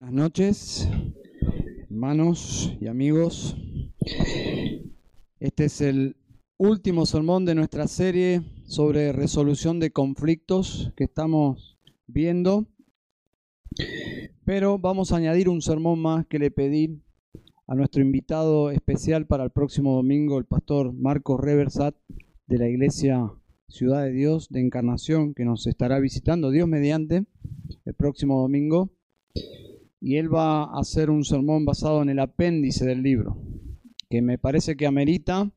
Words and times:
Buenas 0.00 0.14
noches, 0.14 0.88
hermanos 1.90 2.72
y 2.80 2.86
amigos. 2.86 3.56
Este 5.40 5.64
es 5.64 5.80
el 5.80 6.16
último 6.56 7.04
sermón 7.04 7.44
de 7.44 7.56
nuestra 7.56 7.88
serie 7.88 8.42
sobre 8.64 9.12
resolución 9.12 9.80
de 9.80 9.90
conflictos 9.90 10.92
que 10.96 11.02
estamos 11.02 11.80
viendo. 12.06 12.68
Pero 14.44 14.78
vamos 14.78 15.10
a 15.10 15.16
añadir 15.16 15.48
un 15.48 15.62
sermón 15.62 15.98
más 15.98 16.26
que 16.26 16.38
le 16.38 16.52
pedí 16.52 17.02
a 17.66 17.74
nuestro 17.74 18.00
invitado 18.00 18.70
especial 18.70 19.26
para 19.26 19.42
el 19.42 19.50
próximo 19.50 19.96
domingo, 19.96 20.38
el 20.38 20.44
pastor 20.44 20.92
Marcos 20.92 21.40
Reversat 21.40 21.96
de 22.46 22.58
la 22.58 22.68
iglesia 22.68 23.32
Ciudad 23.66 24.04
de 24.04 24.12
Dios 24.12 24.48
de 24.48 24.60
Encarnación, 24.60 25.34
que 25.34 25.44
nos 25.44 25.66
estará 25.66 25.98
visitando 25.98 26.52
Dios 26.52 26.68
mediante 26.68 27.26
el 27.84 27.94
próximo 27.94 28.40
domingo 28.40 28.92
y 30.00 30.16
él 30.16 30.32
va 30.32 30.64
a 30.64 30.80
hacer 30.80 31.10
un 31.10 31.24
sermón 31.24 31.64
basado 31.64 32.02
en 32.02 32.08
el 32.08 32.18
apéndice 32.18 32.86
del 32.86 33.02
libro, 33.02 33.36
que 34.08 34.22
me 34.22 34.38
parece 34.38 34.76
que 34.76 34.86
amerita, 34.86 35.50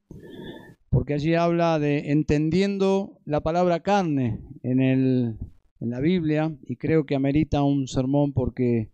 porque 0.89 1.13
allí 1.13 1.35
habla 1.35 1.79
de 1.79 2.11
entendiendo 2.11 3.20
la 3.25 3.41
palabra 3.41 3.81
carne 3.81 4.41
en, 4.63 4.81
el, 4.81 5.38
en 5.79 5.89
la 5.89 5.99
Biblia, 5.99 6.55
y 6.65 6.75
creo 6.75 7.05
que 7.05 7.15
amerita 7.15 7.63
un 7.63 7.88
sermón 7.88 8.34
porque 8.34 8.91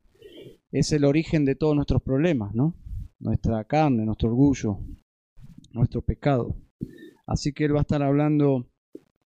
es 0.71 0.91
el 0.91 1.05
origen 1.05 1.45
de 1.45 1.55
todos 1.55 1.76
nuestros 1.76 2.02
problemas, 2.02 2.54
¿no? 2.54 2.76
Nuestra 3.20 3.63
carne, 3.63 4.05
nuestro 4.05 4.29
orgullo, 4.29 4.79
nuestro 5.71 6.02
pecado. 6.02 6.55
Así 7.26 7.52
que 7.54 7.66
él 7.66 7.73
va 7.73 7.79
a 7.79 7.82
estar 7.82 8.04
hablando 8.04 8.68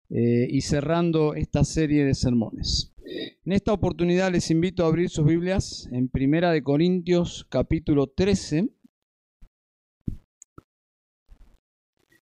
eh, 0.10 0.48
y 0.50 0.62
cerrando 0.62 1.36
esta 1.36 1.64
serie 1.64 2.06
de 2.06 2.14
sermones. 2.14 2.91
En 3.04 3.52
esta 3.52 3.74
oportunidad 3.74 4.32
les 4.32 4.52
invito 4.52 4.84
a 4.84 4.88
abrir 4.88 5.10
sus 5.10 5.26
Biblias 5.26 5.90
en 5.92 6.08
Primera 6.08 6.52
de 6.52 6.62
Corintios 6.62 7.48
capítulo 7.50 8.08
13. 8.08 8.70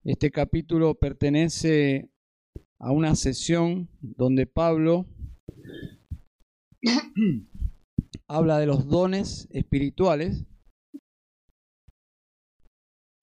Este 0.05 0.31
capítulo 0.31 0.95
pertenece 0.95 2.11
a 2.79 2.93
una 2.93 3.15
sesión 3.15 3.89
donde 4.01 4.47
Pablo 4.47 5.07
habla 8.29 8.59
de 8.59 8.67
los 8.67 8.89
dones 8.89 9.49
espirituales 9.51 10.45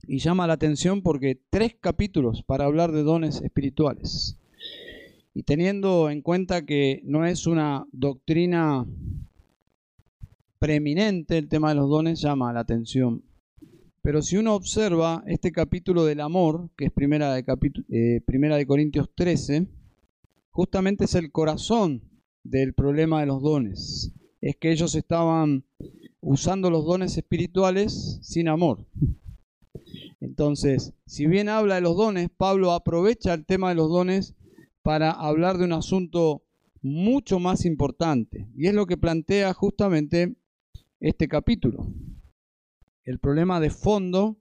y 0.08 0.18
llama 0.18 0.48
la 0.48 0.54
atención 0.54 1.04
porque 1.04 1.40
tres 1.50 1.76
capítulos 1.80 2.44
para 2.44 2.66
hablar 2.66 2.92
de 2.92 3.04
dones 3.04 3.42
espirituales. 3.42 4.40
Y 5.38 5.44
teniendo 5.44 6.10
en 6.10 6.22
cuenta 6.22 6.66
que 6.66 7.02
no 7.04 7.26
es 7.26 7.46
una 7.46 7.86
doctrina 7.92 8.88
preeminente 10.60 11.38
el 11.38 11.50
tema 11.50 11.70
de 11.70 11.76
los 11.76 11.90
dones, 11.90 12.22
llama 12.22 12.54
la 12.54 12.62
atención. 12.62 13.22
Pero 14.02 14.22
si 14.22 14.38
uno 14.38 14.56
observa 14.56 15.26
este 15.28 15.52
capítulo 15.52 16.06
del 16.06 16.22
amor, 16.22 16.70
que 16.78 16.86
es 16.86 16.92
primera 16.94 17.34
de, 17.34 17.44
eh, 17.90 18.22
primera 18.26 18.56
de 18.56 18.66
Corintios 18.66 19.10
13, 19.14 19.68
justamente 20.52 21.04
es 21.04 21.16
el 21.16 21.34
corazón 21.34 22.02
del 22.46 22.74
problema 22.74 23.20
de 23.20 23.26
los 23.26 23.42
dones. 23.42 24.14
Es 24.40 24.56
que 24.56 24.72
ellos 24.72 24.96
estaban 24.96 25.66
usando 26.22 26.70
los 26.70 26.86
dones 26.86 27.18
espirituales 27.18 28.20
sin 28.22 28.48
amor. 28.48 28.86
Entonces, 30.22 30.94
si 31.06 31.28
bien 31.28 31.50
habla 31.50 31.76
de 31.76 31.82
los 31.82 31.98
dones, 31.98 32.30
Pablo 32.38 32.72
aprovecha 32.72 33.34
el 33.34 33.46
tema 33.46 33.68
de 33.68 33.76
los 33.76 33.90
dones 33.90 34.34
para 34.86 35.10
hablar 35.10 35.58
de 35.58 35.64
un 35.64 35.74
asunto 35.74 36.44
mucho 36.84 37.40
más 37.40 37.66
importante. 37.66 38.48
Y 38.56 38.68
es 38.68 38.76
lo 38.76 38.86
que 38.86 38.98
plantea 38.98 39.52
justamente 39.56 40.36
este 41.00 41.28
capítulo. 41.28 41.88
El 43.04 43.18
problema 43.18 43.60
de 43.60 43.72
fondo 43.72 44.38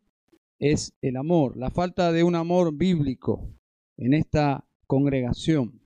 es 0.58 0.92
el 1.00 1.16
amor, 1.16 1.56
la 1.56 1.70
falta 1.70 2.12
de 2.12 2.24
un 2.24 2.34
amor 2.34 2.76
bíblico 2.76 3.48
en 3.96 4.12
esta 4.12 4.66
congregación. 4.86 5.80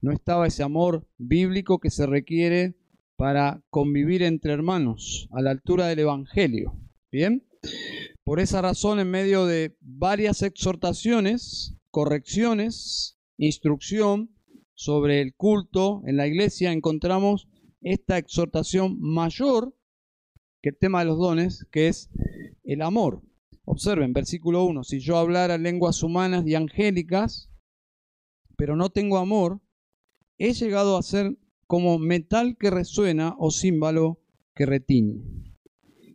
No 0.00 0.12
estaba 0.12 0.46
ese 0.46 0.62
amor 0.62 1.06
bíblico 1.18 1.78
que 1.78 1.90
se 1.90 2.06
requiere 2.06 2.76
para 3.16 3.62
convivir 3.68 4.22
entre 4.22 4.54
hermanos 4.54 5.28
a 5.30 5.42
la 5.42 5.50
altura 5.50 5.88
del 5.88 5.98
Evangelio. 5.98 6.72
Bien, 7.12 7.46
por 8.24 8.40
esa 8.40 8.62
razón, 8.62 8.98
en 8.98 9.10
medio 9.10 9.44
de 9.44 9.76
varias 9.82 10.40
exhortaciones, 10.40 11.76
correcciones, 11.90 13.19
instrucción 13.46 14.30
sobre 14.74 15.20
el 15.20 15.34
culto 15.34 16.02
en 16.06 16.16
la 16.16 16.26
iglesia, 16.26 16.72
encontramos 16.72 17.48
esta 17.80 18.18
exhortación 18.18 18.98
mayor 19.00 19.74
que 20.62 20.70
el 20.70 20.78
tema 20.78 21.00
de 21.00 21.06
los 21.06 21.18
dones, 21.18 21.66
que 21.70 21.88
es 21.88 22.10
el 22.64 22.82
amor. 22.82 23.22
Observen, 23.64 24.12
versículo 24.12 24.64
1, 24.64 24.84
si 24.84 25.00
yo 25.00 25.16
hablara 25.16 25.58
lenguas 25.58 26.02
humanas 26.02 26.46
y 26.46 26.54
angélicas, 26.54 27.50
pero 28.56 28.76
no 28.76 28.90
tengo 28.90 29.16
amor, 29.16 29.60
he 30.38 30.52
llegado 30.52 30.96
a 30.96 31.02
ser 31.02 31.38
como 31.66 31.98
metal 31.98 32.56
que 32.58 32.70
resuena 32.70 33.34
o 33.38 33.50
címbalo 33.50 34.20
que 34.54 34.66
retiñe. 34.66 35.22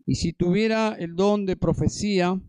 Y 0.06 0.16
si 0.16 0.34
tuviera 0.34 0.96
el 1.00 1.16
don 1.16 1.46
de 1.46 1.56
profecía 1.56 2.40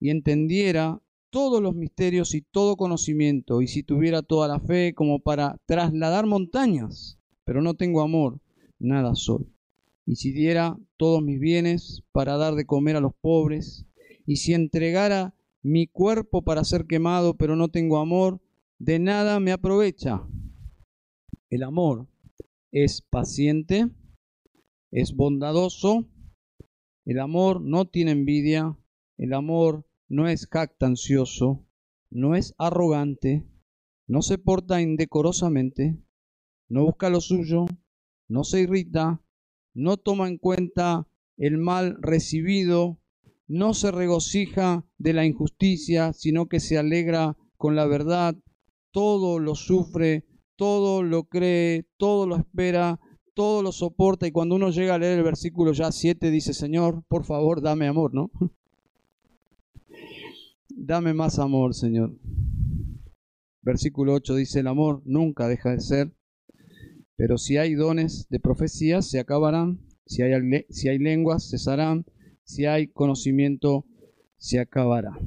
y 0.00 0.10
entendiera 0.10 1.00
todos 1.30 1.62
los 1.62 1.74
misterios 1.74 2.34
y 2.34 2.42
todo 2.42 2.76
conocimiento, 2.76 3.62
y 3.62 3.68
si 3.68 3.82
tuviera 3.82 4.22
toda 4.22 4.48
la 4.48 4.60
fe 4.60 4.94
como 4.94 5.20
para 5.20 5.58
trasladar 5.66 6.26
montañas, 6.26 7.18
pero 7.44 7.62
no 7.62 7.74
tengo 7.74 8.00
amor, 8.00 8.40
nada 8.78 9.14
soy. 9.14 9.46
Y 10.06 10.16
si 10.16 10.32
diera 10.32 10.78
todos 10.96 11.22
mis 11.22 11.38
bienes 11.38 12.02
para 12.12 12.36
dar 12.36 12.54
de 12.54 12.64
comer 12.64 12.96
a 12.96 13.00
los 13.00 13.14
pobres, 13.20 13.86
y 14.26 14.36
si 14.36 14.54
entregara 14.54 15.34
mi 15.62 15.86
cuerpo 15.86 16.42
para 16.42 16.64
ser 16.64 16.86
quemado, 16.86 17.34
pero 17.34 17.56
no 17.56 17.68
tengo 17.68 17.98
amor, 17.98 18.40
de 18.78 18.98
nada 18.98 19.40
me 19.40 19.52
aprovecha. 19.52 20.22
El 21.50 21.62
amor 21.62 22.06
es 22.72 23.02
paciente, 23.02 23.88
es 24.90 25.14
bondadoso, 25.14 26.06
el 27.04 27.20
amor 27.20 27.60
no 27.60 27.86
tiene 27.86 28.12
envidia, 28.12 28.76
el 29.16 29.32
amor 29.32 29.87
no 30.08 30.28
es 30.28 30.46
jactancioso, 30.46 31.66
no 32.10 32.34
es 32.34 32.54
arrogante, 32.58 33.46
no 34.06 34.22
se 34.22 34.38
porta 34.38 34.80
indecorosamente, 34.80 36.02
no 36.68 36.84
busca 36.84 37.10
lo 37.10 37.20
suyo, 37.20 37.66
no 38.28 38.44
se 38.44 38.62
irrita, 38.62 39.22
no 39.74 39.96
toma 39.96 40.28
en 40.28 40.38
cuenta 40.38 41.06
el 41.36 41.58
mal 41.58 41.96
recibido, 42.00 43.00
no 43.46 43.74
se 43.74 43.90
regocija 43.90 44.84
de 44.98 45.12
la 45.12 45.24
injusticia, 45.24 46.12
sino 46.12 46.48
que 46.48 46.60
se 46.60 46.78
alegra 46.78 47.36
con 47.56 47.76
la 47.76 47.86
verdad, 47.86 48.36
todo 48.92 49.38
lo 49.38 49.54
sufre, 49.54 50.26
todo 50.56 51.02
lo 51.02 51.24
cree, 51.24 51.86
todo 51.96 52.26
lo 52.26 52.36
espera, 52.36 52.98
todo 53.34 53.62
lo 53.62 53.72
soporta 53.72 54.26
y 54.26 54.32
cuando 54.32 54.56
uno 54.56 54.70
llega 54.70 54.96
a 54.96 54.98
leer 54.98 55.18
el 55.18 55.24
versículo 55.24 55.72
ya 55.72 55.92
7 55.92 56.30
dice, 56.30 56.52
Señor, 56.52 57.04
por 57.08 57.24
favor, 57.24 57.62
dame 57.62 57.86
amor, 57.86 58.12
¿no? 58.12 58.30
Dame 60.80 61.12
más 61.12 61.40
amor, 61.40 61.74
Señor. 61.74 62.16
Versículo 63.62 64.14
8 64.14 64.36
dice, 64.36 64.60
el 64.60 64.68
amor 64.68 65.02
nunca 65.04 65.48
deja 65.48 65.72
de 65.72 65.80
ser, 65.80 66.14
pero 67.16 67.36
si 67.36 67.56
hay 67.56 67.74
dones 67.74 68.28
de 68.30 68.38
profecía, 68.38 69.02
se 69.02 69.18
acabarán, 69.18 69.80
si 70.06 70.22
hay, 70.22 70.32
si 70.70 70.88
hay 70.88 71.00
lenguas, 71.00 71.50
cesarán, 71.50 72.06
si 72.44 72.66
hay 72.66 72.86
conocimiento, 72.86 73.86
se 74.36 74.60
acabará. 74.60 75.18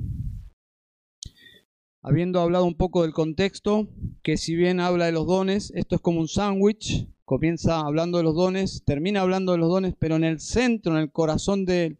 Habiendo 2.01 2.39
hablado 2.39 2.63
un 2.63 2.77
poco 2.77 3.01
del 3.01 3.11
contexto, 3.11 3.89
que 4.23 4.37
si 4.37 4.55
bien 4.55 4.79
habla 4.79 5.07
de 5.07 5.11
los 5.11 5.27
dones, 5.27 5.73
esto 5.75 5.95
es 5.95 6.01
como 6.01 6.21
un 6.21 6.29
sándwich, 6.29 7.09
comienza 7.25 7.81
hablando 7.81 8.19
de 8.19 8.23
los 8.23 8.35
dones, 8.35 8.83
termina 8.85 9.19
hablando 9.19 9.51
de 9.51 9.57
los 9.57 9.69
dones, 9.69 9.95
pero 9.99 10.15
en 10.15 10.23
el 10.23 10.39
centro, 10.39 10.93
en 10.93 11.01
el 11.01 11.11
corazón 11.11 11.65
del 11.65 11.97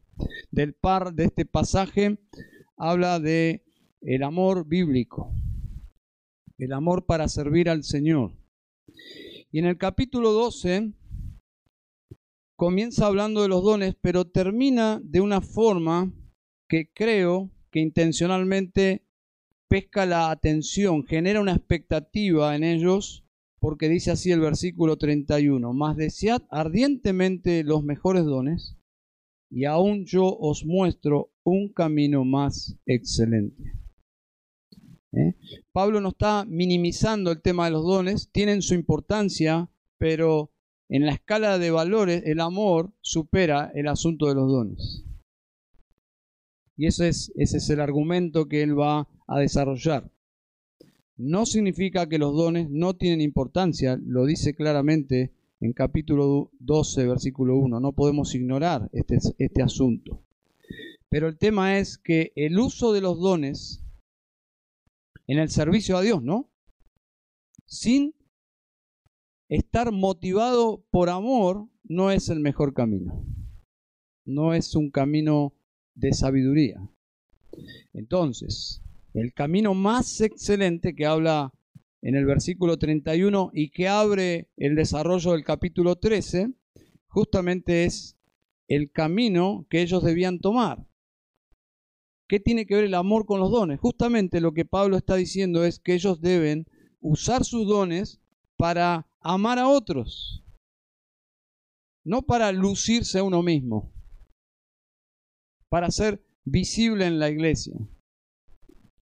par 0.79 1.13
de 1.13 1.25
este 1.25 1.45
pasaje, 1.45 2.17
habla 2.81 3.19
de 3.19 3.63
el 4.01 4.23
amor 4.23 4.67
bíblico, 4.67 5.31
el 6.57 6.73
amor 6.73 7.05
para 7.05 7.27
servir 7.27 7.69
al 7.69 7.83
Señor. 7.83 8.31
Y 9.51 9.59
en 9.59 9.65
el 9.65 9.77
capítulo 9.77 10.31
12 10.31 10.91
comienza 12.55 13.05
hablando 13.05 13.43
de 13.43 13.49
los 13.49 13.63
dones, 13.63 13.95
pero 14.01 14.25
termina 14.25 14.99
de 15.03 15.21
una 15.21 15.41
forma 15.41 16.11
que 16.67 16.91
creo 16.91 17.51
que 17.69 17.81
intencionalmente 17.81 19.05
pesca 19.67 20.07
la 20.07 20.31
atención, 20.31 21.05
genera 21.05 21.39
una 21.39 21.53
expectativa 21.53 22.55
en 22.55 22.63
ellos, 22.63 23.23
porque 23.59 23.89
dice 23.89 24.09
así 24.09 24.31
el 24.31 24.39
versículo 24.39 24.97
31, 24.97 25.71
más 25.73 25.97
desead 25.97 26.41
ardientemente 26.49 27.63
los 27.63 27.83
mejores 27.83 28.25
dones, 28.25 28.75
y 29.51 29.65
aún 29.65 30.05
yo 30.05 30.25
os 30.25 30.65
muestro 30.65 31.33
un 31.43 31.73
camino 31.73 32.23
más 32.23 32.77
excelente. 32.85 33.73
¿Eh? 35.11 35.35
Pablo 35.73 35.99
no 35.99 36.09
está 36.09 36.45
minimizando 36.45 37.31
el 37.31 37.41
tema 37.41 37.65
de 37.65 37.71
los 37.71 37.83
dones, 37.83 38.29
tienen 38.31 38.61
su 38.61 38.73
importancia, 38.73 39.69
pero 39.97 40.53
en 40.87 41.05
la 41.05 41.11
escala 41.11 41.59
de 41.59 41.69
valores, 41.69 42.23
el 42.25 42.39
amor 42.39 42.93
supera 43.01 43.71
el 43.75 43.89
asunto 43.89 44.27
de 44.27 44.35
los 44.35 44.49
dones. 44.49 45.05
Y 46.77 46.87
ese 46.87 47.09
es, 47.09 47.31
ese 47.35 47.57
es 47.57 47.69
el 47.69 47.81
argumento 47.81 48.47
que 48.47 48.63
él 48.63 48.79
va 48.79 49.09
a 49.27 49.39
desarrollar. 49.39 50.09
No 51.17 51.45
significa 51.45 52.07
que 52.07 52.17
los 52.17 52.33
dones 52.33 52.69
no 52.69 52.95
tienen 52.95 53.21
importancia, 53.21 53.99
lo 54.01 54.25
dice 54.25 54.55
claramente 54.55 55.33
en 55.61 55.73
capítulo 55.73 56.49
12, 56.59 57.07
versículo 57.07 57.55
1. 57.57 57.79
No 57.79 57.93
podemos 57.93 58.33
ignorar 58.35 58.89
este, 58.91 59.19
este 59.37 59.61
asunto. 59.61 60.23
Pero 61.07 61.27
el 61.27 61.37
tema 61.37 61.77
es 61.77 61.97
que 61.97 62.33
el 62.35 62.59
uso 62.59 62.93
de 62.93 63.01
los 63.01 63.19
dones 63.19 63.85
en 65.27 65.37
el 65.37 65.49
servicio 65.49 65.97
a 65.97 66.01
Dios, 66.01 66.23
¿no? 66.23 66.49
Sin 67.65 68.15
estar 69.49 69.91
motivado 69.91 70.83
por 70.89 71.09
amor 71.09 71.67
no 71.83 72.09
es 72.09 72.29
el 72.29 72.39
mejor 72.39 72.73
camino. 72.73 73.23
No 74.25 74.53
es 74.53 74.75
un 74.75 74.89
camino 74.89 75.53
de 75.93 76.13
sabiduría. 76.13 76.81
Entonces, 77.93 78.81
el 79.13 79.33
camino 79.33 79.73
más 79.73 80.21
excelente 80.21 80.95
que 80.95 81.05
habla 81.05 81.53
en 82.01 82.15
el 82.15 82.25
versículo 82.25 82.77
31 82.77 83.51
y 83.53 83.69
que 83.69 83.87
abre 83.87 84.49
el 84.57 84.75
desarrollo 84.75 85.33
del 85.33 85.43
capítulo 85.43 85.97
13, 85.97 86.53
justamente 87.07 87.85
es 87.85 88.17
el 88.67 88.91
camino 88.91 89.65
que 89.69 89.81
ellos 89.81 90.03
debían 90.03 90.39
tomar. 90.39 90.87
¿Qué 92.27 92.39
tiene 92.39 92.65
que 92.65 92.75
ver 92.75 92.85
el 92.85 92.93
amor 92.93 93.25
con 93.25 93.39
los 93.39 93.51
dones? 93.51 93.79
Justamente 93.79 94.39
lo 94.39 94.53
que 94.53 94.65
Pablo 94.65 94.95
está 94.95 95.15
diciendo 95.15 95.65
es 95.65 95.79
que 95.79 95.93
ellos 95.93 96.21
deben 96.21 96.65
usar 97.01 97.43
sus 97.43 97.67
dones 97.67 98.21
para 98.57 99.07
amar 99.19 99.59
a 99.59 99.67
otros, 99.67 100.43
no 102.05 102.21
para 102.21 102.51
lucirse 102.51 103.19
a 103.19 103.23
uno 103.23 103.43
mismo, 103.43 103.91
para 105.69 105.91
ser 105.91 106.23
visible 106.45 107.05
en 107.05 107.19
la 107.19 107.29
iglesia, 107.29 107.75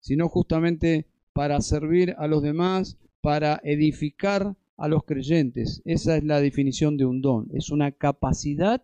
sino 0.02 0.28
justamente 0.28 1.08
para 1.34 1.60
servir 1.62 2.16
a 2.18 2.28
los 2.28 2.42
demás, 2.42 2.98
para 3.22 3.60
edificar 3.64 4.56
a 4.78 4.88
los 4.88 5.04
creyentes. 5.04 5.82
Esa 5.86 6.18
es 6.18 6.24
la 6.24 6.40
definición 6.40 6.98
de 6.98 7.06
un 7.06 7.22
don. 7.22 7.50
Es 7.54 7.70
una 7.70 7.92
capacidad 7.92 8.84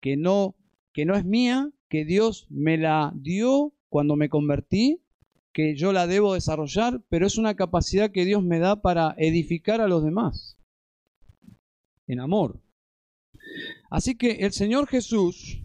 que 0.00 0.16
no, 0.16 0.54
que 0.92 1.04
no 1.04 1.14
es 1.16 1.24
mía, 1.24 1.70
que 1.88 2.04
Dios 2.04 2.46
me 2.50 2.78
la 2.78 3.12
dio 3.14 3.72
cuando 3.88 4.16
me 4.16 4.28
convertí, 4.28 5.00
que 5.52 5.74
yo 5.74 5.92
la 5.92 6.06
debo 6.06 6.34
desarrollar, 6.34 7.02
pero 7.08 7.26
es 7.26 7.38
una 7.38 7.54
capacidad 7.54 8.10
que 8.10 8.24
Dios 8.24 8.42
me 8.42 8.58
da 8.58 8.82
para 8.82 9.14
edificar 9.18 9.80
a 9.80 9.88
los 9.88 10.04
demás 10.04 10.56
en 12.06 12.20
amor. 12.20 12.60
Así 13.90 14.16
que 14.16 14.32
el 14.32 14.52
Señor 14.52 14.86
Jesús, 14.86 15.62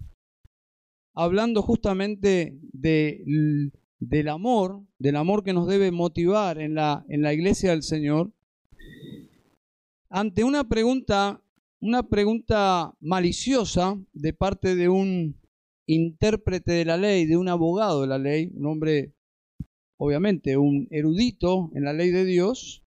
hablando 1.13 1.61
justamente 1.61 2.57
de, 2.73 3.71
del 4.01 4.27
amor, 4.27 4.83
del 4.97 5.15
amor 5.15 5.43
que 5.43 5.53
nos 5.53 5.67
debe 5.67 5.91
motivar 5.91 6.59
en 6.59 6.75
la, 6.75 7.05
en 7.07 7.21
la 7.21 7.33
iglesia 7.33 7.69
del 7.69 7.83
Señor, 7.83 8.33
ante 10.09 10.43
una 10.43 10.67
pregunta, 10.67 11.41
una 11.79 12.09
pregunta 12.09 12.93
maliciosa 12.99 13.97
de 14.11 14.33
parte 14.33 14.75
de 14.75 14.89
un 14.89 15.39
intérprete 15.85 16.73
de 16.73 16.85
la 16.85 16.97
ley, 16.97 17.25
de 17.25 17.37
un 17.37 17.47
abogado 17.47 18.01
de 18.01 18.07
la 18.07 18.17
ley, 18.17 18.51
un 18.55 18.65
hombre, 18.65 19.13
obviamente, 19.97 20.57
un 20.57 20.87
erudito 20.89 21.69
en 21.75 21.83
la 21.83 21.93
ley 21.93 22.09
de 22.09 22.25
Dios, 22.25 22.83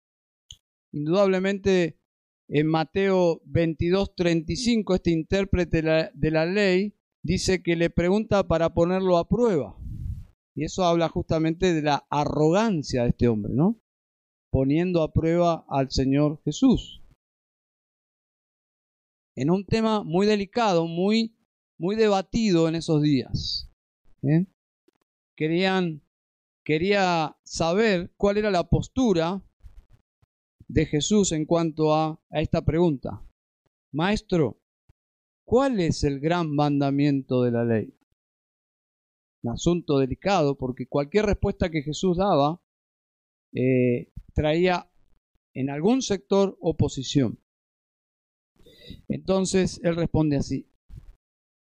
indudablemente 0.94 2.00
en 2.48 2.68
Mateo 2.68 3.42
22, 3.46 4.16
35, 4.16 4.96
este 4.96 5.12
intérprete 5.12 6.10
de 6.14 6.32
la, 6.32 6.46
ley 6.46 6.96
dice 7.22 7.62
que 7.62 7.76
le 7.76 7.90
pregunta 7.90 8.48
para 8.48 8.74
ponerlo 8.74 9.18
a 9.18 9.28
prueba. 9.28 9.81
Y 10.56 10.66
eso 10.66 10.84
habla 10.84 11.10
justamente 11.10 11.74
de 11.74 11.82
la 11.82 12.06
arrogancia 12.10 13.04
de 13.04 13.10
este 13.10 13.28
hombre, 13.28 13.54
¿no? 13.54 13.80
Poniendo 14.50 15.02
a 15.02 15.14
prueba 15.14 15.66
al 15.70 15.92
Señor 15.92 16.42
Jesús. 16.44 17.02
En 19.36 19.50
un 19.50 19.66
tema 19.66 20.04
muy 20.04 20.28
delicado, 20.28 20.88
muy, 20.88 21.38
muy 21.78 21.96
debatido 21.96 22.68
en 22.68 22.76
esos 22.76 23.02
días. 23.02 23.72
¿eh? 24.24 24.46
Querían, 25.38 26.04
quería 26.66 27.38
saber 27.44 28.14
cuál 28.18 28.38
era 28.38 28.52
la 28.52 28.68
postura 28.70 29.42
de 30.68 30.86
Jesús 30.86 31.32
en 31.32 31.46
cuanto 31.46 31.94
a, 31.94 32.22
esta 32.32 32.64
pregunta. 32.64 33.26
Maestro, 33.92 34.62
¿cuál 35.44 35.80
es 35.80 36.04
el 36.04 36.20
gran 36.20 36.54
mandamiento 36.54 37.44
de 37.44 37.52
la 37.52 37.66
ley? 37.66 37.94
Un 39.44 39.52
asunto 39.52 39.98
delicado 39.98 40.58
porque 40.58 40.88
cualquier 40.88 41.26
respuesta 41.26 41.70
que 41.70 41.82
Jesús 41.82 42.18
daba 42.18 42.62
eh, 43.54 44.12
traía 44.34 44.90
en 45.54 45.70
algún 45.70 46.02
sector 46.02 46.58
oposición. 46.62 47.40
Entonces 49.08 49.80
él 49.84 49.96
responde 49.96 50.38
así. 50.38 50.70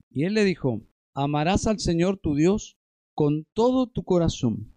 Y 0.10 0.25
él 0.25 0.33
le 0.33 0.44
dijo, 0.44 0.81
amarás 1.13 1.68
al 1.68 1.80
Señor 1.80 2.18
tu 2.18 2.36
Dios 2.36 2.77
con 3.15 3.45
todo 3.54 3.88
tu 3.88 4.04
corazón, 4.04 4.75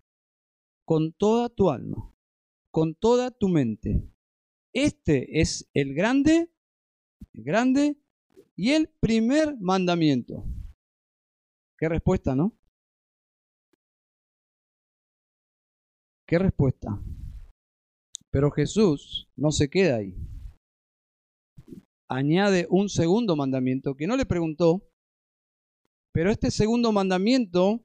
con 0.85 1.13
toda 1.13 1.49
tu 1.49 1.71
alma, 1.71 2.15
con 2.71 2.95
toda 2.95 3.31
tu 3.31 3.49
mente. 3.49 4.09
Este 4.73 5.41
es 5.41 5.69
el 5.75 5.95
grande, 5.95 6.51
el 7.33 7.45
grande 7.45 7.97
y 8.55 8.71
el 8.71 8.89
primer 8.89 9.57
mandamiento. 9.59 10.45
Qué 11.79 11.89
respuesta, 11.89 12.35
¿no? 12.35 12.57
Qué 16.27 16.39
respuesta. 16.39 17.01
Pero 18.31 18.51
Jesús 18.51 19.29
no 19.37 19.53
se 19.53 19.71
queda 19.71 19.97
ahí. 19.97 20.15
Añade 22.09 22.67
un 22.71 22.89
segundo 22.89 23.37
mandamiento 23.37 23.97
que 23.97 24.07
no 24.07 24.17
le 24.17 24.27
preguntó, 24.27 24.89
pero 26.13 26.31
este 26.31 26.51
segundo 26.51 26.93
mandamiento 26.93 27.85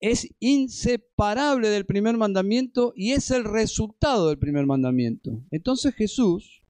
es 0.00 0.34
inseparable 0.40 1.68
del 1.68 1.84
primer 1.84 2.16
mandamiento 2.16 2.92
y 2.96 3.12
es 3.12 3.30
el 3.30 3.44
resultado 3.44 4.28
del 4.28 4.38
primer 4.38 4.66
mandamiento. 4.66 5.44
Entonces 5.50 5.94
Jesús 5.94 6.64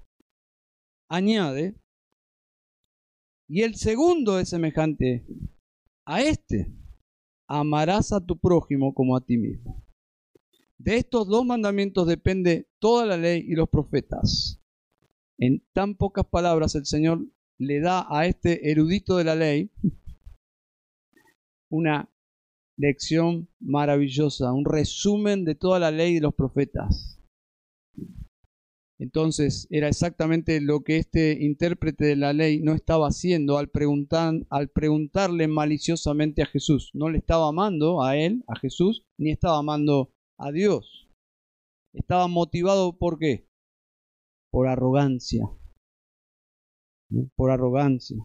añade, 1.08 1.76
y 3.49 3.62
el 3.62 3.75
segundo 3.75 4.38
es 4.38 4.49
semejante 4.49 5.26
a 6.07 6.23
este, 6.23 6.73
amarás 7.49 8.12
a 8.12 8.25
tu 8.25 8.38
prójimo 8.38 8.95
como 8.95 9.16
a 9.16 9.21
ti 9.21 9.37
mismo. 9.37 9.85
De 10.82 10.96
estos 10.96 11.28
dos 11.28 11.44
mandamientos 11.44 12.06
depende 12.06 12.66
toda 12.78 13.04
la 13.04 13.18
ley 13.18 13.44
y 13.46 13.54
los 13.54 13.68
profetas. 13.68 14.62
En 15.38 15.62
tan 15.75 15.94
pocas 15.94 16.25
palabras 16.25 16.75
el 16.75 16.87
Señor 16.87 17.26
le 17.58 17.80
da 17.80 18.06
a 18.08 18.25
este 18.25 18.70
erudito 18.70 19.18
de 19.18 19.25
la 19.25 19.34
ley 19.34 19.70
una 21.70 22.10
lección 22.78 23.50
maravillosa, 23.60 24.54
un 24.54 24.64
resumen 24.64 25.44
de 25.44 25.54
toda 25.54 25.78
la 25.80 25.90
ley 25.90 26.14
de 26.14 26.22
los 26.22 26.34
profetas. 26.34 27.20
Entonces 28.99 29.66
era 29.70 29.88
exactamente 29.88 30.62
lo 30.62 30.80
que 30.80 30.96
este 30.96 31.44
intérprete 31.44 32.06
de 32.06 32.16
la 32.16 32.32
ley 32.32 32.60
no 32.62 32.72
estaba 32.72 33.08
haciendo 33.08 33.58
al, 33.58 33.70
al 34.49 34.68
preguntarle 34.70 35.46
maliciosamente 35.46 36.40
a 36.40 36.46
Jesús. 36.46 36.90
No 36.94 37.10
le 37.10 37.18
estaba 37.18 37.49
amando 37.49 38.02
a 38.02 38.16
él, 38.16 38.44
a 38.49 38.58
Jesús, 38.58 39.04
ni 39.18 39.30
estaba 39.30 39.58
amando 39.58 40.14
a 40.40 40.50
Dios. 40.52 41.09
Estaba 41.92 42.28
motivado 42.28 42.97
por 42.97 43.18
qué? 43.18 43.49
Por 44.50 44.68
arrogancia. 44.68 45.44
Por 47.37 47.50
arrogancia. 47.50 48.16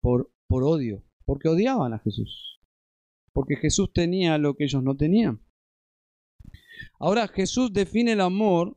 Por, 0.00 0.32
por 0.48 0.64
odio. 0.64 1.04
Porque 1.24 1.48
odiaban 1.48 1.92
a 1.92 1.98
Jesús 1.98 2.48
porque 3.38 3.54
Jesús 3.54 3.92
tenía 3.92 4.36
lo 4.36 4.56
que 4.56 4.64
ellos 4.64 4.82
no 4.82 4.96
tenían. 4.96 5.40
Ahora 6.98 7.28
Jesús 7.28 7.72
define 7.72 8.14
el 8.14 8.20
amor 8.20 8.76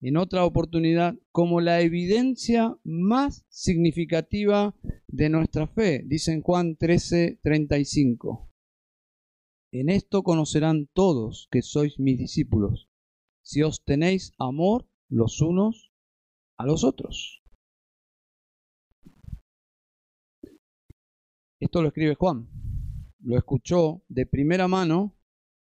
en 0.00 0.16
otra 0.16 0.44
oportunidad 0.44 1.16
como 1.32 1.60
la 1.60 1.80
evidencia 1.80 2.76
más 2.84 3.44
significativa 3.48 4.76
de 5.08 5.30
nuestra 5.30 5.66
fe, 5.66 6.04
dice 6.06 6.32
en 6.32 6.42
Juan 6.42 6.76
13:35. 6.76 8.53
En 9.74 9.88
esto 9.88 10.22
conocerán 10.22 10.86
todos 10.94 11.48
que 11.50 11.60
sois 11.60 11.98
mis 11.98 12.16
discípulos, 12.16 12.88
si 13.42 13.62
os 13.62 13.82
tenéis 13.82 14.32
amor 14.38 14.86
los 15.10 15.40
unos 15.40 15.90
a 16.56 16.64
los 16.64 16.84
otros. 16.84 17.42
Esto 21.60 21.82
lo 21.82 21.88
escribe 21.88 22.14
Juan 22.14 22.48
lo 23.24 23.38
escuchó 23.38 24.04
de 24.08 24.26
primera 24.26 24.68
mano 24.68 25.16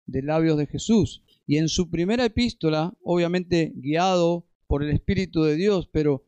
de 0.05 0.21
labios 0.21 0.57
de 0.57 0.67
Jesús. 0.67 1.23
Y 1.45 1.57
en 1.57 1.67
su 1.67 1.89
primera 1.89 2.25
epístola, 2.25 2.93
obviamente 3.03 3.73
guiado 3.75 4.47
por 4.67 4.83
el 4.83 4.91
Espíritu 4.91 5.43
de 5.43 5.55
Dios, 5.55 5.89
pero 5.91 6.25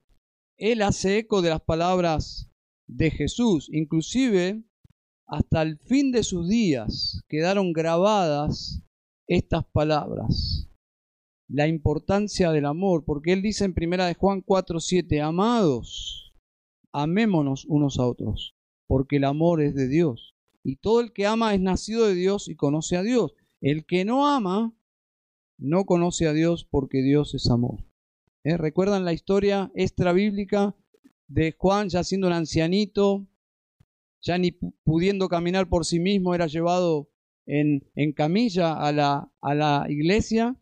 él 0.58 0.82
hace 0.82 1.20
eco 1.20 1.42
de 1.42 1.50
las 1.50 1.62
palabras 1.62 2.52
de 2.88 3.12
Jesús. 3.12 3.70
Inclusive, 3.72 4.64
hasta 5.32 5.62
el 5.62 5.78
fin 5.78 6.12
de 6.12 6.24
sus 6.24 6.50
días 6.50 7.24
quedaron 7.30 7.72
grabadas 7.72 8.84
estas 9.28 9.64
palabras. 9.66 10.68
La 11.48 11.70
importancia 11.70 12.52
del 12.52 12.66
amor, 12.66 13.06
porque 13.06 13.32
él 13.32 13.42
dice 13.42 13.64
en 13.64 13.74
primera 13.74 14.06
de 14.06 14.14
Juan 14.14 14.42
4, 14.42 14.82
7, 14.82 15.22
amados, 15.22 16.34
amémonos 16.92 17.66
unos 17.66 17.98
a 17.98 18.08
otros, 18.08 18.56
porque 18.88 19.18
el 19.18 19.24
amor 19.24 19.62
es 19.62 19.74
de 19.74 19.88
Dios. 19.88 20.36
Y 20.64 20.76
todo 20.76 21.00
el 21.00 21.14
que 21.14 21.26
ama 21.26 21.54
es 21.54 21.62
nacido 21.62 22.08
de 22.08 22.14
Dios 22.14 22.50
y 22.50 22.56
conoce 22.56 22.98
a 22.98 23.02
Dios. 23.02 23.34
El 23.62 23.86
que 23.86 24.04
no 24.04 24.28
ama 24.28 24.76
no 25.58 25.86
conoce 25.86 26.28
a 26.28 26.34
Dios 26.34 26.68
porque 26.70 27.02
Dios 27.02 27.34
es 27.36 27.50
amor. 27.50 27.86
¿Eh? 28.44 28.58
¿Recuerdan 28.58 29.06
la 29.06 29.14
historia 29.14 29.72
extra 29.76 30.12
bíblica 30.12 30.76
de 31.30 31.56
Juan 31.58 31.88
ya 31.88 32.04
siendo 32.04 32.28
un 32.28 32.34
ancianito, 32.34 33.28
ya 34.22 34.38
ni 34.38 34.52
pudiendo 34.52 35.28
caminar 35.28 35.68
por 35.68 35.86
sí 35.86 36.00
mismo, 36.00 36.36
era 36.36 36.48
llevado 36.48 37.10
en, 37.46 37.82
camilla 38.14 38.74
a 38.74 38.92
la, 38.92 39.86
iglesia 39.90 40.56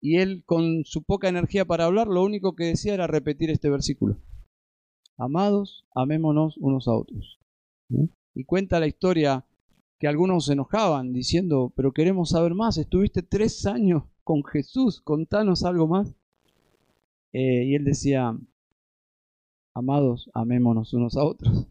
y 0.00 0.16
él 0.16 0.42
con 0.44 0.84
su 0.84 1.02
poca 1.02 1.28
energía 1.28 1.64
para 1.64 1.86
hablar, 1.86 2.08
lo 2.08 2.22
único 2.22 2.54
que 2.54 2.64
decía 2.64 2.94
era 2.94 3.06
repetir 3.06 3.50
este 3.50 3.70
versículo. 3.70 4.18
Amados, 5.16 5.86
amémonos 5.94 6.56
unos 6.58 6.88
a 6.88 6.94
otros. 6.94 7.38
Y 8.34 8.44
cuenta 8.44 8.80
la 8.80 8.86
historia 8.86 9.46
que 9.98 10.08
algunos 10.08 10.46
se 10.46 10.52
enojaban 10.52 11.12
diciendo, 11.12 11.72
pero 11.76 11.92
queremos 11.92 12.30
saber 12.30 12.54
más, 12.54 12.76
estuviste 12.76 13.22
tres 13.22 13.64
años 13.64 14.02
con 14.24 14.44
Jesús, 14.44 15.00
contanos 15.00 15.64
algo 15.64 15.86
más. 15.86 16.14
Eh, 17.32 17.64
y 17.64 17.74
él 17.74 17.84
decía, 17.84 18.36
amados, 19.74 20.30
amémonos 20.34 20.92
unos 20.92 21.16
a 21.16 21.24
otros. 21.24 21.68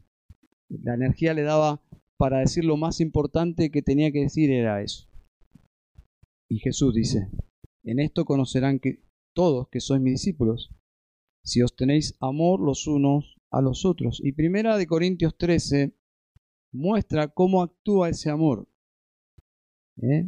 La 0.82 0.96
energía 0.96 1.34
le 1.34 1.44
daba 1.44 1.82
para 2.18 2.40
decir 2.40 2.66
lo 2.66 2.78
más 2.78 3.00
importante 3.00 3.70
que 3.70 3.82
tenía 3.82 4.12
que 4.12 4.22
decir 4.22 4.52
era 4.52 4.82
eso. 4.82 5.08
Y 6.50 6.60
Jesús 6.60 6.94
dice, 6.94 7.30
en 7.84 8.00
esto 8.00 8.26
conocerán 8.26 8.80
que 8.80 9.04
todos 9.34 9.68
que 9.70 9.80
sois 9.80 10.02
mis 10.02 10.14
discípulos, 10.14 10.70
si 11.44 11.62
os 11.62 11.76
tenéis 11.76 12.16
amor 12.20 12.62
los 12.62 12.88
unos 12.88 13.38
a 13.52 13.62
los 13.62 13.86
otros. 13.86 14.22
Y 14.24 14.34
primera 14.34 14.78
de 14.78 14.88
Corintios 14.88 15.38
13 15.38 15.96
muestra 16.72 17.28
cómo 17.28 17.62
actúa 17.62 18.10
ese 18.10 18.30
amor. 18.30 18.68
¿Eh? 20.02 20.26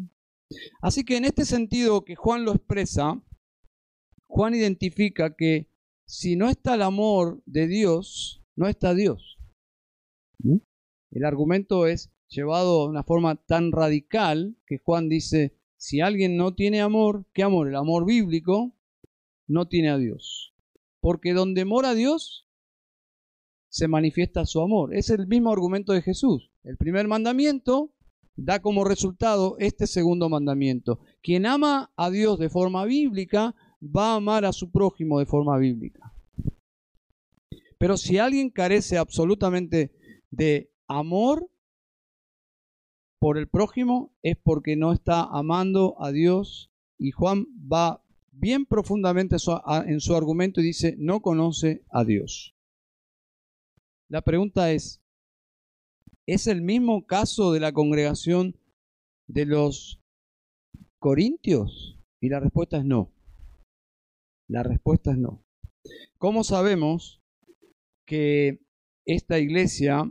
Así 0.82 1.04
que 1.04 1.18
en 1.18 1.25
este 1.25 1.46
sentido 1.46 2.06
que 2.06 2.16
Juan 2.16 2.46
lo 2.46 2.54
expresa, 2.54 3.22
Juan 4.28 4.54
identifica 4.54 5.36
que 5.36 5.70
si 6.06 6.36
no 6.36 6.50
está 6.50 6.75
el 6.75 6.84
amor 6.84 7.42
de 7.46 7.68
Dios, 7.68 8.44
no 8.56 8.68
está 8.68 8.94
Dios. 8.94 9.35
¿Mm? 10.39 10.58
El 11.12 11.25
argumento 11.25 11.88
es 11.88 12.12
llevado 12.27 12.84
de 12.84 12.89
una 12.89 13.04
forma 13.04 13.36
tan 13.36 13.72
radical 13.72 14.58
que 14.65 14.80
Juan 14.80 15.10
dice, 15.10 15.56
si 15.77 16.01
alguien 16.01 16.38
no 16.38 16.54
tiene 16.54 16.82
amor, 16.82 17.25
¿qué 17.34 17.44
amor? 17.44 17.68
El 17.68 17.75
amor 17.75 18.06
bíblico 18.06 18.75
no 19.48 19.68
tiene 19.68 19.89
a 19.89 19.98
Dios. 19.98 20.54
Porque 21.00 21.34
donde 21.34 21.65
mora 21.65 21.94
Dios, 21.94 22.46
se 23.70 23.88
manifiesta 23.88 24.46
su 24.46 24.62
amor. 24.62 24.96
Es 24.96 25.10
el 25.10 25.27
mismo 25.27 25.51
argumento 25.51 25.94
de 25.94 26.01
Jesús. 26.01 26.50
El 26.63 26.77
primer 26.77 27.08
mandamiento 27.08 27.92
da 28.36 28.62
como 28.62 28.84
resultado 28.84 29.58
este 29.60 29.88
segundo 29.88 30.30
mandamiento. 30.30 31.00
Quien 31.22 31.46
ama 31.46 31.92
a 31.96 32.10
Dios 32.10 32.39
de 32.39 32.50
forma 32.50 32.86
bíblica 32.86 33.56
va 33.82 34.13
a 34.13 34.15
amar 34.15 34.46
a 34.46 34.54
su 34.54 34.72
prójimo 34.72 35.20
de 35.20 35.25
forma 35.25 35.58
bíblica. 35.58 36.13
Pero 37.77 37.98
si 37.98 38.18
alguien 38.18 38.50
carece 38.50 38.98
absolutamente 38.98 39.92
de 40.32 40.72
amor 40.88 41.50
por 43.20 43.38
el 43.38 43.48
prójimo, 43.48 44.13
es 44.22 44.38
porque 44.38 44.75
no 44.75 44.94
está 44.94 45.24
amando 45.24 45.96
a 46.00 46.12
Dios. 46.12 46.72
Y 46.98 47.12
Juan 47.12 47.48
va 47.72 48.03
bien 48.32 48.65
profundamente 48.65 49.38
en 49.88 50.00
su 50.00 50.15
argumento 50.15 50.62
y 50.62 50.65
dice, 50.65 50.96
no 50.98 51.22
conoce 51.22 51.84
a 51.89 52.03
Dios. 52.03 52.55
La 54.10 54.22
pregunta 54.22 54.72
es, 54.72 55.01
¿es 56.27 56.48
el 56.48 56.62
mismo 56.62 57.05
caso 57.05 57.51
de 57.51 57.60
la 57.60 57.74
congregación 57.74 58.55
de 59.27 59.46
los 59.46 60.00
Corintios? 61.00 62.00
Y 62.22 62.29
la 62.29 62.39
respuesta 62.39 62.77
es 62.77 62.86
no. 62.86 63.12
La 64.48 64.63
respuesta 64.63 65.12
es 65.12 65.17
no. 65.17 65.44
¿Cómo 66.17 66.44
sabemos 66.44 67.22
que 68.05 68.64
esta 69.06 69.40
iglesia 69.40 70.10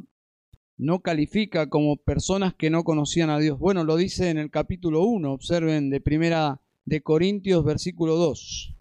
no 0.77 1.01
califica 1.01 1.69
como 1.69 1.97
personas 1.97 2.55
que 2.55 2.71
no 2.71 2.85
conocían 2.85 3.31
a 3.31 3.39
Dios? 3.39 3.59
Bueno, 3.59 3.85
lo 3.85 3.97
dice 3.97 4.31
en 4.31 4.39
el 4.39 4.51
capítulo 4.51 5.03
1, 5.05 5.33
observen 5.33 5.91
de 5.91 6.01
primera 6.01 6.61
de 6.85 7.03
Corintios 7.03 7.65
versículo 7.65 8.17
2. 8.17 8.77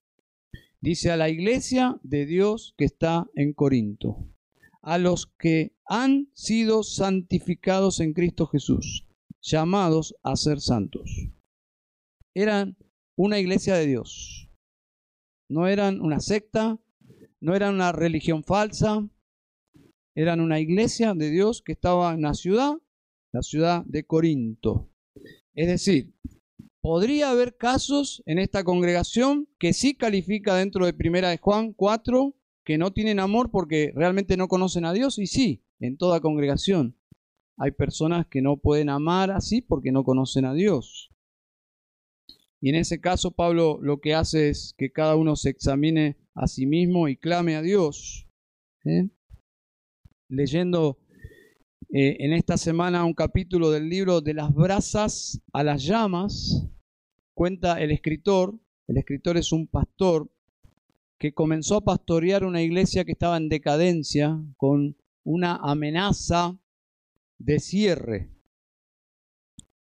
Dice 0.82 1.12
a 1.12 1.18
la 1.18 1.30
iglesia 1.30 1.98
de 2.04 2.26
Dios 2.26 2.74
que 2.78 2.86
está 2.86 3.28
en 3.36 3.54
Corinto, 3.54 4.28
a 4.82 4.98
los 4.98 5.28
que 5.28 5.74
han 5.86 6.30
sido 6.34 6.84
santificados 6.84 8.00
en 8.00 8.14
Cristo 8.14 8.48
Jesús, 8.48 9.08
llamados 9.42 10.16
a 10.24 10.36
ser 10.36 10.60
santos. 10.60 11.30
Eran 12.34 12.76
una 13.16 13.40
iglesia 13.40 13.76
de 13.76 13.88
Dios, 13.88 14.50
no 15.48 15.68
eran 15.68 16.02
una 16.02 16.20
secta, 16.20 16.80
no 17.40 17.56
eran 17.56 17.76
una 17.76 17.92
religión 17.92 18.44
falsa, 18.44 19.08
eran 20.16 20.40
una 20.40 20.60
iglesia 20.60 21.14
de 21.14 21.30
Dios 21.30 21.62
que 21.62 21.72
estaba 21.72 22.14
en 22.14 22.22
la 22.22 22.34
ciudad, 22.34 22.74
la 23.34 23.42
ciudad 23.42 23.84
de 23.86 24.06
Corinto. 24.06 24.90
Es 25.56 25.68
decir, 25.68 26.14
podría 26.82 27.32
haber 27.32 27.58
casos 27.58 28.22
en 28.26 28.40
esta 28.40 28.64
congregación 28.64 29.48
que 29.60 29.74
sí 29.74 29.96
califica 29.96 30.56
dentro 30.56 30.86
de 30.86 30.94
Primera 30.94 31.30
de 31.30 31.38
Juan 31.38 31.74
4 31.74 32.36
que 32.66 32.78
no 32.78 32.94
tienen 32.94 33.20
amor 33.20 33.52
porque 33.52 33.92
realmente 33.96 34.38
no 34.38 34.48
conocen 34.48 34.86
a 34.86 34.94
Dios 34.94 35.20
y 35.20 35.28
sí, 35.28 35.64
en 35.80 35.98
toda 35.98 36.22
congregación 36.22 36.98
hay 37.58 37.72
personas 37.72 38.28
que 38.28 38.42
no 38.42 38.58
pueden 38.58 38.90
amar 38.90 39.32
así 39.32 39.62
porque 39.62 39.92
no 39.92 40.04
conocen 40.04 40.46
a 40.46 40.54
Dios. 40.54 41.12
Y 42.62 42.70
en 42.70 42.76
ese 42.76 43.02
caso 43.02 43.32
Pablo 43.32 43.80
lo 43.82 44.00
que 44.00 44.16
hace 44.16 44.50
es 44.50 44.74
que 44.78 44.92
cada 44.92 45.16
uno 45.16 45.36
se 45.36 45.50
examine 45.50 46.18
a 46.34 46.48
sí 46.48 46.66
mismo 46.66 47.08
y 47.08 47.18
clame 47.18 47.56
a 47.56 47.62
Dios. 47.62 48.28
¿eh? 48.86 49.10
Leyendo 50.34 50.98
eh, 51.94 52.18
en 52.20 52.34
esta 52.34 52.58
semana 52.58 53.06
un 53.06 53.14
capítulo 53.14 53.70
del 53.70 53.88
libro 53.88 54.20
de 54.20 54.34
las 54.34 54.52
brasas 54.52 55.40
a 55.54 55.64
las 55.64 55.84
llamas, 55.84 56.68
cuenta 57.36 57.80
el 57.80 57.92
escritor, 57.92 58.60
el 58.88 58.98
escritor 58.98 59.38
es 59.38 59.52
un 59.52 59.68
pastor 59.68 60.32
que 61.20 61.36
comenzó 61.36 61.78
a 61.78 61.82
pastorear 61.82 62.46
una 62.46 62.64
iglesia 62.64 63.06
que 63.06 63.12
estaba 63.12 63.38
en 63.38 63.48
decadencia 63.48 64.42
con 64.58 64.98
una 65.24 65.58
amenaza 65.58 66.58
de 67.38 67.60
cierre. 67.60 68.32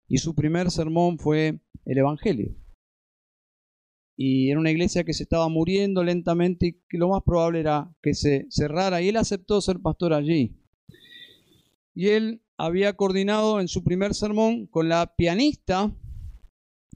Y 0.07 0.17
su 0.17 0.33
primer 0.33 0.71
sermón 0.71 1.19
fue 1.19 1.59
el 1.85 1.97
Evangelio 1.99 2.58
y 4.21 4.51
era 4.51 4.59
una 4.59 4.69
iglesia 4.69 5.05
que 5.05 5.13
se 5.13 5.23
estaba 5.23 5.47
muriendo 5.47 6.03
lentamente 6.03 6.81
y 6.91 6.97
lo 6.97 7.07
más 7.07 7.23
probable 7.23 7.61
era 7.61 7.95
que 8.01 8.13
se 8.13 8.47
cerrara 8.49 9.01
y 9.01 9.07
él 9.07 9.15
aceptó 9.15 9.61
ser 9.61 9.79
pastor 9.79 10.11
allí. 10.11 10.59
Y 11.95 12.09
él 12.09 12.43
había 12.57 12.97
coordinado 12.97 13.61
en 13.61 13.69
su 13.69 13.81
primer 13.81 14.13
sermón 14.13 14.67
con 14.67 14.89
la 14.89 15.15
pianista 15.15 15.95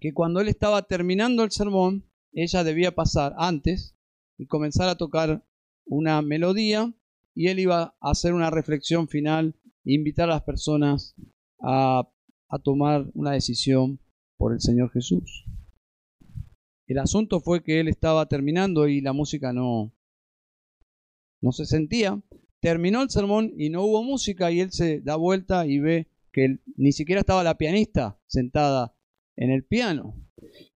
que 0.02 0.14
cuando 0.14 0.42
él 0.42 0.50
estaba 0.50 0.82
terminando 0.82 1.46
el 1.46 1.52
sermón, 1.52 2.04
ella 2.34 2.66
debía 2.66 2.94
pasar 2.94 3.34
antes 3.38 3.96
y 4.38 4.46
comenzar 4.48 4.90
a 4.90 4.98
tocar 4.98 5.46
una 5.86 6.22
melodía 6.22 6.94
y 7.34 7.48
él 7.48 7.60
iba 7.60 7.96
a 8.02 8.12
hacer 8.12 8.34
una 8.34 8.50
reflexión 8.50 9.08
final 9.08 9.56
e 9.86 9.94
invitar 9.94 10.26
a 10.30 10.34
las 10.34 10.44
personas 10.44 11.16
a 11.62 12.06
tomar 12.66 13.10
una 13.14 13.32
decisión 13.32 14.02
por 14.36 14.52
el 14.52 14.60
Señor 14.60 14.92
Jesús. 14.92 15.46
El 16.88 17.00
asunto 17.00 17.40
fue 17.40 17.64
que 17.64 17.80
él 17.80 17.88
estaba 17.88 18.28
terminando 18.28 18.88
y 18.88 19.02
la 19.02 19.14
música 19.14 19.54
no, 19.54 19.94
no 21.42 21.52
se 21.52 21.66
sentía. 21.66 22.22
Terminó 22.60 23.02
el 23.02 23.10
sermón 23.10 23.54
y 23.58 23.70
no 23.70 23.84
hubo 23.84 24.04
música 24.04 24.52
y 24.52 24.60
él 24.60 24.72
se 24.72 25.02
da 25.02 25.16
vuelta 25.16 25.66
y 25.66 25.80
ve 25.80 26.10
que 26.32 26.60
ni 26.78 26.92
siquiera 26.92 27.22
estaba 27.22 27.44
la 27.44 27.58
pianista 27.58 28.20
sentada 28.28 28.96
en 29.36 29.52
el 29.52 29.64
piano. 29.64 30.16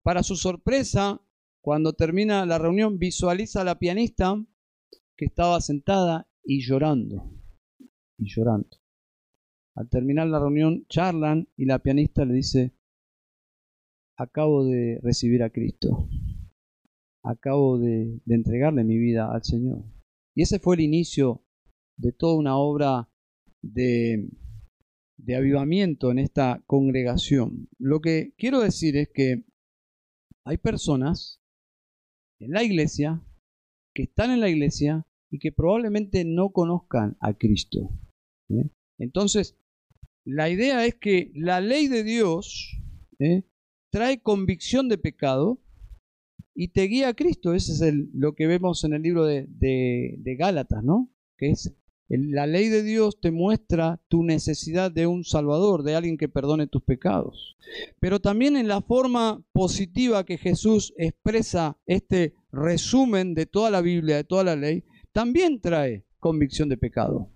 Para 0.03 0.23
su 0.23 0.37
sorpresa, 0.37 1.21
cuando 1.61 1.95
termina 1.95 2.47
la 2.47 2.59
reunión, 2.59 2.99
visualiza 2.99 3.63
a 3.63 3.65
la 3.65 3.79
pianista 3.79 4.37
que 5.17 5.25
estaba 5.25 5.61
sentada 5.61 6.29
y 6.45 6.61
llorando. 6.61 7.33
Y 8.19 8.29
llorando. 8.29 8.69
Al 9.75 9.89
terminar 9.89 10.29
la 10.29 10.39
reunión, 10.39 10.87
charlan 10.89 11.49
y 11.57 11.65
la 11.65 11.81
pianista 11.81 12.25
le 12.25 12.35
dice, 12.35 12.76
acabo 14.17 14.65
de 14.65 15.01
recibir 15.03 15.43
a 15.43 15.51
Cristo. 15.51 16.09
Acabo 17.23 17.79
de, 17.79 18.21
entregarle 18.29 18.85
mi 18.85 18.99
vida 18.99 19.33
al 19.33 19.43
Señor. 19.43 19.85
Y 20.35 20.43
ese 20.43 20.59
fue 20.59 20.77
el 20.77 20.83
inicio 20.83 21.45
de 21.99 22.13
toda 22.13 22.37
una 22.37 22.57
obra 22.57 23.11
de, 23.63 24.29
de 25.17 25.37
avivamiento 25.37 26.11
en 26.11 26.19
esta 26.19 26.63
congregación. 26.67 27.69
Lo 27.79 28.01
que 28.01 28.35
quiero 28.37 28.61
decir 28.61 28.97
es 28.97 29.09
que 29.13 29.45
hay 30.45 30.59
personas 30.59 31.41
en 32.39 32.53
la 32.53 32.63
iglesia 32.63 33.23
que 33.95 34.05
están 34.05 34.31
en 34.31 34.41
la 34.41 34.51
iglesia 34.51 35.07
y 35.31 35.39
que 35.39 35.53
probablemente 35.53 36.25
no 36.25 36.51
conozcan 36.51 37.17
a 37.21 37.35
Cristo. 37.35 37.91
¿eh? 38.51 38.71
Entonces, 38.99 39.59
la 40.25 40.51
idea 40.51 40.85
es 40.85 40.97
que 40.97 41.33
la 41.35 41.61
ley 41.61 41.89
de 41.89 42.05
Dios 42.05 42.79
¿eh? 43.19 43.45
Trae 43.97 44.21
convicción 44.21 44.91
de 44.91 44.99
pecado 44.99 45.59
y 46.55 46.69
te 46.69 46.83
guía 46.83 47.09
a 47.09 47.15
Cristo. 47.15 47.55
Ese 47.55 47.73
es 47.73 47.95
lo 48.13 48.35
que 48.35 48.47
vemos 48.47 48.85
en 48.85 48.93
el 48.93 49.01
libro 49.01 49.25
de, 49.25 49.47
de 49.49 50.37
Gálatas, 50.37 50.85
¿no? 50.85 51.11
Que 51.39 51.53
es 51.53 51.75
la 52.11 52.47
ley 52.47 52.69
de 52.69 52.83
Dios 52.83 53.19
te 53.23 53.31
muestra 53.31 54.03
tu 54.09 54.23
necesidad 54.23 54.93
de 54.93 55.07
un 55.07 55.25
Salvador, 55.25 55.83
de 55.83 55.95
alguien 55.95 56.19
que 56.19 56.29
perdone 56.29 56.67
tus 56.67 56.83
pecados. 56.83 57.57
Pero 57.99 58.21
también 58.21 58.59
en 58.59 58.69
la 58.69 58.83
forma 58.83 59.43
positiva 59.53 60.27
que 60.27 60.37
Jesús 60.37 60.93
expresa 60.99 61.79
este 61.87 62.35
resumen 62.53 63.33
de 63.33 63.47
toda 63.47 63.71
la 63.71 63.81
Biblia, 63.81 64.17
de 64.17 64.25
toda 64.25 64.45
la 64.45 64.57
ley, 64.57 64.85
también 65.13 65.59
trae 65.63 66.05
convicción 66.21 66.69
de 66.69 66.77
pecado. 66.77 67.33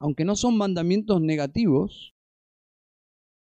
Aunque 0.00 0.24
no 0.24 0.34
son 0.34 0.58
mandamientos 0.58 1.22
negativos, 1.22 2.16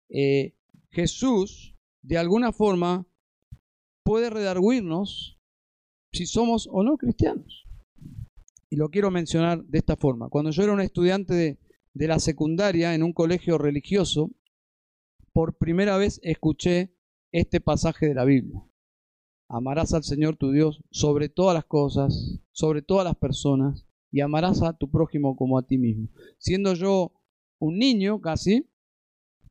eh, 0.07 0.55
Jesús 0.91 1.75
de 2.01 2.17
alguna 2.17 2.51
forma 2.51 3.05
puede 4.03 4.29
redarguirnos 4.29 5.39
si 6.11 6.25
somos 6.25 6.67
o 6.71 6.83
no 6.83 6.97
cristianos. 6.97 7.65
Y 8.69 8.75
lo 8.75 8.89
quiero 8.89 9.11
mencionar 9.11 9.63
de 9.63 9.77
esta 9.77 9.95
forma. 9.95 10.29
Cuando 10.29 10.51
yo 10.51 10.63
era 10.63 10.73
un 10.73 10.81
estudiante 10.81 11.33
de, 11.33 11.59
de 11.93 12.07
la 12.07 12.19
secundaria 12.19 12.93
en 12.93 13.03
un 13.03 13.13
colegio 13.13 13.57
religioso, 13.57 14.31
por 15.33 15.57
primera 15.57 15.97
vez 15.97 16.19
escuché 16.23 16.95
este 17.31 17.61
pasaje 17.61 18.07
de 18.07 18.15
la 18.15 18.25
Biblia. 18.25 18.63
Amarás 19.47 19.93
al 19.93 20.03
Señor 20.03 20.37
tu 20.37 20.51
Dios 20.51 20.83
sobre 20.91 21.29
todas 21.29 21.55
las 21.55 21.65
cosas, 21.65 22.39
sobre 22.51 22.81
todas 22.81 23.05
las 23.05 23.15
personas, 23.15 23.85
y 24.11 24.21
amarás 24.21 24.61
a 24.61 24.73
tu 24.73 24.89
prójimo 24.89 25.35
como 25.35 25.57
a 25.57 25.63
ti 25.63 25.77
mismo. 25.77 26.09
Siendo 26.37 26.73
yo 26.73 27.13
un 27.59 27.77
niño 27.77 28.21
casi, 28.21 28.69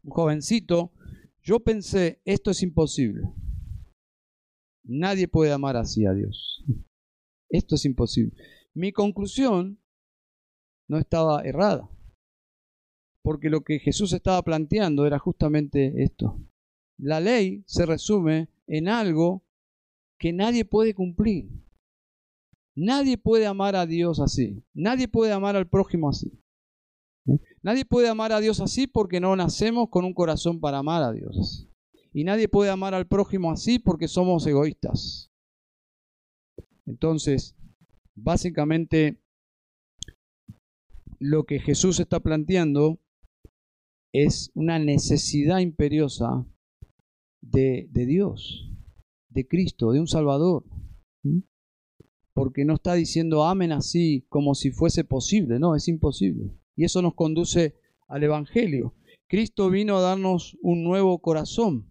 un 0.02 0.11
jovencito, 0.11 0.93
yo 1.49 1.61
pensé, 1.61 2.21
esto 2.26 2.50
es 2.50 2.62
imposible. 2.62 3.23
Nadie 4.85 5.28
puede 5.28 5.50
amar 5.50 5.78
así 5.78 6.05
a 6.05 6.12
Dios. 6.12 6.62
Esto 7.49 7.76
es 7.76 7.87
imposible. 7.87 8.37
Mi 8.75 8.93
conclusión 8.93 9.81
no 10.90 10.99
estaba 10.99 11.40
errada, 11.45 11.88
porque 13.25 13.49
lo 13.49 13.62
que 13.62 13.78
Jesús 13.78 14.12
estaba 14.12 14.43
planteando 14.43 15.07
era 15.07 15.19
justamente 15.19 16.02
esto. 16.02 16.38
La 16.99 17.19
ley 17.19 17.64
se 17.67 17.87
resume 17.87 18.50
en 18.67 18.88
algo 18.88 19.43
que 20.21 20.35
nadie 20.35 20.67
puede 20.67 20.93
cumplir. 20.93 21.49
Nadie 22.76 23.17
puede 23.17 23.47
amar 23.47 23.75
a 23.75 23.87
Dios 23.87 24.21
así. 24.21 24.62
Nadie 24.75 25.09
puede 25.09 25.33
amar 25.33 25.57
al 25.57 25.67
prójimo 25.67 26.11
así. 26.11 26.31
Nadie 27.68 27.84
puede 27.84 28.08
amar 28.08 28.32
a 28.32 28.40
Dios 28.40 28.60
así 28.60 28.87
porque 28.87 29.20
no 29.20 29.37
nacemos 29.37 29.88
con 29.90 30.04
un 30.04 30.14
corazón 30.14 30.58
para 30.60 30.78
amar 30.78 31.02
a 31.02 31.12
Dios. 31.12 31.68
Y 32.12 32.25
nadie 32.25 32.48
puede 32.48 32.70
amar 32.70 32.94
al 32.94 33.06
prójimo 33.06 33.50
así 33.50 33.78
porque 33.78 34.08
somos 34.08 34.46
egoístas. 34.46 35.30
Entonces, 36.87 37.54
Básicamente, 38.20 39.20
lo 41.20 41.44
que 41.44 41.60
Jesús 41.60 42.00
está 42.00 42.18
planteando 42.20 42.98
es 44.12 44.50
una 44.54 44.78
necesidad 44.80 45.59
imperiosa 45.61 46.44
de, 47.40 47.88
Dios, 47.92 48.72
de 49.28 49.46
Cristo, 49.46 49.92
de 49.92 50.00
un 50.00 50.09
Salvador. 50.09 50.64
Porque 52.35 52.64
no 52.64 52.74
está 52.74 52.94
diciendo 52.94 53.44
amen 53.44 53.72
así 53.72 54.24
como 54.28 54.54
si 54.54 54.72
fuese 54.72 55.04
posible, 55.04 55.61
no, 55.61 55.76
es 55.76 55.87
imposible. 55.87 56.58
Y 56.79 56.85
eso 56.85 57.03
nos 57.03 57.14
conduce 57.14 57.75
al 58.07 58.23
Evangelio. 58.23 58.95
Cristo 59.27 59.69
vino 59.69 59.97
a 59.97 60.01
darnos 60.01 60.57
un 60.62 60.85
nuevo 60.85 61.19
corazón. 61.19 61.91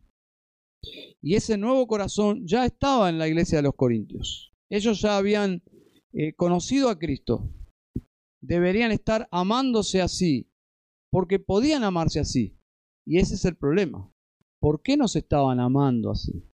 Y 1.21 1.36
ese 1.36 1.58
nuevo 1.58 1.86
corazón 1.88 2.47
ya 2.47 2.65
estaba 2.65 3.10
en 3.10 3.17
la 3.17 3.28
iglesia 3.28 3.58
de 3.58 3.63
los 3.63 3.76
Corintios. 3.76 4.54
Ellos 4.69 5.02
ya 5.02 5.17
habían 5.17 5.62
eh, 6.13 6.34
conocido 6.36 6.88
a 6.88 6.97
Cristo, 6.97 7.52
deberían 8.39 8.93
estar 8.93 9.28
amándose 9.30 10.02
así, 10.02 10.50
porque 11.12 11.38
podían 11.38 11.84
amarse 11.84 12.21
así. 12.21 12.58
Y 13.06 13.17
ese 13.17 13.36
es 13.36 13.43
el 13.43 13.58
problema. 13.58 14.10
¿Por 14.62 14.82
qué 14.82 14.95
no 14.95 15.10
se 15.10 15.19
estaban 15.19 15.60
amando 15.60 16.12
así? 16.12 16.50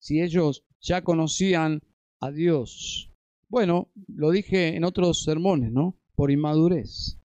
Si 0.00 0.20
ellos 0.20 0.66
ya 0.80 1.04
conocían 1.04 1.82
a 2.20 2.32
Dios. 2.32 3.12
Bueno, 3.48 3.92
lo 4.08 4.32
dije 4.32 4.74
en 4.74 4.82
otros 4.82 5.22
sermones, 5.22 5.70
¿no? 5.70 5.96
Por 6.16 6.32
inmadurez. 6.32 7.19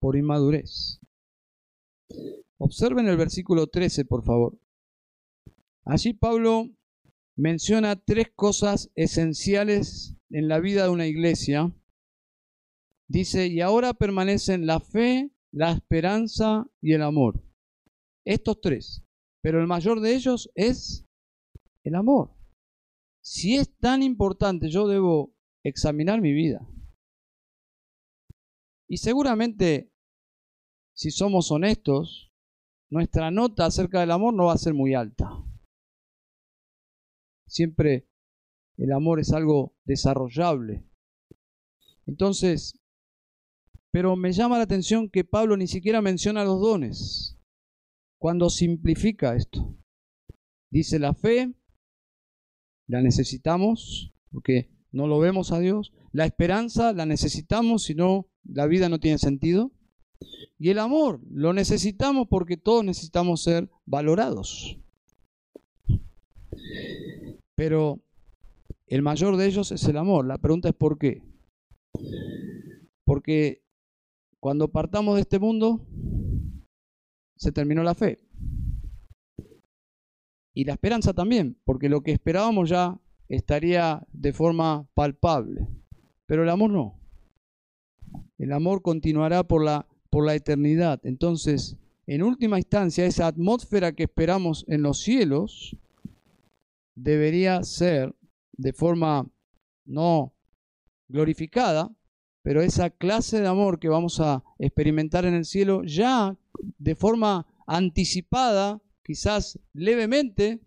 Por 0.00 0.16
inmadurez. 0.16 1.00
Observen 2.58 3.06
el 3.08 3.16
versículo 3.16 3.68
13, 3.68 4.04
por 4.04 4.24
favor. 4.24 4.58
Allí 5.84 6.12
Pablo 6.12 6.68
menciona 7.36 7.96
tres 7.96 8.30
cosas 8.34 8.90
esenciales 8.94 10.16
en 10.30 10.48
la 10.48 10.60
vida 10.60 10.84
de 10.84 10.90
una 10.90 11.06
iglesia. 11.06 11.74
Dice, 13.08 13.46
y 13.46 13.60
ahora 13.60 13.94
permanecen 13.94 14.66
la 14.66 14.80
fe, 14.80 15.30
la 15.52 15.72
esperanza 15.72 16.66
y 16.80 16.92
el 16.92 17.02
amor. 17.02 17.42
Estos 18.24 18.60
tres. 18.60 19.02
Pero 19.42 19.60
el 19.60 19.66
mayor 19.66 20.00
de 20.00 20.14
ellos 20.14 20.50
es 20.54 21.06
el 21.82 21.94
amor. 21.94 22.34
Si 23.22 23.56
es 23.56 23.74
tan 23.78 24.02
importante, 24.02 24.68
yo 24.70 24.86
debo 24.86 25.34
examinar 25.64 26.20
mi 26.20 26.32
vida. 26.32 26.66
Y 28.88 28.98
seguramente, 28.98 29.89
si 31.00 31.10
somos 31.10 31.50
honestos, 31.50 32.30
nuestra 32.90 33.30
nota 33.30 33.64
acerca 33.64 34.00
del 34.00 34.10
amor 34.10 34.34
no 34.34 34.44
va 34.46 34.52
a 34.52 34.58
ser 34.58 34.74
muy 34.74 34.92
alta. 34.92 35.30
Siempre 37.46 38.06
el 38.76 38.92
amor 38.92 39.18
es 39.18 39.32
algo 39.32 39.74
desarrollable. 39.86 40.84
Entonces, 42.04 42.78
pero 43.90 44.14
me 44.14 44.32
llama 44.32 44.58
la 44.58 44.64
atención 44.64 45.08
que 45.08 45.24
Pablo 45.24 45.56
ni 45.56 45.68
siquiera 45.68 46.02
menciona 46.02 46.44
los 46.44 46.60
dones 46.60 47.38
cuando 48.18 48.50
simplifica 48.50 49.34
esto. 49.36 49.74
Dice 50.70 50.98
la 50.98 51.14
fe, 51.14 51.54
la 52.86 53.00
necesitamos 53.00 54.12
porque 54.30 54.70
no 54.92 55.06
lo 55.06 55.18
vemos 55.18 55.50
a 55.50 55.60
Dios. 55.60 55.94
La 56.12 56.26
esperanza 56.26 56.92
la 56.92 57.06
necesitamos, 57.06 57.84
si 57.84 57.94
no, 57.94 58.28
la 58.44 58.66
vida 58.66 58.90
no 58.90 59.00
tiene 59.00 59.16
sentido. 59.16 59.72
Y 60.58 60.68
el 60.68 60.78
amor 60.78 61.20
lo 61.30 61.52
necesitamos 61.52 62.28
porque 62.28 62.56
todos 62.56 62.84
necesitamos 62.84 63.42
ser 63.42 63.70
valorados. 63.86 64.78
Pero 67.54 68.00
el 68.86 69.02
mayor 69.02 69.36
de 69.36 69.46
ellos 69.46 69.72
es 69.72 69.84
el 69.84 69.96
amor. 69.96 70.26
La 70.26 70.38
pregunta 70.38 70.68
es 70.68 70.74
¿por 70.74 70.98
qué? 70.98 71.22
Porque 73.04 73.62
cuando 74.38 74.68
partamos 74.68 75.14
de 75.14 75.22
este 75.22 75.38
mundo, 75.38 75.86
se 77.36 77.52
terminó 77.52 77.82
la 77.82 77.94
fe. 77.94 78.18
Y 80.52 80.64
la 80.64 80.72
esperanza 80.72 81.14
también, 81.14 81.56
porque 81.64 81.88
lo 81.88 82.02
que 82.02 82.12
esperábamos 82.12 82.68
ya 82.68 83.00
estaría 83.28 84.06
de 84.12 84.32
forma 84.32 84.86
palpable. 84.94 85.66
Pero 86.26 86.42
el 86.42 86.50
amor 86.50 86.70
no. 86.70 87.00
El 88.36 88.52
amor 88.52 88.82
continuará 88.82 89.44
por 89.44 89.64
la, 89.64 89.86
por 90.10 90.26
la 90.26 90.34
eternidad. 90.34 91.00
Entonces, 91.04 91.76
en 92.06 92.22
última 92.22 92.58
instancia, 92.58 93.06
esa 93.06 93.28
atmósfera 93.28 93.92
que 93.92 94.02
esperamos 94.02 94.64
en 94.68 94.82
los 94.82 95.00
cielos 95.00 95.76
debería 96.96 97.62
ser 97.62 98.14
de 98.52 98.72
forma 98.72 99.30
no 99.86 100.34
glorificada, 101.08 101.90
pero 102.42 102.62
esa 102.62 102.90
clase 102.90 103.40
de 103.40 103.46
amor 103.46 103.78
que 103.78 103.88
vamos 103.88 104.20
a 104.20 104.42
experimentar 104.58 105.24
en 105.24 105.34
el 105.34 105.44
cielo 105.44 105.82
ya 105.84 106.36
de 106.78 106.94
forma 106.94 107.46
anticipada, 107.66 108.80
quizás 109.04 109.58
levemente, 109.72 110.60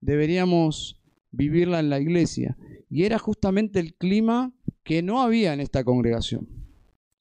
deberíamos 0.00 1.00
vivirla 1.30 1.80
en 1.80 1.90
la 1.90 2.00
iglesia. 2.00 2.56
Y 2.88 3.04
era 3.04 3.18
justamente 3.18 3.78
el 3.78 3.94
clima 3.94 4.52
que 4.82 5.02
no 5.02 5.20
había 5.20 5.52
en 5.52 5.60
esta 5.60 5.84
congregación. 5.84 6.65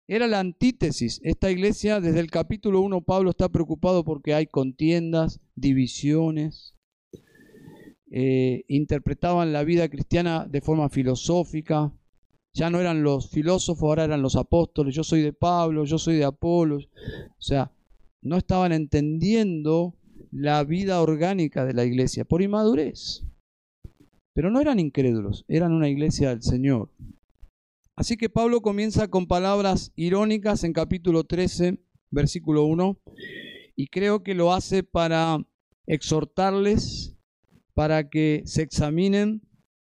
Era 0.07 0.27
la 0.27 0.39
antítesis. 0.39 1.19
Esta 1.23 1.49
iglesia, 1.49 1.99
desde 1.99 2.19
el 2.19 2.29
capítulo 2.29 2.81
1, 2.81 3.01
Pablo 3.01 3.31
está 3.31 3.49
preocupado 3.49 4.03
porque 4.03 4.35
hay 4.35 4.45
contiendas, 4.45 5.39
divisiones, 5.55 6.75
eh, 8.11 8.63
interpretaban 8.67 9.51
la 9.51 9.63
vida 9.63 9.89
cristiana 9.89 10.45
de 10.47 10.61
forma 10.61 10.89
filosófica, 10.89 11.91
ya 12.53 12.69
no 12.69 12.79
eran 12.79 13.03
los 13.03 13.29
filósofos, 13.31 13.83
ahora 13.83 14.05
eran 14.05 14.21
los 14.21 14.35
apóstoles, 14.35 14.95
yo 14.95 15.03
soy 15.03 15.21
de 15.21 15.33
Pablo, 15.33 15.85
yo 15.85 15.97
soy 15.97 16.15
de 16.15 16.23
Apolos. 16.23 16.87
O 17.37 17.41
sea, 17.41 17.71
no 18.21 18.37
estaban 18.37 18.71
entendiendo 18.71 19.95
la 20.31 20.63
vida 20.63 21.01
orgánica 21.01 21.65
de 21.65 21.73
la 21.73 21.83
iglesia 21.83 22.25
por 22.25 22.43
inmadurez. 22.43 23.25
Pero 24.33 24.51
no 24.51 24.61
eran 24.61 24.79
incrédulos, 24.79 25.45
eran 25.47 25.73
una 25.73 25.89
iglesia 25.89 26.29
del 26.29 26.43
Señor. 26.43 26.91
Así 27.95 28.17
que 28.17 28.29
Pablo 28.29 28.61
comienza 28.61 29.07
con 29.07 29.25
palabras 29.25 29.93
irónicas 29.95 30.65
en 30.65 30.73
capítulo 30.73 31.23
13, 31.23 31.79
versículo 32.11 32.65
1, 32.65 32.99
y 33.77 33.87
creo 33.87 34.21
que 34.21 34.33
lo 34.33 34.51
hace 34.51 34.83
para 34.83 35.37
exhortarles, 35.87 37.15
para 37.73 38.09
que 38.09 38.43
se 38.45 38.63
examinen, 38.63 39.47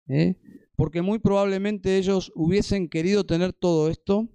¿eh? 0.10 0.36
porque 0.76 1.02
muy 1.02 1.20
probablemente 1.20 1.98
ellos 1.98 2.34
hubiesen 2.36 2.90
querido 2.90 3.26
tener 3.26 3.54
todo 3.54 3.90
esto, 3.90 4.28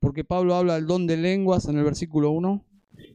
porque 0.00 0.24
Pablo 0.24 0.54
habla 0.54 0.76
del 0.76 0.86
don 0.86 1.06
de 1.06 1.18
lenguas 1.18 1.68
en 1.68 1.76
el 1.76 1.84
versículo 1.84 2.30
1 2.30 2.64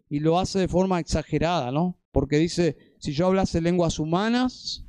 y 0.08 0.20
lo 0.20 0.38
hace 0.38 0.60
de 0.60 0.68
forma 0.68 1.00
exagerada, 1.00 1.72
¿no? 1.72 2.00
Porque 2.12 2.38
dice, 2.38 2.78
si 3.00 3.14
yo 3.14 3.26
hablase 3.26 3.60
lenguas 3.60 3.98
humanas, 3.98 4.86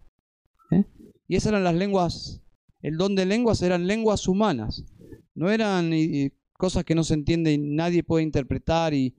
¿eh? 0.70 0.84
y 1.26 1.36
esas 1.36 1.52
eran 1.52 1.64
las 1.64 1.74
lenguas, 1.74 2.43
el 2.84 2.98
don 2.98 3.14
de 3.14 3.24
lenguas 3.24 3.62
eran 3.62 3.86
lenguas 3.86 4.28
humanas, 4.28 4.84
no 5.34 5.50
eran 5.50 5.90
cosas 6.52 6.84
que 6.84 6.94
no 6.94 7.02
se 7.02 7.14
entienden 7.14 7.64
y 7.64 7.74
nadie 7.74 8.02
puede 8.04 8.24
interpretar, 8.24 8.92
y 8.92 9.14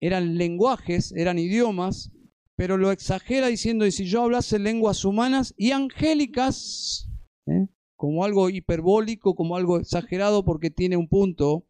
eran 0.00 0.36
lenguajes, 0.36 1.12
eran 1.12 1.38
idiomas, 1.38 2.10
pero 2.56 2.76
lo 2.76 2.90
exagera 2.90 3.46
diciendo, 3.46 3.86
y 3.86 3.92
si 3.92 4.06
yo 4.06 4.22
hablase 4.22 4.58
lenguas 4.58 5.04
humanas 5.04 5.54
y 5.56 5.70
angélicas, 5.70 7.08
¿eh? 7.46 7.68
como 7.94 8.24
algo 8.24 8.50
hiperbólico, 8.50 9.36
como 9.36 9.54
algo 9.54 9.78
exagerado 9.78 10.44
porque 10.44 10.70
tiene 10.70 10.96
un 10.96 11.06
punto 11.06 11.64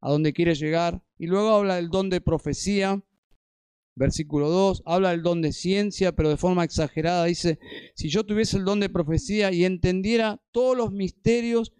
a 0.00 0.12
donde 0.12 0.32
quiere 0.32 0.54
llegar. 0.54 1.02
Y 1.18 1.26
luego 1.26 1.48
habla 1.48 1.74
del 1.74 1.88
don 1.88 2.08
de 2.08 2.20
profecía, 2.20 3.02
versículo 3.94 4.48
2, 4.48 4.82
habla 4.86 5.10
del 5.10 5.22
don 5.22 5.42
de 5.42 5.52
ciencia, 5.52 6.12
pero 6.12 6.28
de 6.28 6.36
forma 6.36 6.64
exagerada. 6.64 7.24
Dice, 7.24 7.58
si 7.94 8.08
yo 8.08 8.24
tuviese 8.24 8.56
el 8.56 8.64
don 8.64 8.80
de 8.80 8.88
profecía 8.88 9.52
y 9.52 9.64
entendiera 9.64 10.40
todos 10.50 10.76
los 10.76 10.92
misterios 10.92 11.72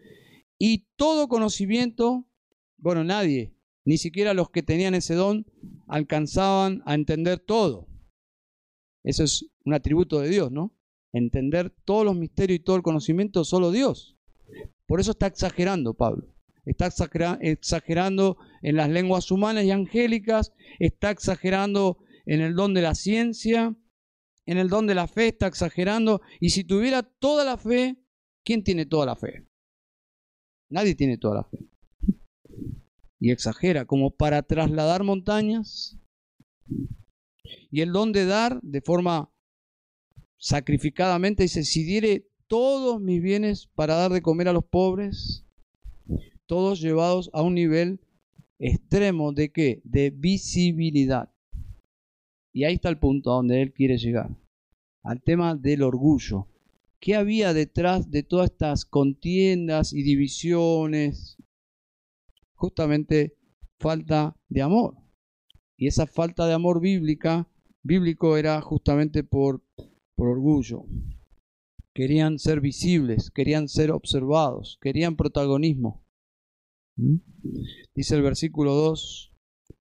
y 0.59 0.87
todo 0.97 1.29
conocimiento, 1.29 2.27
bueno, 2.79 3.05
nadie, 3.05 3.55
ni 3.85 3.99
siquiera 3.99 4.35
los 4.35 4.51
que 4.51 4.63
tenían 4.63 4.95
ese 4.95 5.15
don, 5.15 5.47
alcanzaban 5.89 6.83
a 6.87 6.95
entender 6.95 7.39
todo. 7.39 7.89
Eso 9.05 9.25
es 9.25 9.47
un 9.65 9.75
atributo 9.75 10.21
de 10.21 10.29
Dios, 10.29 10.53
¿no? 10.53 10.73
entender 11.13 11.71
todos 11.85 12.05
los 12.05 12.17
misterios 12.17 12.59
y 12.59 12.63
todo 12.63 12.77
el 12.77 12.83
conocimiento 12.83 13.45
solo 13.45 13.71
Dios. 13.71 14.17
Por 14.87 15.01
eso 15.01 15.13
está 15.13 15.27
exagerando 15.27 15.95
Pablo. 15.95 16.35
Está 16.65 16.87
exagerando 17.41 18.37
en 18.63 18.77
las 18.77 18.89
lenguas 18.89 19.31
humanas 19.31 19.65
y 19.65 19.71
angélicas, 19.71 20.53
está 20.79 21.11
exagerando 21.11 21.99
en 22.25 22.41
el 22.41 22.55
don 22.55 22.73
de 22.73 22.83
la 22.83 22.95
ciencia, 22.95 23.77
en 24.47 24.59
el 24.59 24.69
don 24.69 24.87
de 24.87 24.95
la 24.95 25.09
fe, 25.09 25.29
está 25.29 25.47
exagerando. 25.47 26.21
Y 26.41 26.51
si 26.51 26.65
tuviera 26.65 27.03
toda 27.03 27.45
la 27.45 27.57
fe, 27.57 27.97
¿quién 28.45 28.63
tiene 28.63 28.87
toda 28.87 29.07
la 29.07 29.17
fe? 29.17 29.47
Nadie 30.69 30.95
tiene 30.95 31.19
toda 31.19 31.37
la 31.37 31.45
fe. 31.45 31.59
Y 33.19 33.31
exagera 33.31 33.85
como 33.85 34.15
para 34.15 34.43
trasladar 34.43 35.05
montañas. 35.05 35.99
Y 37.71 37.81
el 37.81 37.93
don 37.93 38.13
de 38.13 38.27
dar 38.27 38.61
de 38.63 38.81
forma 38.81 39.33
sacrificadamente, 40.39 41.45
dice, 41.45 41.63
si 41.63 41.85
diere 41.85 42.29
todos 42.47 43.01
mis 43.01 43.23
bienes 43.23 43.69
para 43.75 43.95
dar 43.95 44.13
de 44.13 44.23
comer 44.23 44.49
a 44.49 44.53
los 44.53 44.65
pobres, 44.65 45.47
todos 46.47 46.81
llevados 46.81 47.31
a 47.33 47.43
un 47.43 47.55
nivel 47.55 48.01
extremo 48.59 49.33
de 49.33 49.51
qué? 49.51 49.81
De 49.85 50.11
visibilidad. 50.11 51.33
Y 52.53 52.65
ahí 52.65 52.75
está 52.75 52.89
el 52.89 52.99
punto 52.99 53.33
a 53.33 53.37
donde 53.37 53.63
él 53.63 53.73
quiere 53.73 53.97
llegar, 53.99 54.37
al 55.03 55.23
tema 55.23 55.55
del 55.55 55.83
orgullo. 55.83 56.49
¿Qué 57.01 57.17
había 57.17 57.53
detrás 57.53 58.11
de 58.11 58.23
todas 58.23 58.51
estas 58.51 58.85
contiendas 58.85 59.93
y 59.93 60.03
divisiones? 60.03 61.37
Justamente 62.55 63.37
falta 63.81 64.37
de 64.49 64.63
amor. 64.63 64.97
Y 65.77 65.89
esa 65.89 66.07
falta 66.07 66.47
de 66.47 66.53
amor 66.53 66.81
bíblica, 66.81 67.49
bíblico 67.83 68.37
era 68.37 68.61
justamente 68.61 69.25
por 69.25 69.63
por 70.23 70.29
orgullo. 70.29 70.85
Querían 71.95 72.39
ser 72.39 72.61
visibles, 72.61 73.31
querían 73.31 73.69
ser 73.69 73.91
observados, 73.91 74.79
querían 74.81 75.17
protagonismo. 75.17 76.02
¿Mm? 76.97 77.17
Dice 77.95 78.15
el 78.15 78.23
versículo 78.23 78.75
2 78.75 79.33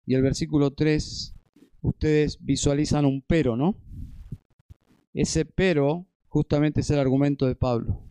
y 0.05 0.15
el 0.15 0.21
versículo 0.21 0.71
3, 0.71 1.35
ustedes 1.81 2.37
visualizan 2.41 3.05
un 3.05 3.21
pero, 3.21 3.55
¿no? 3.55 3.77
Ese 5.13 5.45
pero 5.45 6.07
justamente 6.27 6.81
es 6.81 6.89
el 6.89 6.99
argumento 6.99 7.45
de 7.45 7.55
Pablo. 7.55 8.03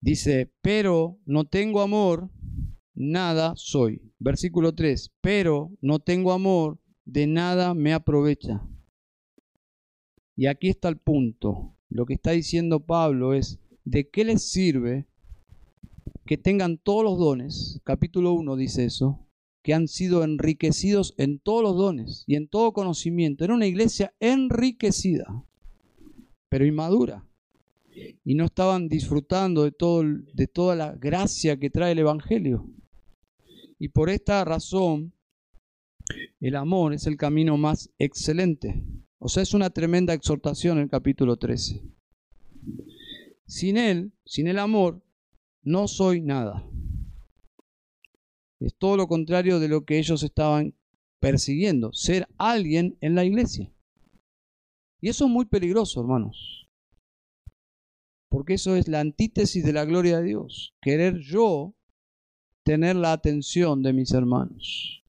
Dice, 0.00 0.52
pero 0.62 1.18
no 1.26 1.44
tengo 1.44 1.80
amor, 1.80 2.30
nada 2.94 3.54
soy. 3.56 4.02
Versículo 4.18 4.74
3, 4.74 5.12
pero 5.20 5.70
no 5.80 5.98
tengo 5.98 6.32
amor, 6.32 6.80
de 7.04 7.26
nada 7.26 7.74
me 7.74 7.92
aprovecha. 7.92 8.66
Y 10.36 10.46
aquí 10.46 10.68
está 10.68 10.88
el 10.88 10.98
punto. 10.98 11.76
Lo 11.88 12.06
que 12.06 12.14
está 12.14 12.30
diciendo 12.30 12.86
Pablo 12.86 13.34
es, 13.34 13.60
¿de 13.84 14.08
qué 14.08 14.24
les 14.24 14.50
sirve 14.50 15.06
que 16.26 16.38
tengan 16.38 16.78
todos 16.78 17.04
los 17.04 17.18
dones? 17.18 17.80
Capítulo 17.84 18.32
1 18.32 18.56
dice 18.56 18.84
eso, 18.84 19.26
que 19.62 19.74
han 19.74 19.88
sido 19.88 20.24
enriquecidos 20.24 21.14
en 21.18 21.38
todos 21.38 21.62
los 21.62 21.76
dones 21.76 22.24
y 22.26 22.36
en 22.36 22.48
todo 22.48 22.72
conocimiento. 22.72 23.44
Era 23.44 23.54
una 23.54 23.66
iglesia 23.66 24.14
enriquecida, 24.20 25.44
pero 26.48 26.66
inmadura. 26.66 27.26
Y 28.24 28.34
no 28.34 28.46
estaban 28.46 28.88
disfrutando 28.88 29.64
de, 29.64 29.72
todo, 29.72 30.02
de 30.02 30.46
toda 30.46 30.74
la 30.74 30.92
gracia 30.92 31.58
que 31.58 31.70
trae 31.70 31.92
el 31.92 31.98
Evangelio. 31.98 32.66
Y 33.78 33.88
por 33.88 34.08
esta 34.08 34.44
razón, 34.44 35.12
el 36.40 36.56
amor 36.56 36.94
es 36.94 37.06
el 37.06 37.16
camino 37.16 37.56
más 37.56 37.90
excelente. 37.98 38.82
O 39.18 39.28
sea, 39.28 39.42
es 39.42 39.54
una 39.54 39.70
tremenda 39.70 40.14
exhortación 40.14 40.78
el 40.78 40.88
capítulo 40.88 41.36
13. 41.36 41.82
Sin 43.46 43.76
Él, 43.76 44.12
sin 44.24 44.48
el 44.48 44.58
amor, 44.58 45.02
no 45.62 45.88
soy 45.88 46.20
nada. 46.20 46.68
Es 48.60 48.74
todo 48.76 48.96
lo 48.96 49.08
contrario 49.08 49.58
de 49.58 49.68
lo 49.68 49.84
que 49.84 49.98
ellos 49.98 50.22
estaban 50.22 50.74
persiguiendo, 51.20 51.92
ser 51.92 52.28
alguien 52.38 52.96
en 53.00 53.14
la 53.14 53.24
iglesia. 53.24 53.72
Y 55.00 55.08
eso 55.08 55.26
es 55.26 55.30
muy 55.30 55.44
peligroso, 55.46 56.00
hermanos. 56.00 56.68
Porque 58.28 58.54
eso 58.54 58.76
es 58.76 58.88
la 58.88 59.00
antítesis 59.00 59.64
de 59.64 59.72
la 59.72 59.84
gloria 59.84 60.18
de 60.18 60.24
Dios. 60.24 60.74
Querer 60.80 61.18
yo 61.18 61.74
tener 62.64 62.96
la 62.96 63.12
atención 63.12 63.82
de 63.82 63.92
mis 63.92 64.12
hermanos. 64.12 65.04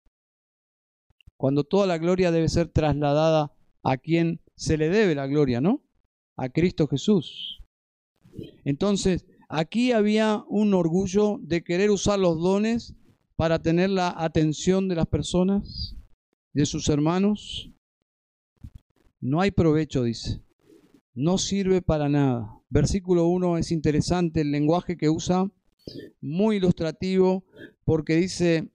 Cuando 1.37 1.63
toda 1.63 1.87
la 1.87 1.97
gloria 1.97 2.31
debe 2.31 2.49
ser 2.49 2.69
trasladada 2.69 3.53
a 3.83 3.97
quien 3.97 4.41
se 4.55 4.77
le 4.77 4.89
debe 4.89 5.15
la 5.15 5.27
gloria, 5.27 5.61
¿no? 5.61 5.83
A 6.37 6.49
Cristo 6.49 6.87
Jesús. 6.87 7.61
Entonces, 8.65 9.25
aquí 9.53 9.91
había 9.91 10.43
un 10.47 10.73
orgullo 10.73 11.39
de 11.41 11.63
querer 11.63 11.91
usar 11.91 12.19
los 12.19 12.41
dones 12.41 12.95
para 13.35 13.61
tener 13.61 13.89
la 13.89 14.13
atención 14.15 14.87
de 14.87 14.95
las 14.95 15.07
personas, 15.07 15.95
de 16.53 16.65
sus 16.65 16.89
hermanos. 16.89 17.71
No 19.19 19.41
hay 19.41 19.51
provecho, 19.51 20.03
dice. 20.03 20.41
No 21.13 21.37
sirve 21.37 21.81
para 21.81 22.09
nada. 22.09 22.59
Versículo 22.69 23.27
1 23.27 23.57
es 23.57 23.71
interesante 23.71 24.41
el 24.41 24.51
lenguaje 24.51 24.97
que 24.97 25.09
usa, 25.09 25.51
muy 26.21 26.57
ilustrativo, 26.57 27.45
porque 27.85 28.15
dice 28.15 28.69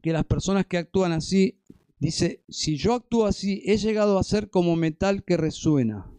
que 0.00 0.12
las 0.12 0.24
personas 0.24 0.66
que 0.66 0.78
actúan 0.78 1.12
así 1.12 1.62
Dice, 2.02 2.42
si 2.48 2.76
yo 2.76 2.94
actúo 2.94 3.26
así, 3.26 3.62
he 3.64 3.76
llegado 3.76 4.18
a 4.18 4.24
ser 4.24 4.50
como 4.50 4.74
metal 4.74 5.22
que 5.22 5.36
resuena 5.36 6.10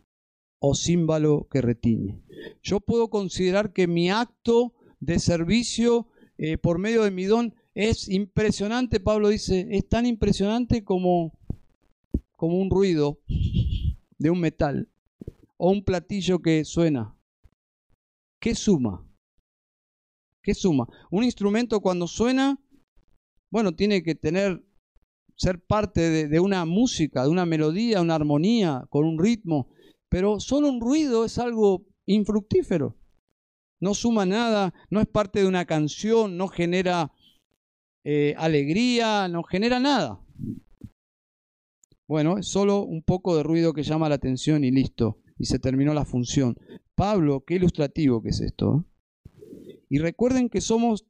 o 0.66 0.76
címbalo 0.76 1.50
que 1.52 1.60
retiñe. 1.62 2.22
Yo 2.62 2.80
puedo 2.80 3.10
considerar 3.10 3.74
que 3.74 3.86
mi 3.86 4.10
acto 4.10 4.74
de 5.02 5.20
servicio 5.20 6.08
eh, 6.38 6.58
por 6.58 6.80
medio 6.80 7.04
de 7.04 7.12
mi 7.12 7.26
don 7.26 7.54
es 7.76 8.08
impresionante. 8.08 9.02
Pablo 9.02 9.28
dice, 9.28 9.68
es 9.72 9.90
tan 9.90 10.06
impresionante 10.06 10.86
como, 10.86 11.38
como 12.38 12.60
un 12.60 12.70
ruido 12.70 13.20
de 14.18 14.30
un 14.30 14.40
metal 14.40 14.90
o 15.58 15.70
un 15.70 15.84
platillo 15.84 16.40
que 16.40 16.64
suena. 16.64 17.14
¿Qué 18.40 18.56
suma? 18.56 19.06
¿Qué 20.42 20.54
suma? 20.54 20.88
Un 21.12 21.26
instrumento 21.26 21.82
cuando 21.82 22.08
suena, 22.08 22.58
bueno, 23.50 23.76
tiene 23.76 24.02
que 24.02 24.16
tener 24.16 24.64
ser 25.36 25.60
parte 25.60 26.30
de, 26.30 26.40
una 26.40 26.64
música, 26.64 27.24
de 27.24 27.30
una 27.30 27.46
melodía, 27.46 28.00
una 28.00 28.16
armonía, 28.16 28.86
con 28.90 29.04
un 29.04 29.20
ritmo, 29.20 29.68
pero 30.14 30.40
solo 30.40 30.70
un 30.70 30.80
ruido 30.80 31.26
es 31.26 31.40
algo 31.40 31.88
infructífero. 32.06 32.96
no 33.82 33.96
suma 33.96 34.28
nada, 34.28 34.72
no 34.92 35.02
es 35.02 35.08
parte 35.08 35.40
de 35.40 35.48
una 35.48 35.66
canción, 35.66 36.38
no 36.38 36.50
genera 36.50 37.12
eh, 38.04 38.36
alegría, 38.38 39.28
no 39.28 39.42
genera 39.42 39.80
nada. 39.80 40.24
Bueno, 42.08 42.38
es 42.38 42.48
solo 42.48 42.84
un 42.84 43.02
poco 43.02 43.36
de 43.36 43.42
ruido 43.42 43.74
que 43.74 43.82
llama 43.82 44.08
la 44.08 44.14
atención 44.14 44.64
y 44.64 44.70
listo, 44.70 45.18
y 45.40 45.46
se 45.46 45.58
terminó 45.58 45.96
la 45.96 46.06
función. 46.06 46.60
Pablo, 46.94 47.44
qué 47.44 47.56
ilustrativo 47.56 48.22
que 48.22 48.30
es 48.30 48.40
esto. 48.40 48.86
¿eh? 49.26 49.82
Y 49.90 49.98
recuerden 49.98 50.48
que 50.48 50.62
somos, 50.62 51.08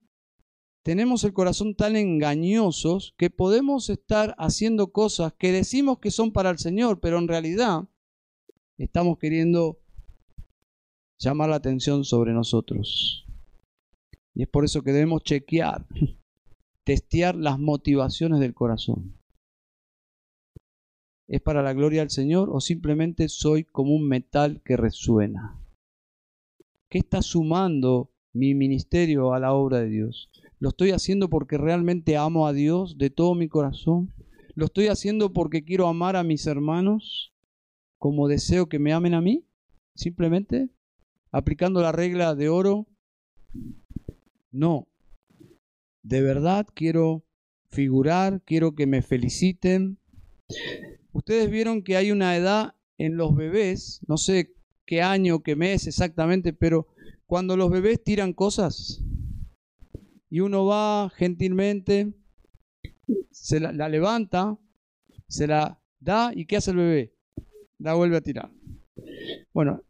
tenemos 0.81 1.25
el 1.25 1.33
corazón 1.33 1.75
tan 1.75 1.97
engañosos 1.97 3.15
que 3.17 3.29
podemos 3.29 3.89
estar 3.89 4.33
haciendo 4.37 4.93
cosas 4.93 5.33
que 5.37 5.51
decimos 5.51 5.99
que 5.99 6.09
son 6.09 6.31
para 6.31 6.51
el 6.51 6.57
Señor, 6.57 7.01
pero 7.01 7.19
en 7.19 7.27
realidad 7.27 7.89
estamos 8.77 9.17
queriendo 9.17 9.79
llamar 11.19 11.49
la 11.49 11.55
atención 11.57 12.03
sobre 12.03 12.33
nosotros. 12.33 13.25
Y 14.33 14.43
es 14.43 14.49
por 14.49 14.65
eso 14.65 14.81
que 14.81 14.91
debemos 14.91 15.23
chequear, 15.23 15.85
testear 16.83 17.35
las 17.35 17.59
motivaciones 17.59 18.39
del 18.39 18.53
corazón. 18.53 19.19
¿Es 21.27 21.41
para 21.41 21.63
la 21.63 21.73
gloria 21.73 22.01
del 22.01 22.09
Señor 22.09 22.49
o 22.51 22.59
simplemente 22.59 23.29
soy 23.29 23.63
como 23.63 23.95
un 23.95 24.07
metal 24.07 24.61
que 24.63 24.75
resuena? 24.75 25.59
¿Qué 26.89 26.99
está 26.99 27.21
sumando 27.21 28.11
mi 28.33 28.53
ministerio 28.53 29.33
a 29.33 29.39
la 29.39 29.53
obra 29.53 29.79
de 29.79 29.89
Dios? 29.89 30.29
¿Lo 30.59 30.69
estoy 30.69 30.91
haciendo 30.91 31.29
porque 31.29 31.57
realmente 31.57 32.17
amo 32.17 32.45
a 32.45 32.53
Dios 32.53 32.97
de 32.97 33.09
todo 33.09 33.35
mi 33.35 33.47
corazón? 33.47 34.13
¿Lo 34.53 34.65
estoy 34.65 34.87
haciendo 34.87 35.33
porque 35.33 35.63
quiero 35.63 35.87
amar 35.87 36.15
a 36.15 36.23
mis 36.23 36.45
hermanos 36.45 37.32
como 38.03 38.27
deseo 38.27 38.67
que 38.67 38.79
me 38.79 38.91
amen 38.91 39.13
a 39.13 39.21
mí? 39.21 39.45
Simplemente 39.95 40.67
aplicando 41.31 41.81
la 41.81 41.93
regla 41.93 42.35
de 42.35 42.49
oro. 42.49 42.85
No. 44.51 44.89
De 46.03 46.21
verdad 46.21 46.67
quiero 46.73 47.23
figurar, 47.69 48.41
quiero 48.43 48.75
que 48.75 48.87
me 48.87 49.03
feliciten. 49.03 49.99
Ustedes 51.13 51.49
vieron 51.49 51.81
que 51.81 51.95
hay 51.95 52.11
una 52.11 52.35
edad 52.35 52.75
en 52.97 53.15
los 53.15 53.37
bebés, 53.37 54.01
no 54.05 54.17
sé 54.17 54.53
qué 54.85 55.01
año, 55.01 55.41
qué 55.41 55.55
mes 55.55 55.87
exactamente, 55.87 56.51
pero 56.51 56.87
cuando 57.25 57.55
los 57.55 57.71
bebés 57.71 58.03
tiran 58.03 58.33
cosas 58.33 59.01
y 60.29 60.41
uno 60.41 60.65
va 60.65 61.09
gentilmente, 61.15 62.11
se 63.31 63.61
la, 63.61 63.71
la 63.71 63.87
levanta, 63.87 64.59
se 65.29 65.47
la 65.47 65.81
da 66.01 66.33
y 66.35 66.47
¿qué 66.47 66.57
hace 66.57 66.71
el 66.71 66.77
bebé? 66.77 67.13
La 67.79 67.93
vuelve 67.95 68.17
a 68.17 68.21
tirar. 68.21 68.51
Bueno, 69.53 69.81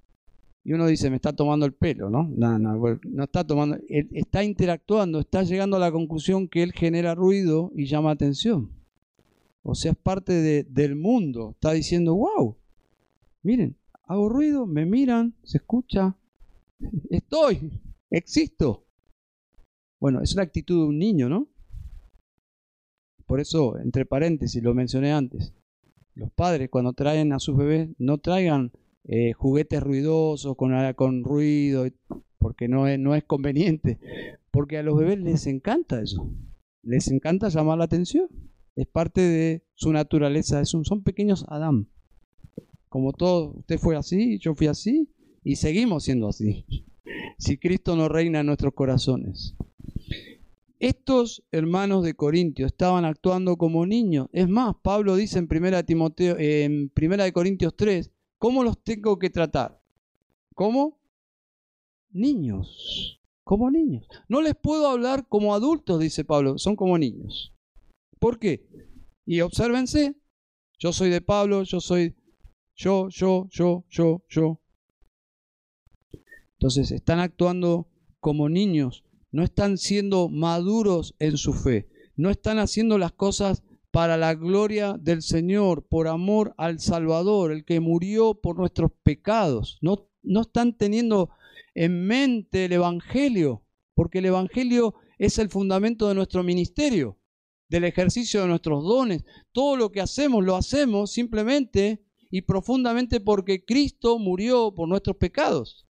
y 0.64 0.74
uno 0.74 0.88
dice, 0.88 1.10
me 1.10 1.18
está 1.18 1.34
tomando 1.34 1.66
el 1.66 1.74
pelo, 1.74 2.10
¿no? 2.10 2.24
No, 2.24 2.58
no, 2.58 3.00
no 3.04 3.24
está 3.24 3.46
tomando, 3.46 3.78
está 3.88 4.44
interactuando, 4.44 5.20
está 5.20 5.44
llegando 5.44 5.76
a 5.76 5.80
la 5.80 5.92
conclusión 5.92 6.48
que 6.48 6.64
él 6.64 6.72
genera 6.72 7.16
ruido 7.16 7.72
y 7.76 7.86
llama 7.86 8.12
atención. 8.12 8.72
O 9.62 9.76
sea, 9.76 9.92
es 9.92 9.98
parte 9.98 10.64
del 10.64 10.96
mundo. 10.96 11.52
Está 11.52 11.74
diciendo, 11.74 12.16
wow, 12.16 12.56
miren, 13.44 13.76
hago 14.04 14.30
ruido, 14.30 14.66
me 14.66 14.86
miran, 14.86 15.34
se 15.44 15.58
escucha, 15.58 16.16
estoy, 17.10 17.72
existo. 18.10 18.86
Bueno, 20.00 20.22
es 20.22 20.36
la 20.36 20.44
actitud 20.44 20.82
de 20.84 20.88
un 20.90 20.98
niño, 20.98 21.30
¿no? 21.30 21.48
Por 23.26 23.40
eso, 23.40 23.78
entre 23.80 24.06
paréntesis, 24.06 24.62
lo 24.62 24.74
mencioné 24.74 25.12
antes. 25.12 25.54
Los 26.16 26.32
padres 26.32 26.70
cuando 26.70 26.94
traen 26.94 27.34
a 27.34 27.40
sus 27.40 27.58
bebés 27.58 27.90
no 27.98 28.18
traigan 28.18 28.72
eh, 29.06 29.34
juguetes 29.34 29.82
ruidosos, 29.82 30.56
con, 30.56 30.72
con 30.94 31.24
ruido, 31.24 31.86
porque 32.38 32.68
no 32.68 32.88
es, 32.88 33.00
no 33.00 33.16
es 33.16 33.24
conveniente. 33.24 34.00
Porque 34.52 34.78
a 34.78 34.84
los 34.84 34.98
bebés 34.98 35.20
les 35.20 35.48
encanta 35.48 36.02
eso. 36.02 36.30
Les 36.84 37.10
encanta 37.10 37.50
llamar 37.50 37.78
la 37.78 37.86
atención. 37.86 38.28
Es 38.76 38.88
parte 38.88 39.22
de 39.22 39.64
su 39.76 39.92
naturaleza. 39.92 40.64
son, 40.66 41.04
pequeños 41.04 41.46
Adán. 41.48 41.88
Como 42.90 43.14
todo, 43.14 43.56
usted 43.58 43.80
fue 43.80 43.96
así, 43.96 44.38
yo 44.38 44.54
fui 44.54 44.68
así, 44.68 45.10
y 45.44 45.56
seguimos 45.56 46.04
siendo 46.04 46.28
así. 46.28 46.66
Si 47.38 47.58
Cristo 47.58 47.96
no 47.96 48.08
reina 48.08 48.42
en 48.42 48.46
nuestros 48.46 48.74
corazones. 48.74 49.56
Estos 50.84 51.44
hermanos 51.52 52.04
de 52.04 52.14
Corintio 52.14 52.66
estaban 52.66 53.06
actuando 53.06 53.56
como 53.56 53.86
niños. 53.86 54.28
Es 54.34 54.50
más, 54.50 54.76
Pablo 54.82 55.16
dice 55.16 55.40
en 55.40 55.48
1 55.50 55.86
Timoteo, 55.86 56.36
en 56.38 56.90
primera 56.90 57.24
de 57.24 57.32
Corintios 57.32 57.74
3, 57.78 58.12
¿Cómo 58.44 58.66
los 58.66 58.84
tengo 58.84 59.18
que 59.18 59.30
tratar? 59.30 59.82
¿Cómo? 60.54 61.00
Niños. 62.10 63.22
Como 63.46 63.72
niños. 63.72 64.06
No 64.28 64.42
les 64.42 64.54
puedo 64.54 64.90
hablar 64.90 65.30
como 65.30 65.56
adultos, 65.56 66.02
dice 66.02 66.26
Pablo, 66.26 66.58
son 66.58 66.76
como 66.76 66.98
niños. 66.98 67.54
¿Por 68.20 68.40
qué? 68.40 68.68
Y 69.26 69.40
obsérvense, 69.40 70.18
yo 70.78 70.92
soy 70.92 71.10
de 71.10 71.22
Pablo, 71.22 71.64
yo 71.64 71.80
soy 71.80 72.18
yo, 72.76 73.08
yo, 73.08 73.48
yo, 73.50 73.86
yo, 73.90 74.24
yo. 74.28 74.60
Entonces 76.56 76.92
están 76.92 77.20
actuando 77.20 77.88
como 78.20 78.50
niños, 78.50 79.06
no 79.34 79.44
están 79.44 79.78
siendo 79.78 80.30
maduros 80.30 81.16
en 81.20 81.38
su 81.38 81.54
fe, 81.54 81.90
no 82.16 82.30
están 82.30 82.60
haciendo 82.60 83.00
las 83.00 83.12
cosas 83.12 83.64
para 83.92 84.16
la 84.16 84.36
gloria 84.36 84.96
del 85.00 85.24
Señor, 85.24 85.88
por 85.88 86.08
amor 86.08 86.54
al 86.58 86.80
Salvador, 86.80 87.52
el 87.52 87.66
que 87.66 87.80
murió 87.80 88.36
por 88.36 88.58
nuestros 88.58 88.92
pecados. 89.02 89.80
No, 89.82 90.08
no 90.22 90.42
están 90.42 90.78
teniendo 90.78 91.32
en 91.74 92.06
mente 92.06 92.66
el 92.66 92.74
Evangelio, 92.74 93.66
porque 93.96 94.20
el 94.20 94.26
Evangelio 94.26 94.94
es 95.18 95.40
el 95.40 95.50
fundamento 95.50 96.08
de 96.08 96.16
nuestro 96.16 96.44
ministerio, 96.44 97.20
del 97.70 97.86
ejercicio 97.86 98.42
de 98.42 98.48
nuestros 98.48 98.84
dones. 98.84 99.26
Todo 99.52 99.78
lo 99.78 99.92
que 99.92 100.02
hacemos 100.02 100.44
lo 100.44 100.56
hacemos 100.56 101.12
simplemente 101.12 102.06
y 102.30 102.44
profundamente 102.44 103.20
porque 103.20 103.66
Cristo 103.66 104.20
murió 104.20 104.74
por 104.76 104.88
nuestros 104.88 105.18
pecados 105.18 105.88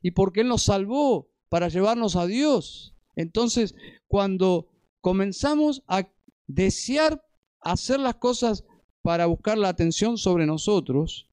y 0.00 0.12
porque 0.12 0.42
Él 0.42 0.48
nos 0.48 0.62
salvó 0.62 1.31
para 1.52 1.68
llevarnos 1.68 2.16
a 2.16 2.26
Dios. 2.26 2.96
Entonces, 3.14 3.74
cuando 4.08 4.70
comenzamos 5.02 5.82
a 5.86 6.10
desear 6.46 7.22
hacer 7.60 8.00
las 8.00 8.14
cosas 8.14 8.64
para 9.02 9.26
buscar 9.26 9.58
la 9.58 9.68
atención 9.68 10.16
sobre 10.16 10.46
nosotros 10.46 11.28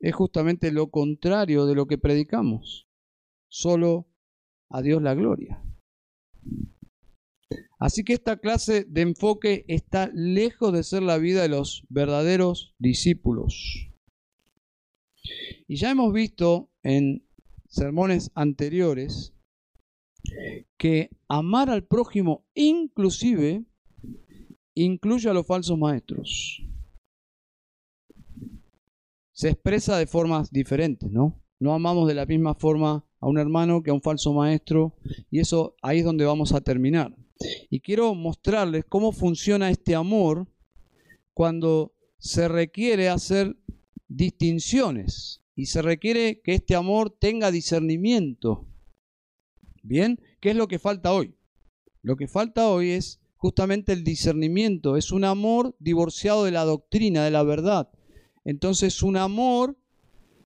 es 0.00 0.14
justamente 0.14 0.70
lo 0.70 0.90
contrario 0.90 1.64
de 1.64 1.74
lo 1.74 1.86
que 1.86 1.96
predicamos. 1.96 2.90
Solo 3.48 4.06
a 4.68 4.82
Dios 4.82 5.00
la 5.00 5.14
gloria. 5.14 5.64
Así 7.78 8.04
que 8.04 8.12
esta 8.12 8.36
clase 8.36 8.84
de 8.84 9.00
enfoque 9.00 9.64
está 9.66 10.10
lejos 10.12 10.74
de 10.74 10.82
ser 10.82 11.02
la 11.02 11.16
vida 11.16 11.40
de 11.40 11.48
los 11.48 11.86
verdaderos 11.88 12.74
discípulos. 12.78 13.88
Y 15.66 15.76
ya 15.76 15.90
hemos 15.90 16.12
visto 16.12 16.68
en 16.82 17.26
sermones 17.66 18.30
anteriores 18.34 19.33
que 20.76 21.10
amar 21.28 21.70
al 21.70 21.84
prójimo 21.84 22.44
inclusive 22.54 23.64
incluye 24.74 25.28
a 25.28 25.34
los 25.34 25.46
falsos 25.46 25.78
maestros. 25.78 26.62
Se 29.32 29.50
expresa 29.50 29.98
de 29.98 30.06
formas 30.06 30.50
diferentes, 30.50 31.10
¿no? 31.10 31.40
No 31.58 31.74
amamos 31.74 32.08
de 32.08 32.14
la 32.14 32.26
misma 32.26 32.54
forma 32.54 33.04
a 33.20 33.26
un 33.26 33.38
hermano 33.38 33.82
que 33.82 33.90
a 33.90 33.94
un 33.94 34.02
falso 34.02 34.32
maestro 34.32 34.96
y 35.30 35.40
eso 35.40 35.76
ahí 35.82 36.00
es 36.00 36.04
donde 36.04 36.24
vamos 36.24 36.52
a 36.52 36.60
terminar. 36.60 37.16
Y 37.70 37.80
quiero 37.80 38.14
mostrarles 38.14 38.84
cómo 38.84 39.12
funciona 39.12 39.70
este 39.70 39.94
amor 39.94 40.46
cuando 41.32 41.94
se 42.18 42.48
requiere 42.48 43.08
hacer 43.08 43.56
distinciones 44.08 45.42
y 45.56 45.66
se 45.66 45.82
requiere 45.82 46.40
que 46.42 46.54
este 46.54 46.74
amor 46.74 47.10
tenga 47.10 47.50
discernimiento. 47.50 48.66
Bien, 49.84 50.18
¿qué 50.40 50.50
es 50.50 50.56
lo 50.56 50.66
que 50.66 50.78
falta 50.78 51.12
hoy? 51.12 51.34
Lo 52.00 52.16
que 52.16 52.26
falta 52.26 52.68
hoy 52.68 52.92
es 52.92 53.20
justamente 53.36 53.92
el 53.92 54.02
discernimiento, 54.02 54.96
es 54.96 55.12
un 55.12 55.24
amor 55.24 55.76
divorciado 55.78 56.44
de 56.44 56.52
la 56.52 56.64
doctrina, 56.64 57.22
de 57.22 57.30
la 57.30 57.42
verdad. 57.42 57.90
Entonces, 58.46 59.02
un 59.02 59.18
amor 59.18 59.76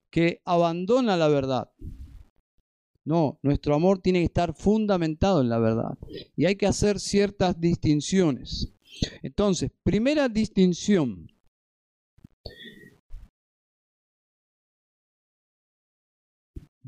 que 0.09 0.41
abandona 0.43 1.15
la 1.15 1.29
verdad. 1.29 1.71
No, 3.05 3.39
nuestro 3.41 3.75
amor 3.75 3.99
tiene 3.99 4.19
que 4.19 4.25
estar 4.25 4.53
fundamentado 4.53 5.39
en 5.39 5.47
la 5.47 5.57
verdad. 5.57 5.97
Y 6.35 6.43
hay 6.43 6.57
que 6.57 6.67
hacer 6.67 6.99
ciertas 6.99 7.57
distinciones. 7.61 8.73
Entonces, 9.23 9.71
primera 9.83 10.27
distinción. 10.27 11.31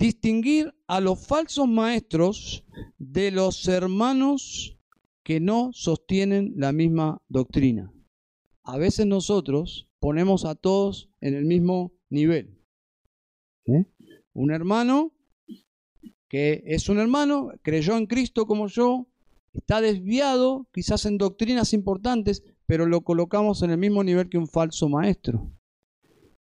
Distinguir 0.02 0.74
a 0.88 1.00
los 1.00 1.28
falsos 1.28 1.68
maestros 1.68 2.66
de 2.98 3.30
los 3.30 3.68
hermanos 3.68 4.76
que 5.22 5.40
no 5.40 5.70
sostienen 5.74 6.54
la 6.58 6.72
misma 6.72 7.22
doctrina. 7.28 7.94
A 8.64 8.80
veces 8.80 9.06
nosotros 9.06 9.92
ponemos 10.00 10.44
a 10.46 10.56
todos 10.56 11.12
en 11.22 11.36
el 11.36 11.46
mismo 11.46 11.94
nivel. 12.10 12.58
¿Eh? 13.68 13.86
Un 14.34 14.52
hermano 14.52 15.14
que 16.28 16.64
es 16.66 16.90
un 16.90 16.98
hermano, 16.98 17.52
creyó 17.62 17.96
en 17.96 18.08
Cristo 18.08 18.48
como 18.48 18.70
yo, 18.70 19.06
está 19.54 19.82
desviado, 19.82 20.66
quizás 20.74 21.06
en 21.06 21.20
doctrinas 21.20 21.74
importantes, 21.74 22.44
pero 22.66 22.88
lo 22.88 23.02
colocamos 23.02 23.62
en 23.62 23.70
el 23.70 23.78
mismo 23.78 24.04
nivel 24.04 24.30
que 24.30 24.40
un 24.40 24.48
falso 24.48 24.90
maestro. 24.90 25.52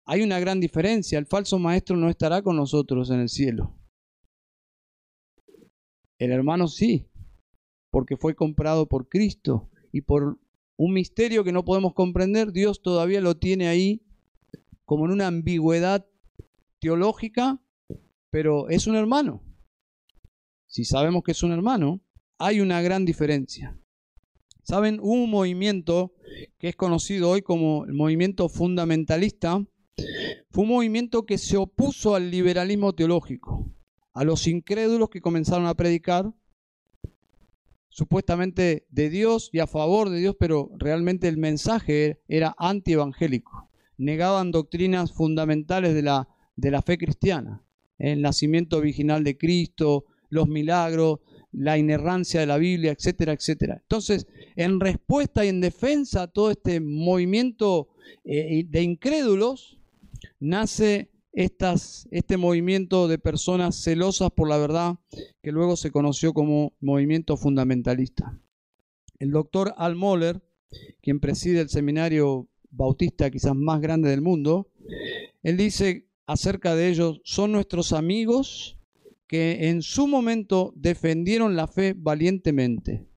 Hay 0.06 0.22
una 0.22 0.40
gran 0.40 0.60
diferencia, 0.60 1.20
el 1.20 1.26
falso 1.26 1.60
maestro 1.60 1.96
no 1.96 2.10
estará 2.10 2.42
con 2.42 2.56
nosotros 2.56 3.10
en 3.12 3.20
el 3.20 3.30
cielo. 3.30 3.78
El 6.18 6.32
hermano 6.32 6.68
sí, 6.68 7.08
porque 7.92 8.18
fue 8.18 8.36
comprado 8.36 8.88
por 8.88 9.10
Cristo 9.10 9.70
y 9.92 10.02
por 10.02 10.40
un 10.78 10.94
misterio 10.94 11.44
que 11.44 11.52
no 11.52 11.64
podemos 11.64 11.94
comprender, 11.94 12.52
Dios 12.52 12.82
todavía 12.82 13.22
lo 13.22 13.38
tiene 13.38 13.68
ahí 13.68 14.02
como 14.86 15.06
en 15.06 15.12
una 15.12 15.28
ambigüedad 15.28 16.08
teológica, 16.80 17.62
pero 18.32 18.70
es 18.70 18.88
un 18.88 18.96
hermano. 18.96 19.44
Si 20.68 20.86
sabemos 20.86 21.24
que 21.24 21.32
es 21.34 21.44
un 21.44 21.52
hermano, 21.52 22.02
hay 22.40 22.62
una 22.62 22.82
gran 22.82 23.06
diferencia. 23.06 23.78
Saben, 24.64 25.00
un 25.02 25.30
movimiento 25.30 26.14
que 26.58 26.70
es 26.70 26.76
conocido 26.76 27.30
hoy 27.30 27.42
como 27.42 27.86
el 27.86 27.94
movimiento 27.94 28.48
fundamentalista, 28.48 29.66
fue 30.50 30.64
un 30.64 30.70
movimiento 30.70 31.26
que 31.26 31.38
se 31.38 31.58
opuso 31.58 32.16
al 32.16 32.32
liberalismo 32.32 32.94
teológico, 32.94 33.74
a 34.14 34.24
los 34.24 34.48
incrédulos 34.48 35.10
que 35.10 35.22
comenzaron 35.22 35.66
a 35.66 35.76
predicar 35.76 36.34
supuestamente 37.90 38.86
de 38.90 39.10
Dios 39.10 39.50
y 39.52 39.60
a 39.60 39.68
favor 39.68 40.10
de 40.10 40.20
Dios, 40.20 40.36
pero 40.40 40.72
realmente 40.78 41.28
el 41.28 41.38
mensaje 41.38 42.22
era 42.28 42.56
antievangélico. 42.58 43.70
Negaban 43.98 44.52
doctrinas 44.52 45.12
fundamentales 45.12 45.94
de 45.94 46.02
la, 46.02 46.28
de 46.56 46.72
la 46.72 46.82
fe 46.82 46.98
cristiana, 46.98 47.64
el 47.98 48.22
nacimiento 48.22 48.78
original 48.78 49.24
de 49.24 49.38
Cristo, 49.38 50.06
los 50.30 50.48
milagros, 50.48 51.20
la 51.52 51.78
inerrancia 51.78 52.40
de 52.40 52.46
la 52.46 52.58
Biblia, 52.58 52.94
etcétera, 52.94 53.34
etcétera. 53.34 53.80
Entonces, 53.82 54.26
en 54.56 54.80
respuesta 54.80 55.46
y 55.46 55.50
en 55.50 55.60
defensa 55.60 56.24
a 56.24 56.28
todo 56.28 56.50
este 56.50 56.80
movimiento 56.80 57.90
eh, 58.24 58.64
de 58.68 58.82
incrédulos, 58.82 59.81
nace 60.42 61.12
este 61.32 62.36
movimiento 62.36 63.08
de 63.08 63.18
personas 63.18 63.82
celosas 63.82 64.32
por 64.32 64.50
la 64.50 64.58
verdad 64.58 64.96
que 65.42 65.54
luego 65.54 65.78
se 65.78 65.92
conoció 65.92 66.34
como 66.34 66.74
movimiento 66.82 67.38
fundamentalista. 67.38 68.38
El 69.20 69.32
doctor 69.32 69.74
Al 69.78 69.96
Moller, 69.96 70.42
quien 71.02 71.22
preside 71.22 71.62
el 71.62 71.70
seminario 71.70 72.50
bautista 72.70 73.30
quizás 73.30 73.56
más 73.56 73.80
grande 73.80 74.10
del 74.10 74.22
mundo, 74.22 74.70
él 75.44 75.56
dice 75.56 76.10
acerca 76.26 76.76
de 76.76 76.90
ellos, 76.90 77.22
son 77.24 77.52
nuestros 77.52 77.94
amigos 77.94 78.78
que 79.28 79.70
en 79.70 79.82
su 79.82 80.08
momento 80.08 80.74
defendieron 80.76 81.56
la 81.56 81.68
fe 81.68 81.94
valientemente. 81.96 83.08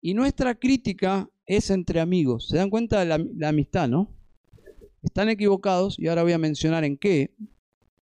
Y 0.00 0.14
nuestra 0.14 0.54
crítica 0.54 1.28
es 1.46 1.70
entre 1.70 2.00
amigos. 2.00 2.48
¿Se 2.48 2.56
dan 2.56 2.70
cuenta 2.70 3.04
de 3.04 3.06
la 3.36 3.48
amistad, 3.48 3.88
no? 3.88 4.19
Están 5.02 5.28
equivocados 5.28 5.98
y 5.98 6.08
ahora 6.08 6.22
voy 6.22 6.32
a 6.32 6.38
mencionar 6.38 6.84
en 6.84 6.96
qué, 6.96 7.34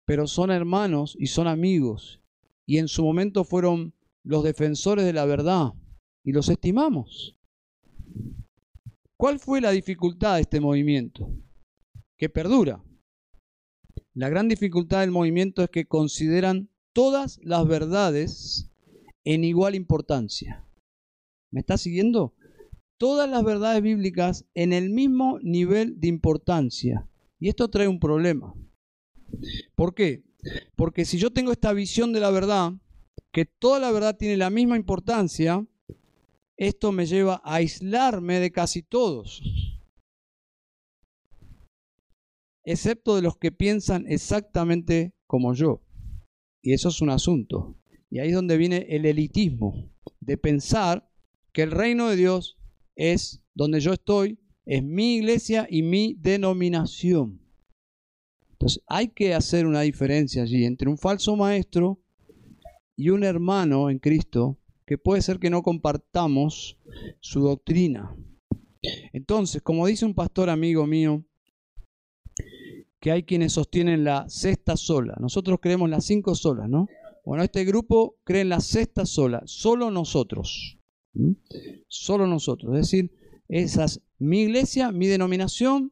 pero 0.05 0.27
son 0.27 0.51
hermanos 0.51 1.15
y 1.19 1.27
son 1.27 1.47
amigos 1.47 2.21
y 2.65 2.77
en 2.77 2.87
su 2.87 3.03
momento 3.03 3.43
fueron 3.43 3.93
los 4.23 4.43
defensores 4.43 5.05
de 5.05 5.13
la 5.13 5.25
verdad 5.25 5.73
y 6.23 6.31
los 6.31 6.49
estimamos. 6.49 7.35
¿Cuál 9.17 9.39
fue 9.39 9.61
la 9.61 9.71
dificultad 9.71 10.35
de 10.35 10.41
este 10.41 10.59
movimiento? 10.59 11.29
Que 12.17 12.29
perdura. 12.29 12.83
La 14.13 14.29
gran 14.29 14.47
dificultad 14.47 15.01
del 15.01 15.11
movimiento 15.11 15.63
es 15.63 15.69
que 15.69 15.85
consideran 15.85 16.69
todas 16.93 17.39
las 17.43 17.67
verdades 17.67 18.71
en 19.23 19.43
igual 19.43 19.75
importancia. 19.75 20.65
¿Me 21.51 21.59
está 21.59 21.77
siguiendo? 21.77 22.33
Todas 23.01 23.27
las 23.27 23.43
verdades 23.43 23.81
bíblicas 23.81 24.45
en 24.53 24.73
el 24.73 24.91
mismo 24.91 25.39
nivel 25.41 25.99
de 25.99 26.07
importancia. 26.07 27.09
Y 27.39 27.49
esto 27.49 27.67
trae 27.67 27.87
un 27.87 27.99
problema. 27.99 28.53
¿Por 29.73 29.95
qué? 29.95 30.23
Porque 30.75 31.03
si 31.05 31.17
yo 31.17 31.33
tengo 31.33 31.51
esta 31.51 31.73
visión 31.73 32.13
de 32.13 32.19
la 32.19 32.29
verdad, 32.29 32.73
que 33.31 33.45
toda 33.45 33.79
la 33.79 33.91
verdad 33.91 34.17
tiene 34.17 34.37
la 34.37 34.51
misma 34.51 34.77
importancia, 34.77 35.65
esto 36.57 36.91
me 36.91 37.07
lleva 37.07 37.41
a 37.43 37.55
aislarme 37.55 38.39
de 38.39 38.51
casi 38.51 38.83
todos, 38.83 39.41
excepto 42.63 43.15
de 43.15 43.23
los 43.23 43.35
que 43.35 43.51
piensan 43.51 44.05
exactamente 44.07 45.15
como 45.25 45.55
yo. 45.55 45.81
Y 46.61 46.73
eso 46.73 46.89
es 46.89 47.01
un 47.01 47.09
asunto. 47.09 47.75
Y 48.11 48.19
ahí 48.19 48.27
es 48.27 48.35
donde 48.35 48.57
viene 48.57 48.85
el 48.91 49.07
elitismo, 49.07 49.89
de 50.19 50.37
pensar 50.37 51.09
que 51.51 51.63
el 51.63 51.71
reino 51.71 52.07
de 52.07 52.15
Dios 52.15 52.59
es 53.01 53.41
donde 53.55 53.79
yo 53.79 53.93
estoy, 53.93 54.37
es 54.63 54.83
mi 54.83 55.15
iglesia 55.15 55.67
y 55.69 55.81
mi 55.81 56.15
denominación. 56.19 57.41
Entonces 58.51 58.83
hay 58.85 59.07
que 59.07 59.33
hacer 59.33 59.65
una 59.65 59.81
diferencia 59.81 60.43
allí 60.43 60.65
entre 60.65 60.87
un 60.87 60.99
falso 60.99 61.35
maestro 61.35 61.99
y 62.95 63.09
un 63.09 63.23
hermano 63.23 63.89
en 63.89 63.97
Cristo 63.97 64.59
que 64.85 64.99
puede 64.99 65.23
ser 65.23 65.39
que 65.39 65.49
no 65.49 65.63
compartamos 65.63 66.77
su 67.19 67.41
doctrina. 67.41 68.15
Entonces, 69.13 69.63
como 69.63 69.87
dice 69.87 70.05
un 70.05 70.13
pastor 70.13 70.51
amigo 70.51 70.85
mío, 70.85 71.23
que 72.99 73.11
hay 73.11 73.23
quienes 73.23 73.53
sostienen 73.53 74.03
la 74.03 74.29
sexta 74.29 74.77
sola. 74.77 75.15
Nosotros 75.19 75.57
creemos 75.59 75.89
las 75.89 76.05
cinco 76.05 76.35
solas, 76.35 76.69
¿no? 76.69 76.87
Bueno, 77.25 77.43
este 77.43 77.65
grupo 77.65 78.17
cree 78.23 78.41
en 78.41 78.49
la 78.49 78.59
sexta 78.59 79.07
sola, 79.07 79.41
solo 79.45 79.89
nosotros. 79.89 80.77
Solo 81.87 82.27
nosotros. 82.27 82.73
Es 82.75 82.91
decir, 82.91 83.11
esas 83.47 84.01
mi 84.17 84.41
iglesia, 84.41 84.91
mi 84.91 85.07
denominación, 85.07 85.91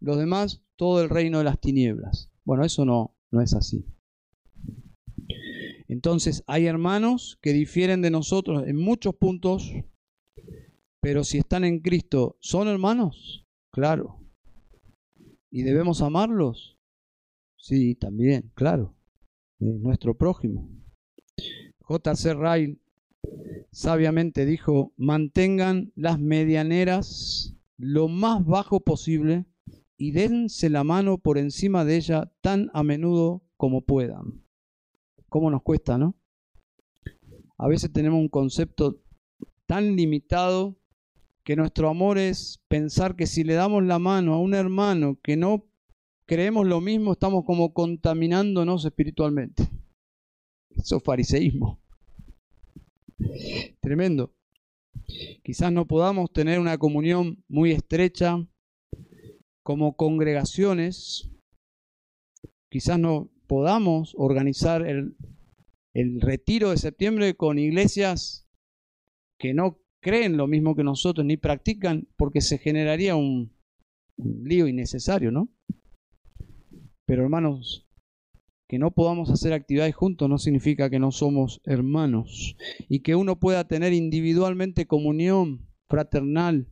los 0.00 0.16
demás, 0.16 0.62
todo 0.76 1.02
el 1.02 1.10
reino 1.10 1.38
de 1.38 1.44
las 1.44 1.60
tinieblas. 1.60 2.30
Bueno, 2.44 2.64
eso 2.64 2.84
no, 2.84 3.14
no 3.30 3.42
es 3.42 3.52
así. 3.52 3.84
Entonces, 5.86 6.42
hay 6.46 6.66
hermanos 6.66 7.38
que 7.42 7.52
difieren 7.52 8.00
de 8.00 8.10
nosotros 8.10 8.66
en 8.66 8.76
muchos 8.76 9.14
puntos, 9.14 9.70
pero 11.00 11.24
si 11.24 11.38
están 11.38 11.64
en 11.64 11.80
Cristo, 11.80 12.36
¿son 12.40 12.68
hermanos? 12.68 13.46
Claro. 13.70 14.18
¿Y 15.50 15.62
debemos 15.62 16.00
amarlos? 16.00 16.78
Sí, 17.58 17.94
también, 17.96 18.50
claro. 18.54 18.94
nuestro 19.58 20.16
prójimo. 20.16 20.70
J.C. 21.80 22.34
Ryle 22.34 22.78
sabiamente 23.70 24.46
dijo, 24.46 24.92
mantengan 24.96 25.92
las 25.94 26.18
medianeras 26.18 27.56
lo 27.76 28.08
más 28.08 28.44
bajo 28.44 28.80
posible 28.80 29.46
y 29.96 30.12
dense 30.12 30.70
la 30.70 30.84
mano 30.84 31.18
por 31.18 31.38
encima 31.38 31.84
de 31.84 31.96
ella 31.96 32.32
tan 32.40 32.70
a 32.72 32.82
menudo 32.82 33.42
como 33.56 33.82
puedan. 33.82 34.44
¿Cómo 35.28 35.50
nos 35.50 35.62
cuesta, 35.62 35.98
no? 35.98 36.16
A 37.56 37.66
veces 37.68 37.92
tenemos 37.92 38.20
un 38.20 38.28
concepto 38.28 39.00
tan 39.66 39.96
limitado 39.96 40.78
que 41.42 41.56
nuestro 41.56 41.88
amor 41.88 42.18
es 42.18 42.62
pensar 42.68 43.16
que 43.16 43.26
si 43.26 43.42
le 43.42 43.54
damos 43.54 43.84
la 43.84 43.98
mano 43.98 44.34
a 44.34 44.38
un 44.38 44.54
hermano 44.54 45.18
que 45.22 45.36
no 45.36 45.64
creemos 46.26 46.66
lo 46.66 46.80
mismo, 46.80 47.12
estamos 47.12 47.44
como 47.44 47.72
contaminándonos 47.72 48.84
espiritualmente. 48.84 49.68
Eso 50.70 50.98
es 50.98 51.02
fariseísmo. 51.02 51.80
Tremendo. 53.80 54.34
Quizás 55.42 55.72
no 55.72 55.86
podamos 55.86 56.32
tener 56.32 56.58
una 56.58 56.78
comunión 56.78 57.42
muy 57.48 57.72
estrecha 57.72 58.46
como 59.62 59.96
congregaciones. 59.96 61.30
Quizás 62.70 62.98
no 62.98 63.30
podamos 63.46 64.14
organizar 64.16 64.86
el, 64.86 65.16
retiro 66.20 66.70
de 66.70 66.76
septiembre 66.76 67.34
con 67.34 67.58
iglesias 67.58 68.46
que 69.40 69.52
no 69.52 69.80
creen 70.00 70.36
lo 70.36 70.46
mismo 70.46 70.76
que 70.76 70.84
nosotros 70.84 71.26
ni 71.26 71.36
practican 71.36 72.06
porque 72.16 72.40
se 72.40 72.58
generaría 72.58 73.16
un, 73.16 73.52
un 74.16 74.44
lío 74.44 74.68
innecesario, 74.68 75.32
¿no? 75.32 75.48
Pero 77.04 77.24
hermanos, 77.24 77.87
que 78.68 78.78
no 78.78 78.90
podamos 78.90 79.30
hacer 79.30 79.54
actividades 79.54 79.94
juntos 79.94 80.28
no 80.28 80.38
significa 80.38 80.90
que 80.90 80.98
no 80.98 81.10
somos 81.10 81.60
hermanos 81.64 82.54
y 82.88 83.00
que 83.00 83.14
uno 83.14 83.40
pueda 83.40 83.66
tener 83.66 83.94
individualmente 83.94 84.86
comunión 84.86 85.66
fraternal 85.88 86.68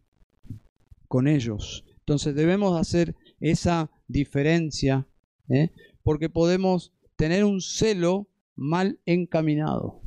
con 1.09 1.26
ellos. 1.26 1.84
Entonces 2.01 2.34
debemos 2.34 2.78
hacer 2.78 3.16
esa 3.40 3.90
diferencia 4.09 5.09
¿eh? 5.49 5.70
porque 6.03 6.28
podemos 6.28 6.92
tener 7.16 7.44
un 7.44 7.62
celo 7.62 8.28
mal 8.55 9.01
encaminado. 9.07 10.03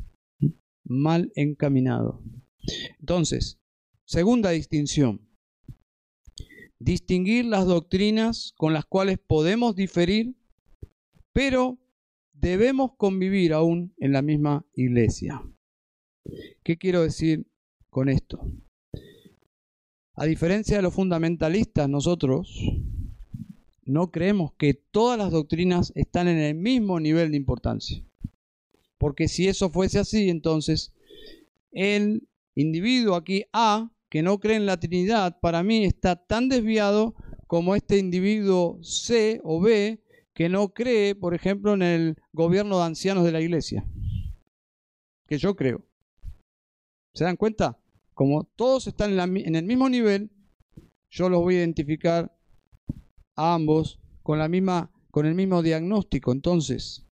Mal 0.83 1.31
encaminado. 1.35 2.21
Entonces, 2.99 3.59
segunda 4.05 4.51
distinción. 4.51 5.21
Distinguir 6.77 7.45
las 7.45 7.65
doctrinas 7.65 8.53
con 8.57 8.73
las 8.73 8.85
cuales 8.85 9.17
podemos 9.17 9.75
diferir 9.75 10.35
pero 11.39 11.79
debemos 12.33 12.97
convivir 12.97 13.53
aún 13.53 13.93
en 13.97 14.11
la 14.11 14.21
misma 14.21 14.65
iglesia. 14.73 15.41
¿Qué 16.63 16.77
quiero 16.77 17.01
decir 17.01 17.47
con 17.89 18.09
esto? 18.09 18.45
A 20.15 20.25
diferencia 20.25 20.75
de 20.75 20.81
los 20.81 20.93
fundamentalistas, 20.93 21.87
nosotros 21.87 22.61
no 23.85 24.11
creemos 24.11 24.51
que 24.57 24.73
todas 24.73 25.17
las 25.17 25.31
doctrinas 25.31 25.93
están 25.95 26.27
en 26.27 26.39
el 26.39 26.55
mismo 26.55 26.99
nivel 26.99 27.31
de 27.31 27.37
importancia. 27.37 28.03
Porque 28.97 29.29
si 29.29 29.47
eso 29.47 29.69
fuese 29.69 29.99
así, 29.99 30.29
entonces 30.29 30.93
el 31.71 32.27
individuo 32.53 33.15
aquí 33.15 33.45
A, 33.53 33.93
que 34.09 34.23
no 34.23 34.41
cree 34.41 34.57
en 34.57 34.65
la 34.65 34.77
Trinidad, 34.77 35.39
para 35.39 35.63
mí 35.63 35.85
está 35.85 36.17
tan 36.17 36.49
desviado 36.49 37.15
como 37.47 37.77
este 37.77 37.97
individuo 37.97 38.77
C 38.83 39.39
o 39.45 39.61
B, 39.61 40.03
que 40.39 40.47
no 40.47 40.69
cree, 40.69 41.15
por 41.15 41.33
ejemplo, 41.33 41.73
en 41.73 41.81
el 41.81 42.15
gobierno 42.31 42.77
de 42.77 42.85
ancianos 42.85 43.25
de 43.25 43.33
la 43.33 43.41
iglesia. 43.41 43.85
Que 45.27 45.37
yo 45.37 45.53
creo. 45.53 45.85
¿Se 47.13 47.25
dan 47.25 47.35
cuenta? 47.35 47.77
Como 48.13 48.45
todos 48.55 48.87
están 48.87 49.19
en, 49.19 49.55
el 49.55 49.65
mismo 49.65 49.89
nivel, 49.89 50.31
yo 51.11 51.27
los 51.27 51.41
voy 51.41 51.55
a 51.55 51.57
identificar 51.57 52.33
a 53.35 53.53
ambos 53.53 53.99
con, 54.23 54.39
la 54.39 54.47
misma, 54.47 54.89
con 55.11 55.25
el 55.25 55.35
mismo 55.35 55.61
diagnóstico. 55.61 56.31
Entonces, 56.31 57.05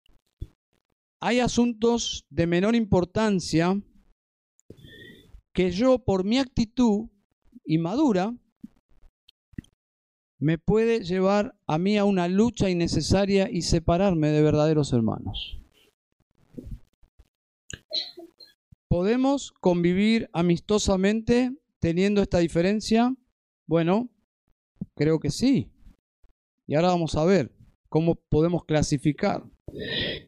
hay 1.20 1.41
asuntos 1.41 2.27
de 2.31 2.47
menor 2.47 2.77
importancia 2.77 3.83
que 5.53 5.72
yo, 5.72 5.99
por 5.99 6.22
mi 6.22 6.39
actitud 6.39 7.09
inmadura, 7.64 8.33
me 10.39 10.59
puede 10.59 11.03
llevar 11.03 11.57
a 11.66 11.78
mí 11.78 11.97
a 11.97 12.05
una 12.05 12.28
lucha 12.28 12.68
innecesaria 12.68 13.49
y 13.51 13.62
separarme 13.62 14.28
de 14.28 14.43
verdaderos 14.43 14.93
hermanos. 14.93 15.61
¿Podemos 18.89 19.53
convivir 19.61 20.28
amistosamente 20.32 21.53
teniendo 21.80 22.22
esta 22.22 22.39
diferencia? 22.39 23.14
Bueno, 23.66 24.09
creo 24.95 25.18
que 25.18 25.30
sí. 25.30 25.70
Y 26.66 26.74
ahora 26.74 26.89
vamos 26.89 27.14
a 27.16 27.24
ver 27.24 27.53
cómo 27.89 28.14
podemos 28.14 28.64
clasificar. 28.64 29.45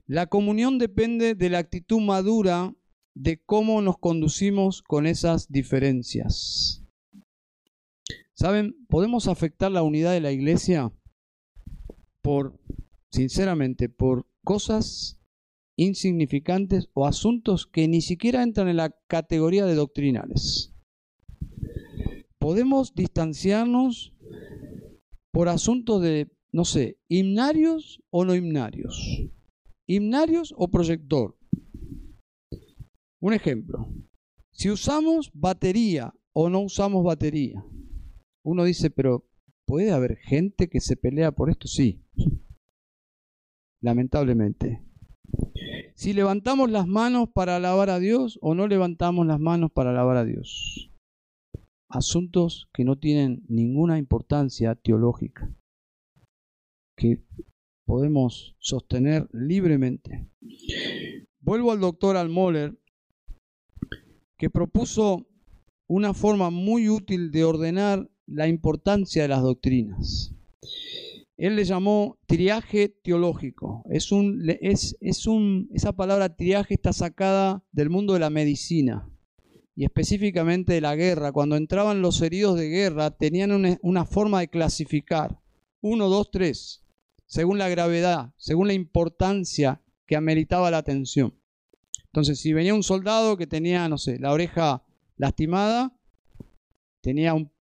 La 0.06 0.26
comunión 0.26 0.78
depende 0.78 1.34
de 1.34 1.50
la 1.50 1.58
actitud 1.58 2.00
madura 2.00 2.74
de 3.14 3.40
cómo 3.44 3.82
nos 3.82 3.98
conducimos 3.98 4.82
con 4.82 5.06
esas 5.06 5.50
diferencias. 5.50 6.84
¿Saben? 8.38 8.76
Podemos 8.88 9.26
afectar 9.26 9.72
la 9.72 9.82
unidad 9.82 10.12
de 10.12 10.20
la 10.20 10.30
iglesia 10.30 10.92
por, 12.22 12.56
sinceramente, 13.10 13.88
por 13.88 14.28
cosas 14.44 15.18
insignificantes 15.76 16.88
o 16.94 17.08
asuntos 17.08 17.66
que 17.66 17.88
ni 17.88 18.00
siquiera 18.00 18.44
entran 18.44 18.68
en 18.68 18.76
la 18.76 18.90
categoría 19.08 19.66
de 19.66 19.74
doctrinales. 19.74 20.72
Podemos 22.38 22.94
distanciarnos 22.94 24.12
por 25.32 25.48
asuntos 25.48 26.00
de, 26.00 26.30
no 26.52 26.64
sé, 26.64 26.96
himnarios 27.08 28.00
o 28.10 28.24
no 28.24 28.36
himnarios, 28.36 29.20
himnarios 29.88 30.54
o 30.56 30.68
proyector. 30.68 31.36
Un 33.18 33.32
ejemplo, 33.32 33.88
si 34.52 34.70
usamos 34.70 35.28
batería 35.34 36.14
o 36.32 36.48
no 36.48 36.60
usamos 36.60 37.02
batería, 37.02 37.64
uno 38.44 38.64
dice, 38.64 38.90
pero 38.90 39.28
¿puede 39.66 39.92
haber 39.92 40.16
gente 40.16 40.68
que 40.68 40.80
se 40.80 40.96
pelea 40.96 41.32
por 41.32 41.50
esto? 41.50 41.68
Sí, 41.68 42.02
lamentablemente. 43.80 44.82
Si 45.94 46.12
levantamos 46.12 46.70
las 46.70 46.86
manos 46.86 47.28
para 47.28 47.56
alabar 47.56 47.90
a 47.90 47.98
Dios 47.98 48.38
o 48.40 48.54
no 48.54 48.66
levantamos 48.66 49.26
las 49.26 49.40
manos 49.40 49.70
para 49.72 49.90
alabar 49.90 50.16
a 50.16 50.24
Dios. 50.24 50.90
Asuntos 51.88 52.68
que 52.72 52.84
no 52.84 52.96
tienen 52.96 53.44
ninguna 53.48 53.98
importancia 53.98 54.74
teológica, 54.74 55.50
que 56.96 57.22
podemos 57.86 58.54
sostener 58.58 59.28
libremente. 59.32 60.28
Vuelvo 61.40 61.72
al 61.72 61.80
doctor 61.80 62.16
Almoller, 62.16 62.78
que 64.36 64.50
propuso 64.50 65.26
una 65.88 66.12
forma 66.12 66.50
muy 66.50 66.90
útil 66.90 67.30
de 67.30 67.44
ordenar 67.44 68.10
la 68.28 68.48
importancia 68.48 69.22
de 69.22 69.28
las 69.28 69.42
doctrinas. 69.42 70.34
Él 71.36 71.54
le 71.56 71.64
llamó 71.64 72.18
triaje 72.26 72.88
teológico. 72.88 73.84
Es 73.90 74.10
un, 74.10 74.42
es, 74.60 74.96
es 75.00 75.26
un, 75.26 75.68
esa 75.72 75.92
palabra 75.92 76.34
triaje 76.34 76.74
está 76.74 76.92
sacada 76.92 77.64
del 77.70 77.90
mundo 77.90 78.14
de 78.14 78.20
la 78.20 78.30
medicina 78.30 79.08
y 79.76 79.84
específicamente 79.84 80.72
de 80.72 80.80
la 80.80 80.96
guerra. 80.96 81.30
Cuando 81.30 81.56
entraban 81.56 82.02
los 82.02 82.20
heridos 82.22 82.58
de 82.58 82.68
guerra 82.68 83.12
tenían 83.12 83.52
una, 83.52 83.78
una 83.82 84.04
forma 84.04 84.40
de 84.40 84.48
clasificar. 84.48 85.40
Uno, 85.80 86.08
dos, 86.08 86.30
tres. 86.32 86.84
Según 87.26 87.58
la 87.58 87.68
gravedad, 87.68 88.32
según 88.36 88.66
la 88.66 88.74
importancia 88.74 89.80
que 90.06 90.16
ameritaba 90.16 90.70
la 90.72 90.78
atención. 90.78 91.38
Entonces, 92.06 92.40
si 92.40 92.52
venía 92.52 92.74
un 92.74 92.82
soldado 92.82 93.36
que 93.36 93.46
tenía, 93.46 93.88
no 93.88 93.98
sé, 93.98 94.18
la 94.18 94.32
oreja 94.32 94.82
lastimada, 95.16 95.94
tenía 97.00 97.34
un 97.34 97.52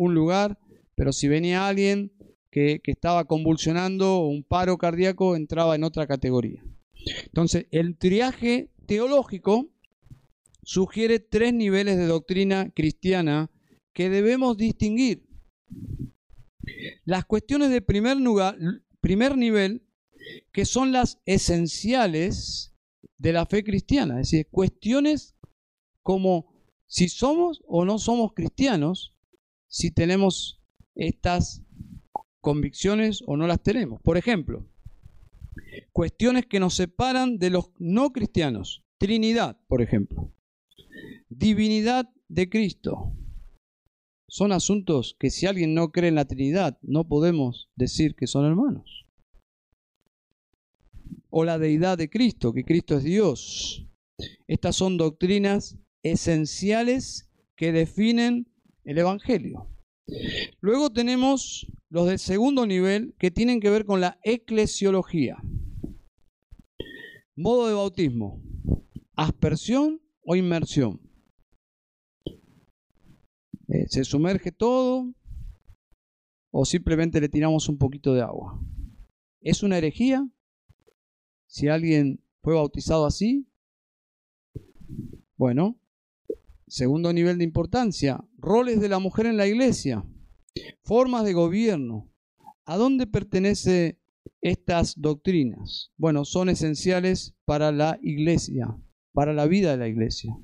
un 0.00 0.14
lugar, 0.14 0.58
pero 0.94 1.12
si 1.12 1.28
venía 1.28 1.68
alguien 1.68 2.10
que, 2.50 2.80
estaba 2.84 3.26
convulsionando 3.26 4.20
un 4.20 4.42
paro 4.42 4.78
cardíaco, 4.78 5.36
entraba 5.36 5.74
en 5.74 5.84
otra 5.84 6.06
categoría. 6.06 6.64
Entonces, 7.26 7.66
el 7.70 7.98
triaje 7.98 8.70
teológico 8.86 9.68
sugiere 10.62 11.20
tres 11.20 11.52
niveles 11.52 11.98
de 11.98 12.06
doctrina 12.06 12.70
cristiana 12.70 13.50
que 13.92 14.08
debemos 14.08 14.56
distinguir. 14.56 15.26
Las 17.04 17.26
cuestiones 17.26 17.70
de 17.70 17.82
primer, 17.82 18.16
lugar, 18.16 18.56
primer 19.02 19.36
nivel, 19.36 19.82
que 20.50 20.64
son 20.64 20.92
las 20.92 21.20
esenciales 21.26 22.72
de 23.18 23.32
la 23.34 23.44
fe 23.44 23.62
cristiana, 23.62 24.14
es 24.20 24.30
decir, 24.30 24.48
cuestiones 24.50 25.34
como 26.02 26.54
si 26.86 27.10
somos 27.10 27.62
o 27.66 27.84
no 27.84 27.98
somos 27.98 28.32
cristianos, 28.32 29.14
si 29.70 29.92
tenemos 29.92 30.60
estas 30.96 31.62
convicciones 32.40 33.22
o 33.26 33.36
no 33.36 33.46
las 33.46 33.62
tenemos. 33.62 34.02
Por 34.02 34.18
ejemplo, 34.18 34.66
cuestiones 35.92 36.46
que 36.46 36.60
nos 36.60 36.74
separan 36.74 37.38
de 37.38 37.50
los 37.50 37.70
no 37.78 38.12
cristianos. 38.12 38.82
Trinidad, 38.98 39.58
por 39.68 39.80
ejemplo. 39.80 40.34
Divinidad 41.28 42.10
de 42.28 42.50
Cristo. 42.50 43.16
Son 44.28 44.52
asuntos 44.52 45.16
que 45.18 45.30
si 45.30 45.46
alguien 45.46 45.74
no 45.74 45.90
cree 45.90 46.08
en 46.08 46.16
la 46.16 46.24
Trinidad, 46.24 46.78
no 46.82 47.08
podemos 47.08 47.70
decir 47.76 48.14
que 48.14 48.26
son 48.26 48.44
hermanos. 48.44 49.06
O 51.30 51.44
la 51.44 51.58
deidad 51.58 51.96
de 51.96 52.10
Cristo, 52.10 52.52
que 52.52 52.64
Cristo 52.64 52.96
es 52.96 53.04
Dios. 53.04 53.86
Estas 54.48 54.76
son 54.76 54.96
doctrinas 54.96 55.78
esenciales 56.02 57.30
que 57.56 57.72
definen 57.72 58.50
el 58.84 58.98
Evangelio. 58.98 59.68
Luego 60.60 60.90
tenemos 60.90 61.66
los 61.88 62.06
del 62.06 62.18
segundo 62.18 62.66
nivel 62.66 63.14
que 63.18 63.30
tienen 63.30 63.60
que 63.60 63.70
ver 63.70 63.84
con 63.84 64.00
la 64.00 64.18
eclesiología. 64.22 65.36
Modo 67.36 67.68
de 67.68 67.74
bautismo, 67.74 68.42
aspersión 69.14 70.00
o 70.24 70.36
inmersión. 70.36 71.00
Eh, 73.68 73.86
¿Se 73.88 74.04
sumerge 74.04 74.50
todo 74.50 75.14
o 76.50 76.64
simplemente 76.64 77.20
le 77.20 77.28
tiramos 77.28 77.68
un 77.68 77.78
poquito 77.78 78.14
de 78.14 78.22
agua? 78.22 78.60
¿Es 79.40 79.62
una 79.62 79.78
herejía? 79.78 80.28
Si 81.46 81.68
alguien 81.68 82.22
fue 82.42 82.54
bautizado 82.54 83.06
así, 83.06 83.46
bueno, 85.36 85.80
Segundo 86.70 87.12
nivel 87.12 87.36
de 87.36 87.42
importancia, 87.42 88.24
roles 88.40 88.80
de 88.80 88.88
la 88.88 88.98
mujer 88.98 89.26
en 89.26 89.36
la 89.36 89.46
iglesia, 89.46 90.04
formas 90.82 91.24
de 91.24 91.32
gobierno. 91.32 92.10
¿A 92.64 92.76
dónde 92.76 93.06
pertenecen 93.06 93.98
estas 94.40 95.00
doctrinas? 95.00 95.92
Bueno, 95.96 96.24
son 96.24 96.48
esenciales 96.48 97.34
para 97.44 97.72
la 97.72 97.98
iglesia, 98.02 98.76
para 99.12 99.32
la 99.32 99.46
vida 99.46 99.72
de 99.72 99.76
la 99.76 99.88
iglesia. 99.88 100.36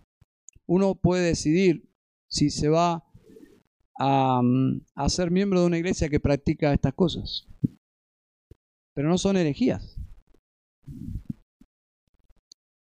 Uno 0.66 0.94
puede 0.96 1.24
decidir 1.26 1.88
si 2.28 2.50
se 2.50 2.68
va 2.68 3.04
a, 3.98 4.40
mm, 4.42 4.82
a 4.94 5.08
ser 5.08 5.30
miembro 5.30 5.60
de 5.60 5.66
una 5.66 5.78
iglesia 5.78 6.08
que 6.08 6.20
practica 6.20 6.72
estas 6.72 6.94
cosas, 6.94 7.46
pero 8.94 9.08
no 9.08 9.18
son 9.18 9.36
herejías. 9.36 9.96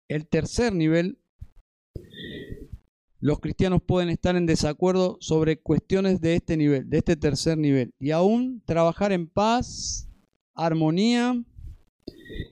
El 0.07 0.27
tercer 0.27 0.73
nivel 0.73 1.19
los 3.19 3.39
cristianos 3.39 3.81
pueden 3.85 4.09
estar 4.09 4.35
en 4.35 4.45
desacuerdo 4.45 5.17
sobre 5.19 5.59
cuestiones 5.59 6.21
de 6.21 6.35
este 6.35 6.55
nivel, 6.57 6.89
de 6.89 6.97
este 6.99 7.15
tercer 7.15 7.57
nivel, 7.57 7.93
y 7.99 8.11
aún 8.11 8.61
trabajar 8.65 9.11
en 9.11 9.27
paz, 9.27 10.09
armonía 10.53 11.35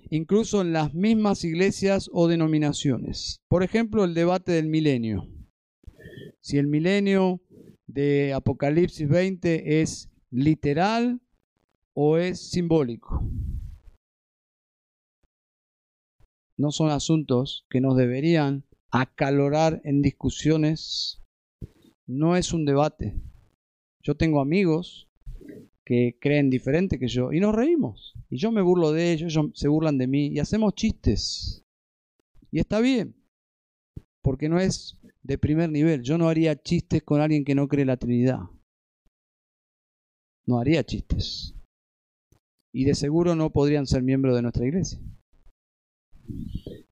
incluso 0.09 0.61
en 0.61 0.73
las 0.73 0.93
mismas 0.93 1.43
iglesias 1.43 2.09
o 2.11 2.27
denominaciones. 2.27 3.41
Por 3.47 3.63
ejemplo, 3.63 4.03
el 4.03 4.13
debate 4.13 4.51
del 4.51 4.67
milenio. 4.67 5.27
Si 6.39 6.57
el 6.57 6.67
milenio 6.67 7.41
de 7.87 8.33
Apocalipsis 8.33 9.07
20 9.07 9.81
es 9.81 10.09
literal 10.31 11.21
o 11.93 12.17
es 12.17 12.49
simbólico. 12.49 13.23
No 16.57 16.71
son 16.71 16.89
asuntos 16.89 17.65
que 17.69 17.81
nos 17.81 17.95
deberían 17.95 18.66
acalorar 18.91 19.81
en 19.83 20.01
discusiones. 20.01 21.21
No 22.07 22.35
es 22.35 22.53
un 22.53 22.65
debate. 22.65 23.15
Yo 24.01 24.15
tengo 24.15 24.39
amigos 24.39 25.07
que 25.85 26.17
creen 26.19 26.49
diferente 26.49 26.99
que 26.99 27.07
yo 27.07 27.31
y 27.31 27.39
nos 27.39 27.55
reímos. 27.55 28.13
Y 28.29 28.37
yo 28.37 28.51
me 28.51 28.61
burlo 28.61 28.91
de 28.91 29.13
ellos, 29.13 29.33
ellos 29.33 29.51
se 29.53 29.67
burlan 29.67 29.97
de 29.97 30.07
mí 30.07 30.27
y 30.27 30.39
hacemos 30.39 30.75
chistes. 30.75 31.65
Y 32.51 32.59
está 32.59 32.79
bien, 32.79 33.15
porque 34.21 34.49
no 34.49 34.59
es 34.59 34.99
de 35.23 35.37
primer 35.37 35.69
nivel. 35.69 36.01
Yo 36.03 36.17
no 36.17 36.29
haría 36.29 36.55
chistes 36.55 37.03
con 37.03 37.21
alguien 37.21 37.43
que 37.43 37.55
no 37.55 37.67
cree 37.67 37.85
la 37.85 37.97
Trinidad. 37.97 38.39
No 40.45 40.59
haría 40.59 40.85
chistes. 40.85 41.53
Y 42.73 42.85
de 42.85 42.95
seguro 42.95 43.35
no 43.35 43.51
podrían 43.51 43.87
ser 43.87 44.03
miembros 44.03 44.35
de 44.35 44.41
nuestra 44.41 44.65
iglesia. 44.65 44.99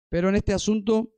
Pero 0.09 0.29
en 0.29 0.35
este 0.35 0.53
asunto, 0.53 1.14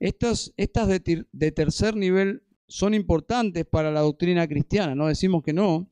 estas, 0.00 0.52
estas 0.56 0.88
de, 0.88 1.26
de 1.30 1.52
tercer 1.52 1.96
nivel 1.96 2.42
son 2.66 2.94
importantes 2.94 3.64
para 3.64 3.90
la 3.90 4.00
doctrina 4.00 4.46
cristiana, 4.48 4.94
no 4.94 5.08
decimos 5.08 5.42
que 5.42 5.52
no, 5.52 5.88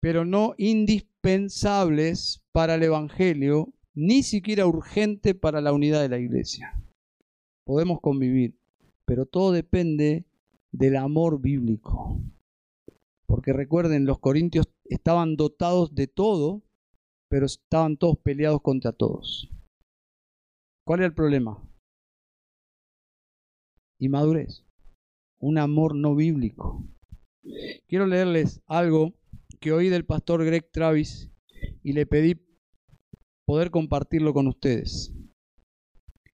pero 0.00 0.24
no 0.24 0.54
indispensables 0.58 2.42
para 2.52 2.74
el 2.74 2.82
Evangelio, 2.82 3.72
ni 3.94 4.22
siquiera 4.22 4.66
urgente 4.66 5.34
para 5.34 5.60
la 5.60 5.72
unidad 5.72 6.02
de 6.02 6.08
la 6.08 6.18
iglesia. 6.18 6.82
Podemos 7.64 8.00
convivir 8.00 8.54
pero 9.04 9.26
todo 9.26 9.52
depende 9.52 10.24
del 10.70 10.96
amor 10.96 11.40
bíblico. 11.40 12.18
Porque 13.26 13.52
recuerden, 13.52 14.06
los 14.06 14.18
corintios 14.18 14.66
estaban 14.84 15.36
dotados 15.36 15.94
de 15.94 16.06
todo, 16.06 16.62
pero 17.28 17.46
estaban 17.46 17.96
todos 17.96 18.18
peleados 18.18 18.60
contra 18.62 18.92
todos. 18.92 19.50
¿Cuál 20.86 21.00
era 21.00 21.06
el 21.08 21.14
problema? 21.14 21.62
Inmadurez. 24.04 24.64
Un 25.38 25.58
amor 25.58 25.94
no 25.94 26.14
bíblico. 26.16 26.84
Quiero 27.86 28.06
leerles 28.06 28.60
algo 28.66 29.14
que 29.60 29.72
oí 29.72 29.88
del 29.88 30.04
pastor 30.04 30.44
Greg 30.44 30.70
Travis 30.72 31.30
y 31.82 31.92
le 31.92 32.06
pedí 32.06 32.34
poder 33.44 33.70
compartirlo 33.70 34.34
con 34.34 34.48
ustedes. 34.48 35.14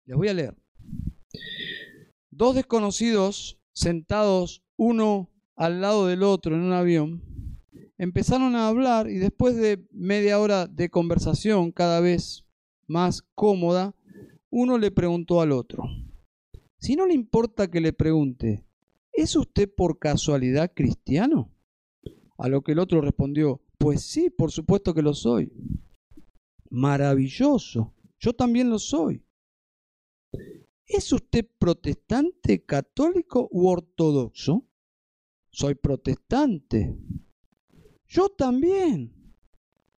Les 0.06 0.16
voy 0.16 0.30
a 0.30 0.34
leer. 0.34 0.58
Dos 2.30 2.56
desconocidos 2.56 3.60
sentados 3.74 4.64
uno 4.78 5.30
al 5.56 5.82
lado 5.82 6.08
del 6.08 6.24
otro 6.24 6.56
en 6.56 6.62
un 6.62 6.74
avión 6.74 7.22
empezaron 7.98 8.56
a 8.56 8.70
hablar 8.70 9.10
y 9.10 9.18
después 9.18 9.58
de 9.58 9.86
media 9.92 10.40
hora 10.40 10.68
de 10.68 10.90
conversación 10.90 11.72
cada 11.72 12.00
vez 12.00 12.46
más 12.88 13.24
cómoda, 13.36 13.94
uno 14.50 14.78
le 14.78 14.92
preguntó 14.92 15.42
al 15.42 15.52
otro, 15.52 15.84
si 16.80 16.96
no 16.96 17.06
le 17.06 17.14
importa 17.14 17.70
que 17.70 17.82
le 17.82 17.94
pregunte, 17.94 18.66
¿es 19.12 19.36
usted 19.36 19.74
por 19.74 20.00
casualidad 20.00 20.72
cristiano? 20.74 21.52
A 22.38 22.48
lo 22.50 22.62
que 22.62 22.74
el 22.74 22.80
otro 22.80 23.02
respondió, 23.02 23.62
pues 23.78 24.04
sí, 24.04 24.30
por 24.30 24.52
supuesto 24.52 24.94
que 24.94 25.02
lo 25.02 25.14
soy. 25.14 25.52
Maravilloso, 26.70 27.96
yo 28.20 28.34
también 28.34 28.70
lo 28.70 28.78
soy. 28.80 29.24
¿Es 30.86 31.12
usted 31.12 31.48
protestante, 31.58 32.64
católico 32.64 33.48
u 33.52 33.68
ortodoxo? 33.68 34.66
Soy 35.50 35.76
protestante. 35.76 36.96
Yo 38.08 38.30
también. 38.30 39.14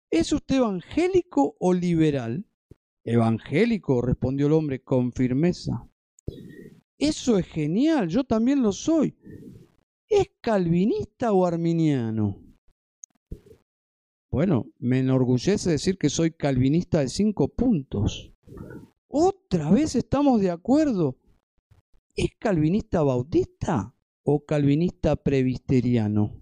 ¿Es 0.10 0.32
usted 0.34 0.56
evangélico 0.56 1.56
o 1.60 1.74
liberal? 1.74 2.46
Evangélico, 3.04 4.02
respondió 4.02 4.48
el 4.48 4.54
hombre 4.54 4.82
con 4.82 5.12
firmeza. 5.12 5.89
Eso 7.00 7.38
es 7.38 7.47
genial, 7.47 8.10
yo 8.10 8.26
también 8.26 8.62
lo 8.62 8.74
soy. 8.74 9.16
¿Es 10.10 10.32
calvinista 10.41 11.32
o 11.32 11.45
arminiano? 11.45 12.43
Bueno, 14.30 14.66
me 14.80 15.00
enorgullece 15.00 15.72
decir 15.72 15.97
que 15.97 16.10
soy 16.10 16.32
calvinista 16.32 17.00
de 17.00 17.08
cinco 17.08 17.47
puntos. 17.47 18.34
Otra 19.08 19.72
vez 19.72 19.95
estamos 19.95 20.41
de 20.41 20.52
acuerdo. 20.52 21.16
¿Es 22.16 22.32
calvinista 22.38 23.02
bautista 23.02 23.95
o 24.24 24.43
calvinista 24.45 25.16
previsteriano? 25.16 26.41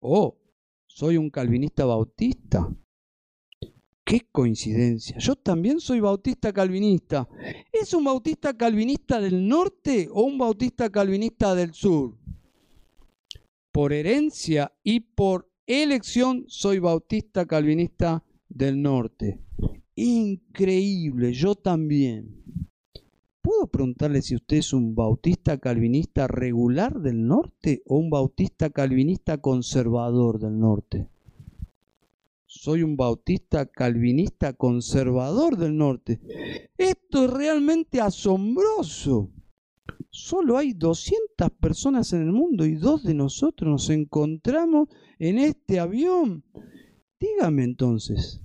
Oh, 0.00 0.36
soy 0.88 1.16
un 1.16 1.30
calvinista 1.30 1.84
bautista. 1.84 2.68
Qué 4.04 4.26
coincidencia. 4.32 5.16
Yo 5.18 5.36
también 5.36 5.80
soy 5.80 6.00
bautista 6.00 6.52
calvinista. 6.52 7.28
¿Es 7.72 7.94
un 7.94 8.04
bautista 8.04 8.56
calvinista 8.56 9.20
del 9.20 9.46
norte 9.46 10.08
o 10.12 10.22
un 10.22 10.38
bautista 10.38 10.90
calvinista 10.90 11.54
del 11.54 11.74
sur? 11.74 12.16
Por 13.72 13.92
herencia 13.92 14.72
y 14.82 15.00
por 15.00 15.48
elección 15.66 16.44
soy 16.48 16.80
bautista 16.80 17.46
calvinista 17.46 18.24
del 18.48 18.82
norte. 18.82 19.38
Increíble, 19.94 21.32
yo 21.32 21.54
también. 21.54 22.40
¿Puedo 23.42 23.68
preguntarle 23.68 24.20
si 24.22 24.34
usted 24.34 24.58
es 24.58 24.72
un 24.72 24.94
bautista 24.94 25.58
calvinista 25.58 26.26
regular 26.26 27.00
del 27.00 27.26
norte 27.26 27.82
o 27.86 27.96
un 27.96 28.10
bautista 28.10 28.70
calvinista 28.70 29.38
conservador 29.38 30.38
del 30.38 30.58
norte? 30.58 31.08
Soy 32.62 32.82
un 32.82 32.94
bautista 32.94 33.64
calvinista 33.64 34.52
conservador 34.52 35.56
del 35.56 35.78
norte. 35.78 36.20
Esto 36.76 37.24
es 37.24 37.30
realmente 37.30 38.02
asombroso. 38.02 39.30
Solo 40.10 40.58
hay 40.58 40.74
200 40.74 41.52
personas 41.58 42.12
en 42.12 42.20
el 42.20 42.32
mundo 42.32 42.66
y 42.66 42.74
dos 42.74 43.02
de 43.02 43.14
nosotros 43.14 43.70
nos 43.70 43.88
encontramos 43.88 44.90
en 45.18 45.38
este 45.38 45.80
avión. 45.80 46.44
Dígame 47.18 47.64
entonces, 47.64 48.42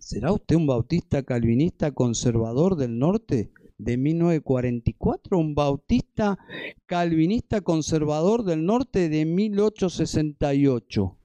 ¿Será 0.00 0.32
usted 0.32 0.56
un 0.56 0.66
bautista 0.66 1.22
calvinista 1.22 1.92
conservador 1.92 2.74
del 2.74 2.98
norte 2.98 3.52
de 3.78 3.96
1944 3.96 5.38
un 5.38 5.54
bautista 5.54 6.36
calvinista 6.84 7.60
conservador 7.60 8.42
del 8.42 8.64
norte 8.64 9.08
de 9.08 9.24
1868? 9.24 11.19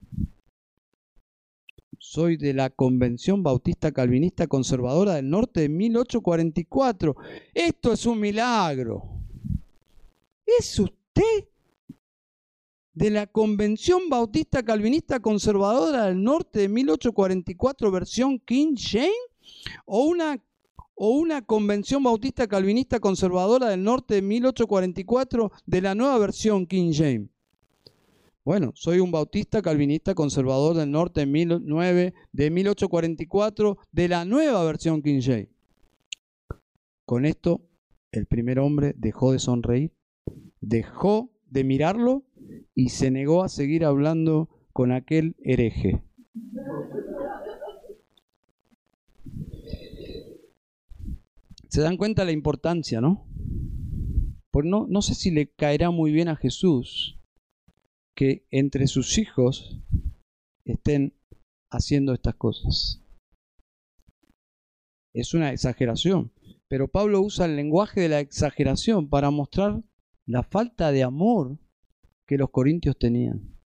Soy 2.16 2.38
de 2.38 2.54
la 2.54 2.70
Convención 2.70 3.44
Bautista 3.44 3.92
Calvinista 3.92 4.48
Conservadora 4.48 5.16
del 5.16 5.30
Norte 5.30 5.60
de 5.60 5.68
1844. 5.68 7.14
Esto 7.54 7.92
es 7.92 8.06
un 8.06 8.22
milagro. 8.22 9.04
¿Es 10.46 10.80
usted 10.80 11.50
de 12.94 13.10
la 13.10 13.28
Convención 13.28 14.08
Bautista 14.08 14.64
Calvinista 14.64 15.20
Conservadora 15.20 16.06
del 16.06 16.24
Norte 16.24 16.60
de 16.60 16.70
1844, 16.70 17.92
versión 17.92 18.40
King 18.40 18.76
James, 18.78 19.12
o 19.84 20.06
una, 20.06 20.42
o 20.94 21.10
una 21.10 21.42
Convención 21.42 22.02
Bautista 22.02 22.48
Calvinista 22.48 23.02
Conservadora 23.02 23.68
del 23.68 23.84
Norte 23.84 24.14
de 24.14 24.22
1844 24.22 25.52
de 25.66 25.82
la 25.82 25.94
nueva 25.94 26.18
versión 26.18 26.66
King 26.66 26.94
James. 26.94 27.35
Bueno, 28.46 28.74
soy 28.76 29.00
un 29.00 29.10
bautista 29.10 29.64
calvinista 29.64 30.14
conservador 30.14 30.76
del 30.76 30.92
norte 30.92 31.26
de, 31.26 31.32
19, 31.32 32.14
de 32.32 32.52
1844 32.52 33.78
de 33.92 34.08
la 34.08 34.24
nueva 34.24 34.64
versión 34.64 35.02
King 35.02 35.20
James. 35.20 35.50
Con 37.06 37.26
esto, 37.26 37.62
el 38.12 38.28
primer 38.28 38.60
hombre 38.60 38.94
dejó 38.98 39.32
de 39.32 39.40
sonreír, 39.40 39.94
dejó 40.62 41.32
de 41.50 41.64
mirarlo 41.64 42.24
y 42.76 42.90
se 42.90 43.10
negó 43.10 43.44
a 43.44 43.50
seguir 43.50 43.84
hablando 43.84 44.48
con 44.74 44.92
aquel 44.92 45.36
hereje. 45.40 46.04
Se 51.68 51.82
dan 51.82 51.98
cuenta 51.98 52.26
la 52.26 52.32
importancia, 52.32 53.02
¿no? 53.02 53.26
Pues 54.52 54.68
no, 54.68 54.86
no 54.88 55.02
sé 55.02 55.16
si 55.16 55.32
le 55.32 55.48
caerá 55.48 55.90
muy 55.90 56.12
bien 56.12 56.28
a 56.28 56.36
Jesús 56.36 57.15
que 58.16 58.48
entre 58.50 58.88
sus 58.88 59.18
hijos 59.18 59.82
estén 60.66 61.14
haciendo 61.72 62.14
estas 62.14 62.36
cosas. 62.36 63.02
Es 65.14 65.34
una 65.34 65.52
exageración, 65.52 66.32
pero 66.70 66.90
Pablo 66.90 67.22
usa 67.22 67.46
el 67.46 67.56
lenguaje 67.56 68.02
de 68.02 68.10
la 68.10 68.20
exageración 68.20 69.10
para 69.10 69.32
mostrar 69.32 69.84
la 70.28 70.44
falta 70.44 70.92
de 70.92 71.04
amor 71.04 71.60
que 72.28 72.38
los 72.38 72.50
corintios 72.50 72.98
tenían. 72.98 73.58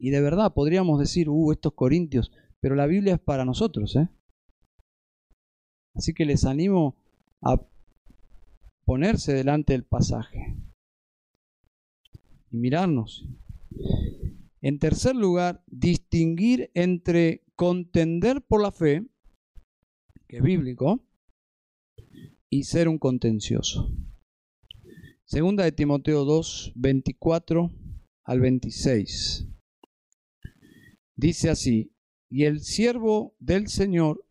Y 0.00 0.10
de 0.10 0.20
verdad 0.20 0.52
podríamos 0.52 0.98
decir, 0.98 1.28
uh, 1.28 1.52
estos 1.52 1.74
corintios, 1.74 2.32
pero 2.60 2.74
la 2.74 2.86
Biblia 2.86 3.14
es 3.14 3.20
para 3.20 3.44
nosotros, 3.44 3.94
¿eh? 3.96 4.08
Así 5.94 6.12
que 6.12 6.24
les 6.24 6.44
animo 6.44 6.96
a 7.40 7.64
ponerse 8.84 9.32
delante 9.32 9.72
del 9.74 9.84
pasaje 9.84 10.56
y 12.54 12.56
mirarnos. 12.56 13.26
En 14.62 14.78
tercer 14.78 15.16
lugar, 15.16 15.64
distinguir 15.66 16.70
entre 16.74 17.42
contender 17.56 18.42
por 18.42 18.62
la 18.62 18.70
fe, 18.70 19.04
que 20.28 20.36
es 20.36 20.42
bíblico, 20.42 21.04
y 22.48 22.62
ser 22.62 22.88
un 22.88 22.98
contencioso. 22.98 23.90
Segunda 25.24 25.64
de 25.64 25.72
Timoteo 25.72 26.24
2, 26.24 26.74
24 26.76 27.72
al 28.22 28.40
26. 28.40 29.48
Dice 31.16 31.50
así, 31.50 31.92
y 32.30 32.44
el 32.44 32.60
siervo 32.60 33.34
del 33.40 33.66
Señor 33.66 34.24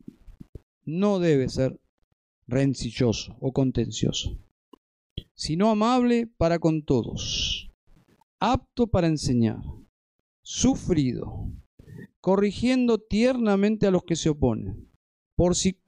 no 0.85 1.19
debe 1.19 1.49
ser 1.49 1.77
rencilloso 2.47 3.35
o 3.41 3.51
contencioso, 3.51 4.39
sino 5.33 5.69
amable 5.69 6.27
para 6.27 6.59
con 6.59 6.83
todos, 6.83 7.72
apto 8.45 8.87
para 8.87 9.07
enseñar, 9.07 9.61
sufrido, 10.41 11.49
corrigiendo 12.19 12.97
tiernamente 12.97 13.87
a 13.87 13.91
los 13.91 14.03
que 14.03 14.17
se 14.17 14.27
oponen, 14.27 14.91
por 15.37 15.55
si 15.55 15.79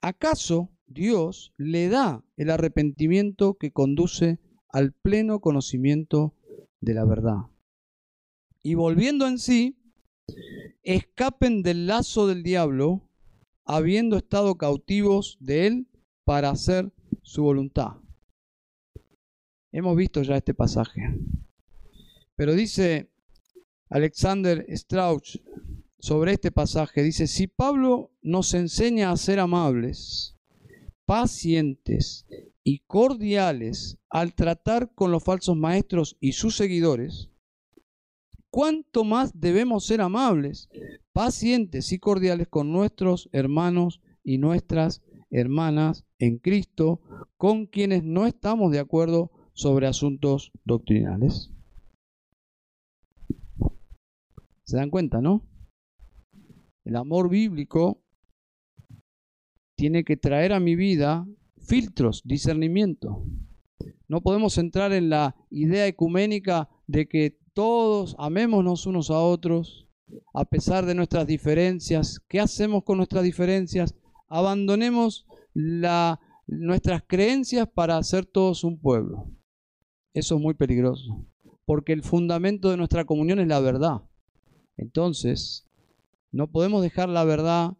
acaso 0.00 0.72
Dios 0.86 1.54
le 1.56 1.88
da 1.88 2.24
el 2.36 2.50
arrepentimiento 2.50 3.54
que 3.54 3.70
conduce 3.70 4.40
al 4.70 4.90
pleno 4.90 5.38
conocimiento 5.38 6.34
de 6.80 6.94
la 6.94 7.04
verdad. 7.04 7.42
Y 8.64 8.74
volviendo 8.74 9.28
en 9.28 9.38
sí, 9.38 9.78
escapen 10.82 11.62
del 11.62 11.86
lazo 11.86 12.26
del 12.26 12.42
diablo, 12.42 13.08
habiendo 13.64 14.16
estado 14.16 14.56
cautivos 14.56 15.36
de 15.38 15.68
él 15.68 15.86
para 16.24 16.50
hacer 16.50 16.92
su 17.22 17.44
voluntad. 17.44 18.00
Hemos 19.70 19.96
visto 19.96 20.22
ya 20.22 20.36
este 20.36 20.54
pasaje. 20.54 21.02
Pero 22.36 22.54
dice 22.54 23.10
Alexander 23.88 24.66
Strauch 24.68 25.36
sobre 25.98 26.32
este 26.32 26.50
pasaje, 26.50 27.02
dice, 27.02 27.26
si 27.26 27.46
Pablo 27.46 28.10
nos 28.22 28.54
enseña 28.54 29.10
a 29.10 29.16
ser 29.16 29.38
amables, 29.38 30.36
pacientes 31.06 32.26
y 32.62 32.80
cordiales 32.80 33.98
al 34.10 34.34
tratar 34.34 34.92
con 34.94 35.10
los 35.12 35.22
falsos 35.22 35.56
maestros 35.56 36.16
y 36.20 36.32
sus 36.32 36.56
seguidores, 36.56 37.30
cuánto 38.50 39.04
más 39.04 39.32
debemos 39.38 39.86
ser 39.86 40.00
amables, 40.00 40.68
pacientes 41.12 41.92
y 41.92 41.98
cordiales 41.98 42.48
con 42.48 42.72
nuestros 42.72 43.28
hermanos 43.32 44.00
y 44.22 44.38
nuestras 44.38 45.02
hermanas 45.30 46.04
en 46.18 46.38
Cristo, 46.38 47.00
con 47.36 47.66
quienes 47.66 48.02
no 48.02 48.26
estamos 48.26 48.72
de 48.72 48.78
acuerdo 48.78 49.30
sobre 49.52 49.86
asuntos 49.86 50.52
doctrinales. 50.64 51.53
¿Se 54.66 54.76
dan 54.76 54.90
cuenta, 54.90 55.20
no? 55.20 55.46
El 56.84 56.96
amor 56.96 57.28
bíblico 57.28 58.02
tiene 59.76 60.04
que 60.04 60.16
traer 60.16 60.52
a 60.52 60.60
mi 60.60 60.76
vida 60.76 61.26
filtros, 61.58 62.22
discernimiento. 62.24 63.24
No 64.08 64.20
podemos 64.20 64.58
entrar 64.58 64.92
en 64.92 65.10
la 65.10 65.34
idea 65.50 65.86
ecuménica 65.86 66.68
de 66.86 67.08
que 67.08 67.38
todos 67.54 68.16
amémonos 68.18 68.86
unos 68.86 69.10
a 69.10 69.18
otros, 69.18 69.88
a 70.32 70.44
pesar 70.44 70.86
de 70.86 70.94
nuestras 70.94 71.26
diferencias. 71.26 72.20
¿Qué 72.28 72.40
hacemos 72.40 72.84
con 72.84 72.98
nuestras 72.98 73.24
diferencias? 73.24 73.94
Abandonemos 74.28 75.26
nuestras 76.46 77.02
creencias 77.06 77.68
para 77.68 77.96
hacer 77.96 78.26
todos 78.26 78.64
un 78.64 78.80
pueblo. 78.80 79.30
Eso 80.14 80.36
es 80.36 80.40
muy 80.40 80.54
peligroso, 80.54 81.26
porque 81.64 81.92
el 81.92 82.02
fundamento 82.02 82.70
de 82.70 82.76
nuestra 82.76 83.04
comunión 83.04 83.40
es 83.40 83.48
la 83.48 83.60
verdad. 83.60 84.02
Entonces, 84.76 85.66
no 86.32 86.50
podemos 86.50 86.82
dejar 86.82 87.08
la 87.08 87.24
verdad 87.24 87.76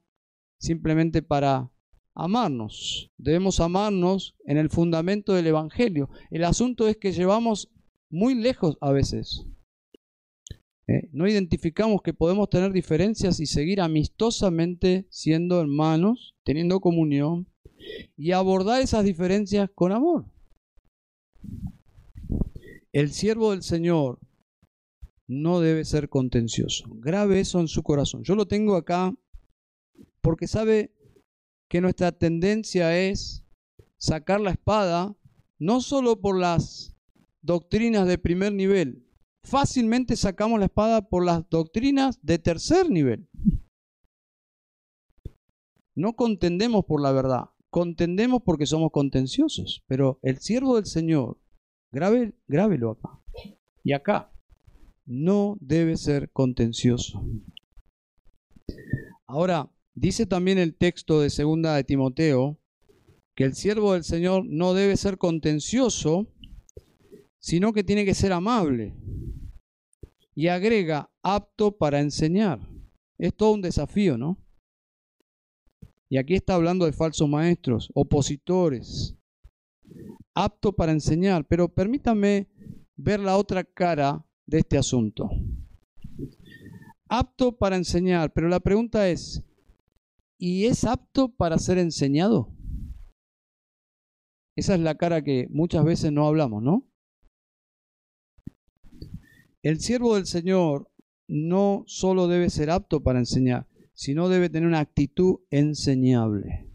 simplemente 0.59 1.23
para 1.23 1.71
amarnos. 2.15 3.11
Debemos 3.19 3.61
amarnos 3.61 4.37
en 4.47 4.59
el 4.59 4.71
fundamento 4.71 5.35
del 5.35 5.49
Evangelio. 5.49 6.09
El 6.31 6.45
asunto 6.45 6.89
es 6.89 6.97
que 6.97 7.13
llevamos 7.13 7.71
muy 8.11 8.35
lejos 8.35 8.79
a 8.81 8.93
veces 8.93 9.47
¿eh? 10.87 11.09
no 11.13 11.27
identificamos 11.27 12.03
que 12.03 12.15
podemos 12.15 12.49
tener 12.49 12.73
diferencias 12.73 13.41
y 13.41 13.47
seguir 13.47 13.81
amistosamente 13.81 15.07
siendo 15.11 15.61
hermanos, 15.61 16.35
teniendo 16.45 16.81
comunión 16.81 17.47
y 18.17 18.33
abordar 18.33 18.83
esas 18.83 19.05
diferencias 19.05 19.71
con 19.75 19.93
amor. 19.93 20.27
El 22.93 23.11
siervo 23.11 23.51
del 23.51 23.63
Señor 23.63 24.21
no 25.27 25.61
debe 25.61 25.85
ser 25.85 26.09
contencioso. 26.09 26.87
Grave 26.97 27.41
eso 27.41 27.61
en 27.61 27.69
su 27.69 27.83
corazón. 27.83 28.23
Yo 28.25 28.35
lo 28.35 28.47
tengo 28.47 28.77
acá 28.77 29.15
porque 30.21 30.47
sabe 30.47 30.95
que 31.69 31.81
nuestra 31.81 32.13
tendencia 32.13 32.99
es 32.99 33.45
sacar 33.99 34.41
la 34.41 34.51
espada 34.51 35.17
no 35.59 35.81
solo 35.81 36.21
por 36.21 36.39
las 36.39 36.95
doctrinas 37.43 38.07
de 38.07 38.19
primer 38.19 38.53
nivel, 38.53 39.07
fácilmente 39.45 40.17
sacamos 40.17 40.59
la 40.59 40.67
espada 40.67 41.09
por 41.09 41.25
las 41.25 41.49
doctrinas 41.49 42.19
de 42.23 42.39
tercer 42.39 42.91
nivel. 42.91 43.29
No 45.95 46.15
contendemos 46.15 46.85
por 46.87 47.01
la 47.01 47.13
verdad, 47.13 47.51
contendemos 47.71 48.43
porque 48.45 48.67
somos 48.67 48.91
contenciosos, 48.91 49.85
pero 49.87 50.19
el 50.23 50.39
siervo 50.39 50.77
del 50.77 50.87
Señor, 50.87 51.39
grave, 51.93 52.35
grábelo 52.49 52.91
acá 52.91 53.21
y 53.85 53.93
acá, 53.93 54.34
no 55.07 55.57
debe 55.61 55.97
ser 55.97 56.31
contencioso. 56.31 57.23
Ahora, 59.27 59.71
dice 59.95 60.27
también 60.27 60.59
el 60.59 60.75
texto 60.75 61.21
de 61.21 61.31
segunda 61.31 61.75
de 61.75 61.85
Timoteo 61.85 62.59
que 63.35 63.45
el 63.45 63.55
siervo 63.55 63.95
del 63.95 64.05
Señor 64.05 64.45
no 64.47 64.75
debe 64.75 64.97
ser 64.97 65.19
contencioso, 65.19 66.29
sino 67.39 67.73
que 67.73 67.85
tiene 67.85 68.05
que 68.05 68.15
ser 68.15 68.33
amable 68.33 68.95
y 70.35 70.49
agrega 70.49 71.11
apto 71.23 71.77
para 71.77 72.01
enseñar. 72.01 72.61
Es 73.19 73.35
todo 73.35 73.53
un 73.53 73.63
desafío, 73.63 74.17
¿no? 74.17 74.39
Y 76.09 76.17
aquí 76.17 76.35
está 76.35 76.55
hablando 76.55 76.85
de 76.85 76.93
falsos 76.93 77.29
maestros, 77.29 77.91
opositores, 77.95 79.17
apto 80.35 80.73
para 80.73 80.93
enseñar, 80.93 81.47
pero 81.47 81.69
permítame 81.69 82.49
ver 82.97 83.21
la 83.21 83.37
otra 83.37 83.65
cara 83.65 84.25
de 84.47 84.59
este 84.59 84.79
asunto. 84.79 85.31
Apto 87.09 87.57
para 87.57 87.77
enseñar, 87.77 88.33
pero 88.33 88.49
la 88.49 88.61
pregunta 88.61 89.09
es, 89.09 89.43
¿y 90.39 90.65
es 90.67 90.85
apto 90.85 91.29
para 91.29 91.59
ser 91.59 91.79
enseñado? 91.79 92.51
Esa 94.57 94.75
es 94.75 94.81
la 94.81 94.97
cara 94.97 95.23
que 95.23 95.49
muchas 95.51 95.85
veces 95.85 96.13
no 96.13 96.27
hablamos, 96.27 96.63
¿no? 96.63 96.89
El 99.63 99.81
siervo 99.81 100.15
del 100.15 100.27
Señor 100.27 100.91
no 101.27 101.85
solo 101.87 102.29
debe 102.29 102.51
ser 102.51 102.71
apto 102.71 103.03
para 103.03 103.19
enseñar, 103.19 103.67
sino 103.95 104.29
debe 104.29 104.51
tener 104.51 104.69
una 104.69 104.81
actitud 104.81 105.41
enseñable. 105.51 106.71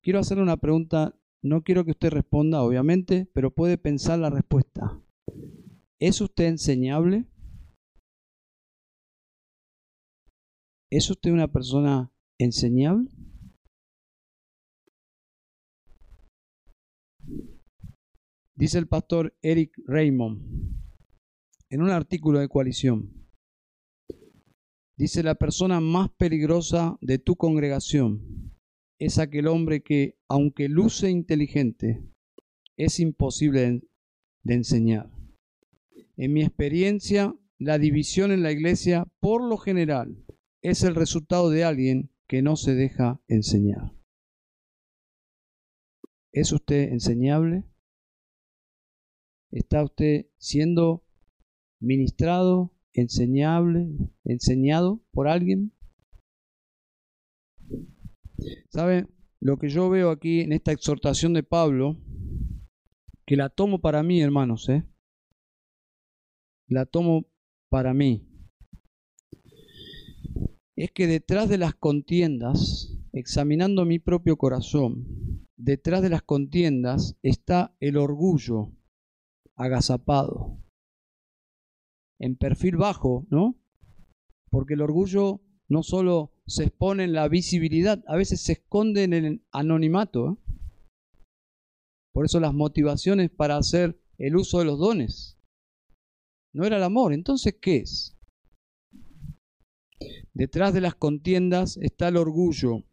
Quiero 0.00 0.18
hacerle 0.18 0.42
una 0.42 0.56
pregunta, 0.56 1.14
no 1.42 1.62
quiero 1.62 1.84
que 1.84 1.92
usted 1.92 2.10
responda, 2.10 2.62
obviamente, 2.62 3.28
pero 3.34 3.52
puede 3.52 3.78
pensar 3.78 4.18
la 4.18 4.30
respuesta. 4.30 5.01
¿Es 5.98 6.20
usted 6.20 6.46
enseñable? 6.46 7.26
¿Es 10.90 11.10
usted 11.10 11.30
una 11.30 11.50
persona 11.50 12.12
enseñable? 12.38 13.10
Dice 18.54 18.78
el 18.78 18.86
pastor 18.88 19.36
Eric 19.42 19.72
Raymond 19.86 20.72
en 21.70 21.82
un 21.82 21.90
artículo 21.90 22.38
de 22.38 22.48
coalición. 22.48 23.26
Dice, 24.98 25.22
la 25.22 25.34
persona 25.34 25.80
más 25.80 26.10
peligrosa 26.10 26.98
de 27.00 27.18
tu 27.18 27.36
congregación 27.36 28.52
es 29.00 29.18
aquel 29.18 29.48
hombre 29.48 29.82
que, 29.82 30.18
aunque 30.28 30.68
luce 30.68 31.10
inteligente, 31.10 32.04
es 32.76 33.00
imposible 33.00 33.82
de 34.42 34.54
enseñar. 34.54 35.10
En 36.16 36.32
mi 36.32 36.42
experiencia, 36.42 37.34
la 37.58 37.78
división 37.78 38.32
en 38.32 38.42
la 38.42 38.52
iglesia, 38.52 39.06
por 39.20 39.42
lo 39.42 39.56
general, 39.56 40.24
es 40.62 40.82
el 40.82 40.94
resultado 40.94 41.50
de 41.50 41.64
alguien 41.64 42.10
que 42.26 42.42
no 42.42 42.56
se 42.56 42.74
deja 42.74 43.20
enseñar. 43.28 43.92
¿Es 46.32 46.52
usted 46.52 46.92
enseñable? 46.92 47.64
¿Está 49.50 49.84
usted 49.84 50.26
siendo 50.38 51.04
ministrado, 51.78 52.72
enseñable, 52.94 53.88
enseñado 54.24 55.02
por 55.12 55.28
alguien? 55.28 55.72
¿Sabe? 58.70 59.06
Lo 59.40 59.58
que 59.58 59.68
yo 59.68 59.90
veo 59.90 60.10
aquí 60.10 60.40
en 60.40 60.52
esta 60.52 60.72
exhortación 60.72 61.34
de 61.34 61.42
Pablo, 61.42 61.98
que 63.32 63.36
la 63.36 63.48
tomo 63.48 63.80
para 63.80 64.02
mí, 64.02 64.20
hermanos, 64.20 64.68
¿eh? 64.68 64.86
La 66.68 66.84
tomo 66.84 67.24
para 67.70 67.94
mí. 67.94 68.28
Es 70.76 70.90
que 70.90 71.06
detrás 71.06 71.48
de 71.48 71.56
las 71.56 71.74
contiendas, 71.74 72.94
examinando 73.14 73.86
mi 73.86 73.98
propio 73.98 74.36
corazón, 74.36 75.48
detrás 75.56 76.02
de 76.02 76.10
las 76.10 76.20
contiendas 76.20 77.16
está 77.22 77.74
el 77.80 77.96
orgullo 77.96 78.76
agazapado, 79.56 80.62
en 82.20 82.36
perfil 82.36 82.76
bajo, 82.76 83.26
¿no? 83.30 83.58
Porque 84.50 84.74
el 84.74 84.82
orgullo 84.82 85.40
no 85.70 85.82
solo 85.82 86.34
se 86.46 86.64
expone 86.64 87.04
en 87.04 87.14
la 87.14 87.28
visibilidad, 87.28 88.04
a 88.08 88.16
veces 88.16 88.42
se 88.42 88.52
esconde 88.52 89.04
en 89.04 89.14
el 89.14 89.42
anonimato. 89.52 90.32
¿eh? 90.32 90.51
Por 92.12 92.26
eso 92.26 92.40
las 92.40 92.54
motivaciones 92.54 93.30
para 93.30 93.56
hacer 93.56 93.98
el 94.18 94.36
uso 94.36 94.58
de 94.58 94.66
los 94.66 94.78
dones. 94.78 95.38
No 96.52 96.64
era 96.64 96.76
el 96.76 96.82
amor. 96.82 97.12
Entonces, 97.12 97.56
¿qué 97.60 97.78
es? 97.78 98.16
Detrás 100.34 100.74
de 100.74 100.80
las 100.80 100.94
contiendas 100.94 101.78
está 101.78 102.08
el 102.08 102.16
orgullo. 102.16 102.84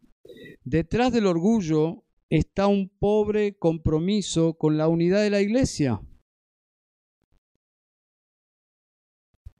Detrás 0.64 1.12
del 1.12 1.26
orgullo 1.26 2.04
está 2.30 2.66
un 2.66 2.88
pobre 2.88 3.56
compromiso 3.58 4.54
con 4.54 4.78
la 4.78 4.88
unidad 4.88 5.22
de 5.22 5.30
la 5.30 5.40
iglesia. 5.40 6.00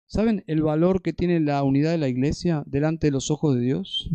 ¿Saben 0.07 0.43
el 0.47 0.63
valor 0.63 1.03
que 1.03 1.13
tiene 1.13 1.39
la 1.41 1.63
unidad 1.63 1.93
de 1.93 1.99
la 1.99 2.09
iglesia 2.09 2.65
delante 2.67 3.07
de 3.07 3.13
los 3.13 3.31
ojos 3.31 3.55
de 3.55 3.61
Dios? 3.61 4.11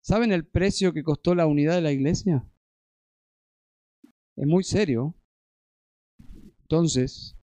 ¿Saben 0.00 0.32
el 0.32 0.44
precio 0.44 0.92
que 0.92 1.04
costó 1.04 1.34
la 1.34 1.46
unidad 1.46 1.76
de 1.76 1.82
la 1.82 1.92
iglesia? 1.92 2.44
Es 4.36 4.46
muy 4.46 4.64
serio. 4.64 5.14
Entonces, 6.62 7.36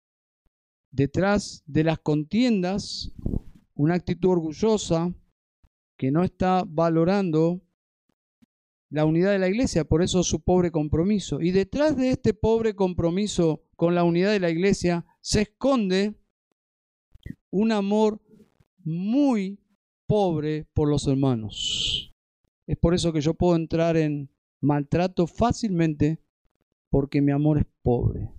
detrás 0.91 1.63
de 1.65 1.83
las 1.83 1.99
contiendas, 1.99 3.11
una 3.75 3.95
actitud 3.95 4.29
orgullosa 4.29 5.13
que 5.97 6.11
no 6.11 6.23
está 6.23 6.63
valorando 6.65 7.61
la 8.89 9.05
unidad 9.05 9.31
de 9.31 9.39
la 9.39 9.49
iglesia, 9.49 9.83
por 9.83 10.01
eso 10.01 10.23
su 10.23 10.41
pobre 10.41 10.71
compromiso. 10.71 11.41
Y 11.41 11.51
detrás 11.51 11.97
de 11.97 12.11
este 12.11 12.33
pobre 12.33 12.75
compromiso 12.75 13.63
con 13.75 13.95
la 13.95 14.03
unidad 14.03 14.31
de 14.31 14.39
la 14.39 14.49
iglesia 14.49 15.05
se 15.19 15.41
esconde 15.41 16.15
un 17.49 17.71
amor 17.71 18.21
muy 18.83 19.59
pobre 20.05 20.65
por 20.73 20.89
los 20.89 21.05
hermanos. 21.07 22.13
Es 22.65 22.77
por 22.77 22.93
eso 22.93 23.11
que 23.11 23.21
yo 23.21 23.33
puedo 23.33 23.55
entrar 23.55 23.97
en 23.97 24.29
maltrato 24.61 25.27
fácilmente 25.27 26.21
porque 26.97 27.21
mi 27.21 27.31
amor 27.31 27.59
es 27.59 27.65
pobre. 27.83 28.33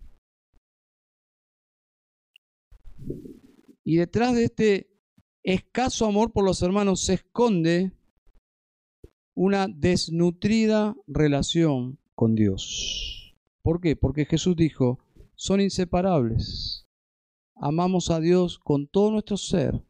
Y 3.84 3.94
detrás 3.98 4.34
de 4.34 4.42
este 4.46 4.90
escaso 5.44 6.06
amor 6.06 6.32
por 6.32 6.44
los 6.44 6.60
hermanos 6.60 7.04
se 7.04 7.14
esconde 7.14 7.92
una 9.36 9.68
desnutrida 9.68 10.96
relación 11.06 12.00
con 12.16 12.34
Dios. 12.34 13.36
¿Por 13.62 13.80
qué? 13.80 13.94
Porque 13.94 14.24
Jesús 14.24 14.56
dijo, 14.56 14.98
son 15.36 15.60
inseparables 15.60 16.88
amamos 17.54 18.10
a 18.10 18.18
Dios 18.18 18.58
con 18.58 18.88
todo 18.88 19.12
nuestro 19.12 19.36
ser 19.36 19.84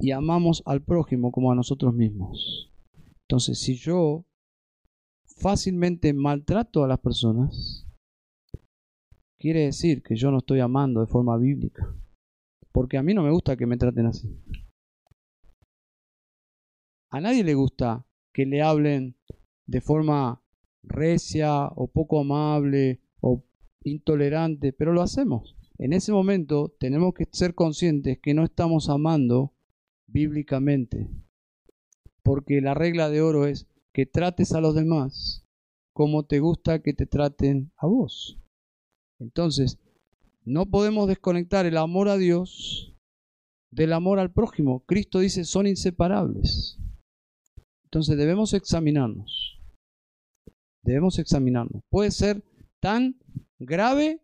y 0.00 0.10
amamos 0.10 0.64
al 0.66 0.82
prójimo 0.82 1.30
como 1.30 1.52
a 1.52 1.54
nosotros 1.54 1.94
mismos. 1.94 2.72
Entonces, 3.28 3.60
si 3.60 3.76
yo 3.76 4.24
fácilmente 5.40 6.12
maltrato 6.12 6.84
a 6.84 6.88
las 6.88 6.98
personas, 6.98 7.86
quiere 9.38 9.64
decir 9.64 10.02
que 10.02 10.14
yo 10.14 10.30
no 10.30 10.38
estoy 10.38 10.60
amando 10.60 11.00
de 11.00 11.06
forma 11.06 11.36
bíblica. 11.38 11.94
Porque 12.72 12.98
a 12.98 13.02
mí 13.02 13.14
no 13.14 13.22
me 13.22 13.30
gusta 13.30 13.56
que 13.56 13.66
me 13.66 13.78
traten 13.78 14.06
así. 14.06 14.28
A 17.10 17.20
nadie 17.20 17.42
le 17.42 17.54
gusta 17.54 18.06
que 18.32 18.46
le 18.46 18.62
hablen 18.62 19.16
de 19.66 19.80
forma 19.80 20.42
recia 20.82 21.66
o 21.74 21.88
poco 21.88 22.20
amable 22.20 23.00
o 23.20 23.42
intolerante, 23.82 24.72
pero 24.72 24.92
lo 24.92 25.02
hacemos. 25.02 25.56
En 25.78 25.94
ese 25.94 26.12
momento 26.12 26.68
tenemos 26.78 27.14
que 27.14 27.26
ser 27.32 27.54
conscientes 27.54 28.18
que 28.20 28.34
no 28.34 28.44
estamos 28.44 28.90
amando 28.90 29.54
bíblicamente. 30.06 31.08
Porque 32.22 32.60
la 32.60 32.74
regla 32.74 33.08
de 33.08 33.22
oro 33.22 33.46
es 33.46 33.69
que 33.94 34.06
trates 34.06 34.52
a 34.52 34.60
los 34.60 34.74
demás 34.74 35.44
como 35.92 36.24
te 36.24 36.40
gusta 36.40 36.82
que 36.82 36.94
te 36.94 37.06
traten 37.06 37.72
a 37.76 37.86
vos. 37.86 38.38
Entonces, 39.18 39.78
no 40.44 40.66
podemos 40.66 41.08
desconectar 41.08 41.66
el 41.66 41.76
amor 41.76 42.08
a 42.08 42.16
Dios 42.16 42.96
del 43.70 43.92
amor 43.92 44.18
al 44.18 44.32
prójimo. 44.32 44.80
Cristo 44.86 45.20
dice 45.20 45.44
son 45.44 45.66
inseparables. 45.66 46.78
Entonces 47.84 48.16
debemos 48.16 48.54
examinarnos. 48.54 49.60
Debemos 50.82 51.18
examinarnos. 51.18 51.82
Puede 51.90 52.10
ser 52.10 52.42
tan 52.80 53.20
grave 53.58 54.22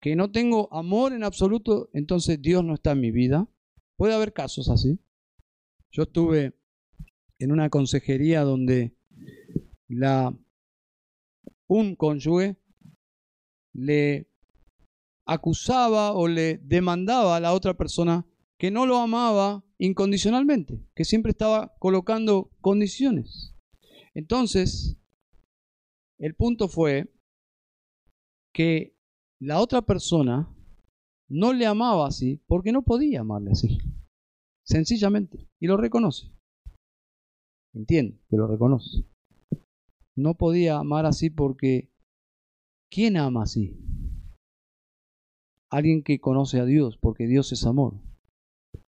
que 0.00 0.16
no 0.16 0.30
tengo 0.30 0.72
amor 0.72 1.12
en 1.12 1.24
absoluto, 1.24 1.88
entonces 1.92 2.40
Dios 2.40 2.64
no 2.64 2.74
está 2.74 2.92
en 2.92 3.00
mi 3.00 3.10
vida. 3.10 3.48
Puede 3.96 4.14
haber 4.14 4.32
casos 4.32 4.68
así. 4.68 4.98
Yo 5.90 6.04
estuve 6.04 6.54
en 7.38 7.52
una 7.52 7.70
consejería 7.70 8.42
donde 8.42 8.96
la 9.88 10.34
un 11.68 11.96
cónyuge 11.96 12.56
le 13.72 14.28
acusaba 15.26 16.12
o 16.12 16.28
le 16.28 16.58
demandaba 16.58 17.36
a 17.36 17.40
la 17.40 17.52
otra 17.52 17.74
persona 17.74 18.26
que 18.58 18.70
no 18.70 18.86
lo 18.86 18.98
amaba 18.98 19.64
incondicionalmente, 19.78 20.80
que 20.94 21.04
siempre 21.04 21.30
estaba 21.30 21.74
colocando 21.78 22.50
condiciones. 22.60 23.54
Entonces, 24.14 24.96
el 26.18 26.34
punto 26.34 26.68
fue 26.68 27.12
que 28.54 28.96
la 29.38 29.60
otra 29.60 29.82
persona 29.82 30.48
no 31.28 31.52
le 31.52 31.66
amaba 31.66 32.06
así 32.06 32.40
porque 32.46 32.72
no 32.72 32.82
podía 32.82 33.20
amarle 33.20 33.50
así. 33.50 33.78
Sencillamente. 34.62 35.48
Y 35.60 35.66
lo 35.66 35.76
reconoce. 35.76 36.35
Entiende 37.76 38.18
que 38.30 38.36
lo 38.38 38.46
reconoce. 38.46 39.04
No 40.16 40.34
podía 40.34 40.78
amar 40.78 41.04
así 41.04 41.28
porque 41.28 41.90
¿quién 42.90 43.18
ama 43.18 43.42
así? 43.42 43.76
Alguien 45.70 46.02
que 46.02 46.18
conoce 46.18 46.58
a 46.58 46.64
Dios, 46.64 46.96
porque 46.96 47.26
Dios 47.26 47.52
es 47.52 47.66
amor. 47.66 48.00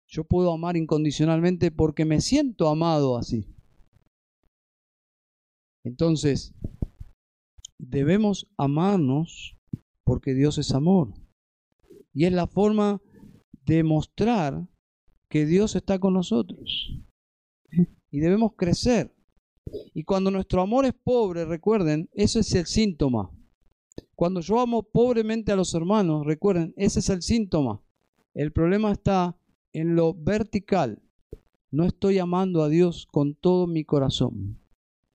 Yo 0.08 0.24
puedo 0.24 0.52
amar 0.52 0.76
incondicionalmente 0.76 1.70
porque 1.70 2.04
me 2.04 2.20
siento 2.20 2.68
amado 2.68 3.16
así. 3.16 3.46
Entonces, 5.84 6.52
debemos 7.78 8.48
amarnos 8.58 9.56
porque 10.04 10.34
Dios 10.34 10.58
es 10.58 10.72
amor. 10.72 11.14
Y 12.12 12.24
es 12.24 12.32
la 12.32 12.48
forma 12.48 13.00
de 13.64 13.84
mostrar 13.84 14.66
que 15.30 15.46
Dios 15.46 15.76
está 15.76 16.00
con 16.00 16.14
nosotros. 16.14 16.98
Y 18.12 18.20
debemos 18.20 18.52
crecer. 18.54 19.12
Y 19.94 20.04
cuando 20.04 20.30
nuestro 20.30 20.62
amor 20.62 20.84
es 20.84 20.92
pobre, 20.92 21.44
recuerden, 21.44 22.08
ese 22.12 22.40
es 22.40 22.54
el 22.54 22.66
síntoma. 22.66 23.30
Cuando 24.14 24.40
yo 24.40 24.60
amo 24.60 24.84
pobremente 24.84 25.50
a 25.50 25.56
los 25.56 25.74
hermanos, 25.74 26.24
recuerden, 26.24 26.74
ese 26.76 27.00
es 27.00 27.08
el 27.08 27.22
síntoma. 27.22 27.82
El 28.34 28.52
problema 28.52 28.92
está 28.92 29.36
en 29.72 29.96
lo 29.96 30.14
vertical. 30.14 31.02
No 31.70 31.84
estoy 31.86 32.18
amando 32.18 32.62
a 32.62 32.68
Dios 32.68 33.08
con 33.10 33.34
todo 33.34 33.66
mi 33.66 33.84
corazón. 33.84 34.58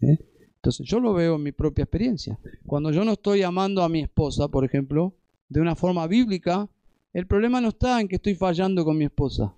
¿Eh? 0.02 0.18
Entonces 0.56 0.86
yo 0.88 1.00
lo 1.00 1.14
veo 1.14 1.36
en 1.36 1.44
mi 1.44 1.52
propia 1.52 1.84
experiencia. 1.84 2.40
Cuando 2.66 2.92
yo 2.92 3.06
no 3.06 3.14
estoy 3.14 3.44
amando 3.44 3.84
a 3.84 3.90
mi 3.90 4.02
esposa, 4.02 4.48
por 4.48 4.66
ejemplo, 4.66 5.16
de 5.50 5.62
una 5.62 5.76
forma 5.76 6.08
bíblica, 6.08 6.70
el 7.14 7.28
problema 7.28 7.62
no 7.62 7.70
está 7.70 8.02
en 8.02 8.08
que 8.08 8.16
estoy 8.16 8.36
fallando 8.36 8.84
con 8.84 8.98
mi 8.98 9.06
esposa. 9.06 9.56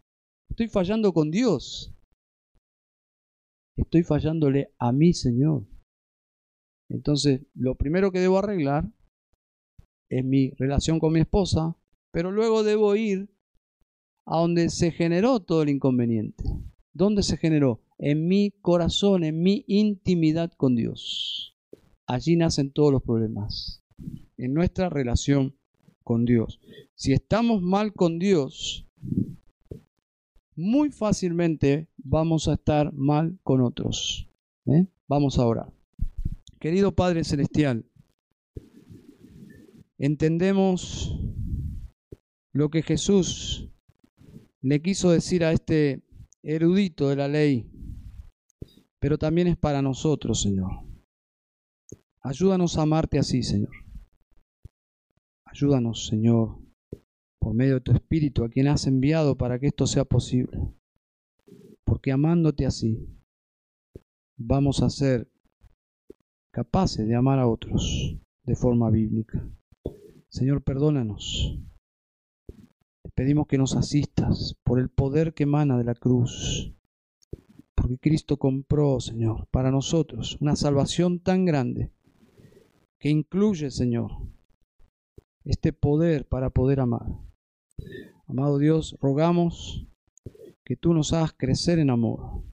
Estoy 0.50 0.68
fallando 0.68 1.14
con 1.14 1.32
Dios. 1.32 1.94
Estoy 3.80 4.04
fallándole 4.04 4.74
a 4.78 4.92
mi 4.92 5.14
Señor. 5.14 5.66
Entonces, 6.90 7.42
lo 7.54 7.76
primero 7.76 8.12
que 8.12 8.20
debo 8.20 8.40
arreglar 8.40 8.92
es 10.10 10.26
mi 10.26 10.52
relación 10.52 11.00
con 11.00 11.14
mi 11.14 11.20
esposa, 11.20 11.78
pero 12.12 12.32
luego 12.32 12.64
debo 12.64 12.96
ir 12.96 13.30
a 14.26 14.38
donde 14.38 14.70
se 14.70 14.92
generó 14.92 15.40
todo 15.40 15.64
el 15.64 15.70
inconveniente. 15.70 16.44
¿Dónde 16.94 17.24
se 17.24 17.38
generó? 17.38 17.84
en 18.00 18.28
mi 18.28 18.52
corazón, 18.62 19.24
en 19.24 19.42
mi 19.42 19.66
intimidad 19.68 20.52
con 20.54 20.76
Dios. 20.76 21.58
Allí 22.08 22.38
nacen 22.38 22.72
todos 22.72 22.92
los 22.92 23.04
problemas, 23.04 23.84
en 24.38 24.54
nuestra 24.54 24.90
relación 24.90 25.58
con 26.04 26.26
Dios. 26.26 26.60
Si 26.96 27.12
estamos 27.12 27.62
mal 27.62 27.94
con 27.94 28.18
Dios, 28.18 28.88
muy 30.60 30.92
fácilmente 30.92 31.88
vamos 31.98 32.50
a 32.50 32.56
estar 32.56 32.92
mal 32.92 33.40
con 33.44 33.62
otros. 33.62 34.30
¿eh? 34.66 34.88
Vamos 35.08 35.40
a 35.40 35.46
orar. 35.46 35.72
Querido 36.60 36.94
Padre 36.94 37.24
Celestial, 37.24 37.86
entendemos 39.98 41.18
lo 42.52 42.70
que 42.70 42.84
Jesús 42.84 43.70
le 44.62 44.82
quiso 44.82 45.12
decir 45.12 45.46
a 45.46 45.54
este 45.54 46.04
erudito 46.44 47.08
de 47.08 47.16
la 47.16 47.30
ley, 47.30 47.66
pero 49.00 49.18
también 49.18 49.48
es 49.48 49.56
para 49.56 49.82
nosotros, 49.82 50.42
Señor. 50.42 50.72
Ayúdanos 52.22 52.78
a 52.78 52.82
amarte 52.82 53.18
así, 53.18 53.44
Señor. 53.44 53.72
Ayúdanos, 55.46 56.08
Señor, 56.08 56.60
por 57.40 57.54
medio 57.54 57.76
de 57.76 57.82
tu 57.82 57.92
Espíritu, 57.92 58.44
a 58.44 58.50
quien 58.50 58.68
has 58.68 58.86
enviado 58.86 59.38
para 59.38 59.60
que 59.60 59.68
esto 59.68 59.88
sea 59.88 60.06
posible. 60.06 60.60
Porque 61.84 62.12
amándote 62.12 62.66
así, 62.66 63.08
vamos 64.38 64.84
a 64.84 64.90
ser 64.90 65.32
capaces 66.52 67.08
de 67.08 67.16
amar 67.16 67.40
a 67.40 67.48
otros 67.48 68.18
de 68.44 68.56
forma 68.56 68.90
bíblica. 68.90 69.48
Señor, 70.28 70.62
perdónanos. 70.64 71.60
Te 73.04 73.10
pedimos 73.16 73.48
que 73.48 73.58
nos 73.58 73.76
asistas 73.76 74.56
por 74.64 74.80
el 74.80 74.90
poder 74.90 75.34
que 75.34 75.44
emana 75.44 75.78
de 75.78 75.84
la 75.84 75.96
cruz. 75.96 76.74
Porque 77.76 77.98
Cristo 77.98 78.38
compró, 78.38 79.00
Señor, 79.00 79.48
para 79.52 79.72
nosotros 79.72 80.38
una 80.42 80.56
salvación 80.56 81.20
tan 81.20 81.46
grande 81.46 81.92
que 83.00 83.10
incluye, 83.10 83.72
Señor, 83.72 84.12
este 85.46 85.72
poder 85.74 86.28
para 86.28 86.50
poder 86.50 86.82
amar. 86.82 87.08
Amado 88.28 88.58
Dios, 88.58 88.98
rogamos 89.02 89.88
que 90.64 90.76
tú 90.76 90.94
nos 90.94 91.14
hagas 91.14 91.34
crecer 91.34 91.80
en 91.80 91.90
amor, 91.90 92.44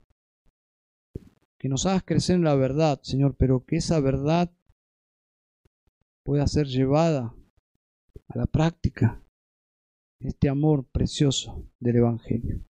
que 1.59 1.69
nos 1.69 1.87
hagas 1.87 2.03
crecer 2.05 2.37
en 2.37 2.45
la 2.45 2.55
verdad, 2.55 3.01
Señor, 3.03 3.37
pero 3.37 3.65
que 3.65 3.77
esa 3.77 4.01
verdad 4.01 4.51
pueda 6.25 6.47
ser 6.47 6.67
llevada 6.67 7.35
a 8.29 8.39
la 8.39 8.47
práctica, 8.47 9.23
este 10.21 10.49
amor 10.49 10.87
precioso 10.87 11.69
del 11.79 11.97
Evangelio. 11.97 12.65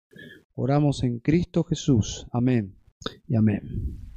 Oramos 0.54 1.02
en 1.02 1.18
Cristo 1.18 1.64
Jesús. 1.64 2.26
Amén 2.32 2.76
y 3.26 3.36
amén. 3.36 4.13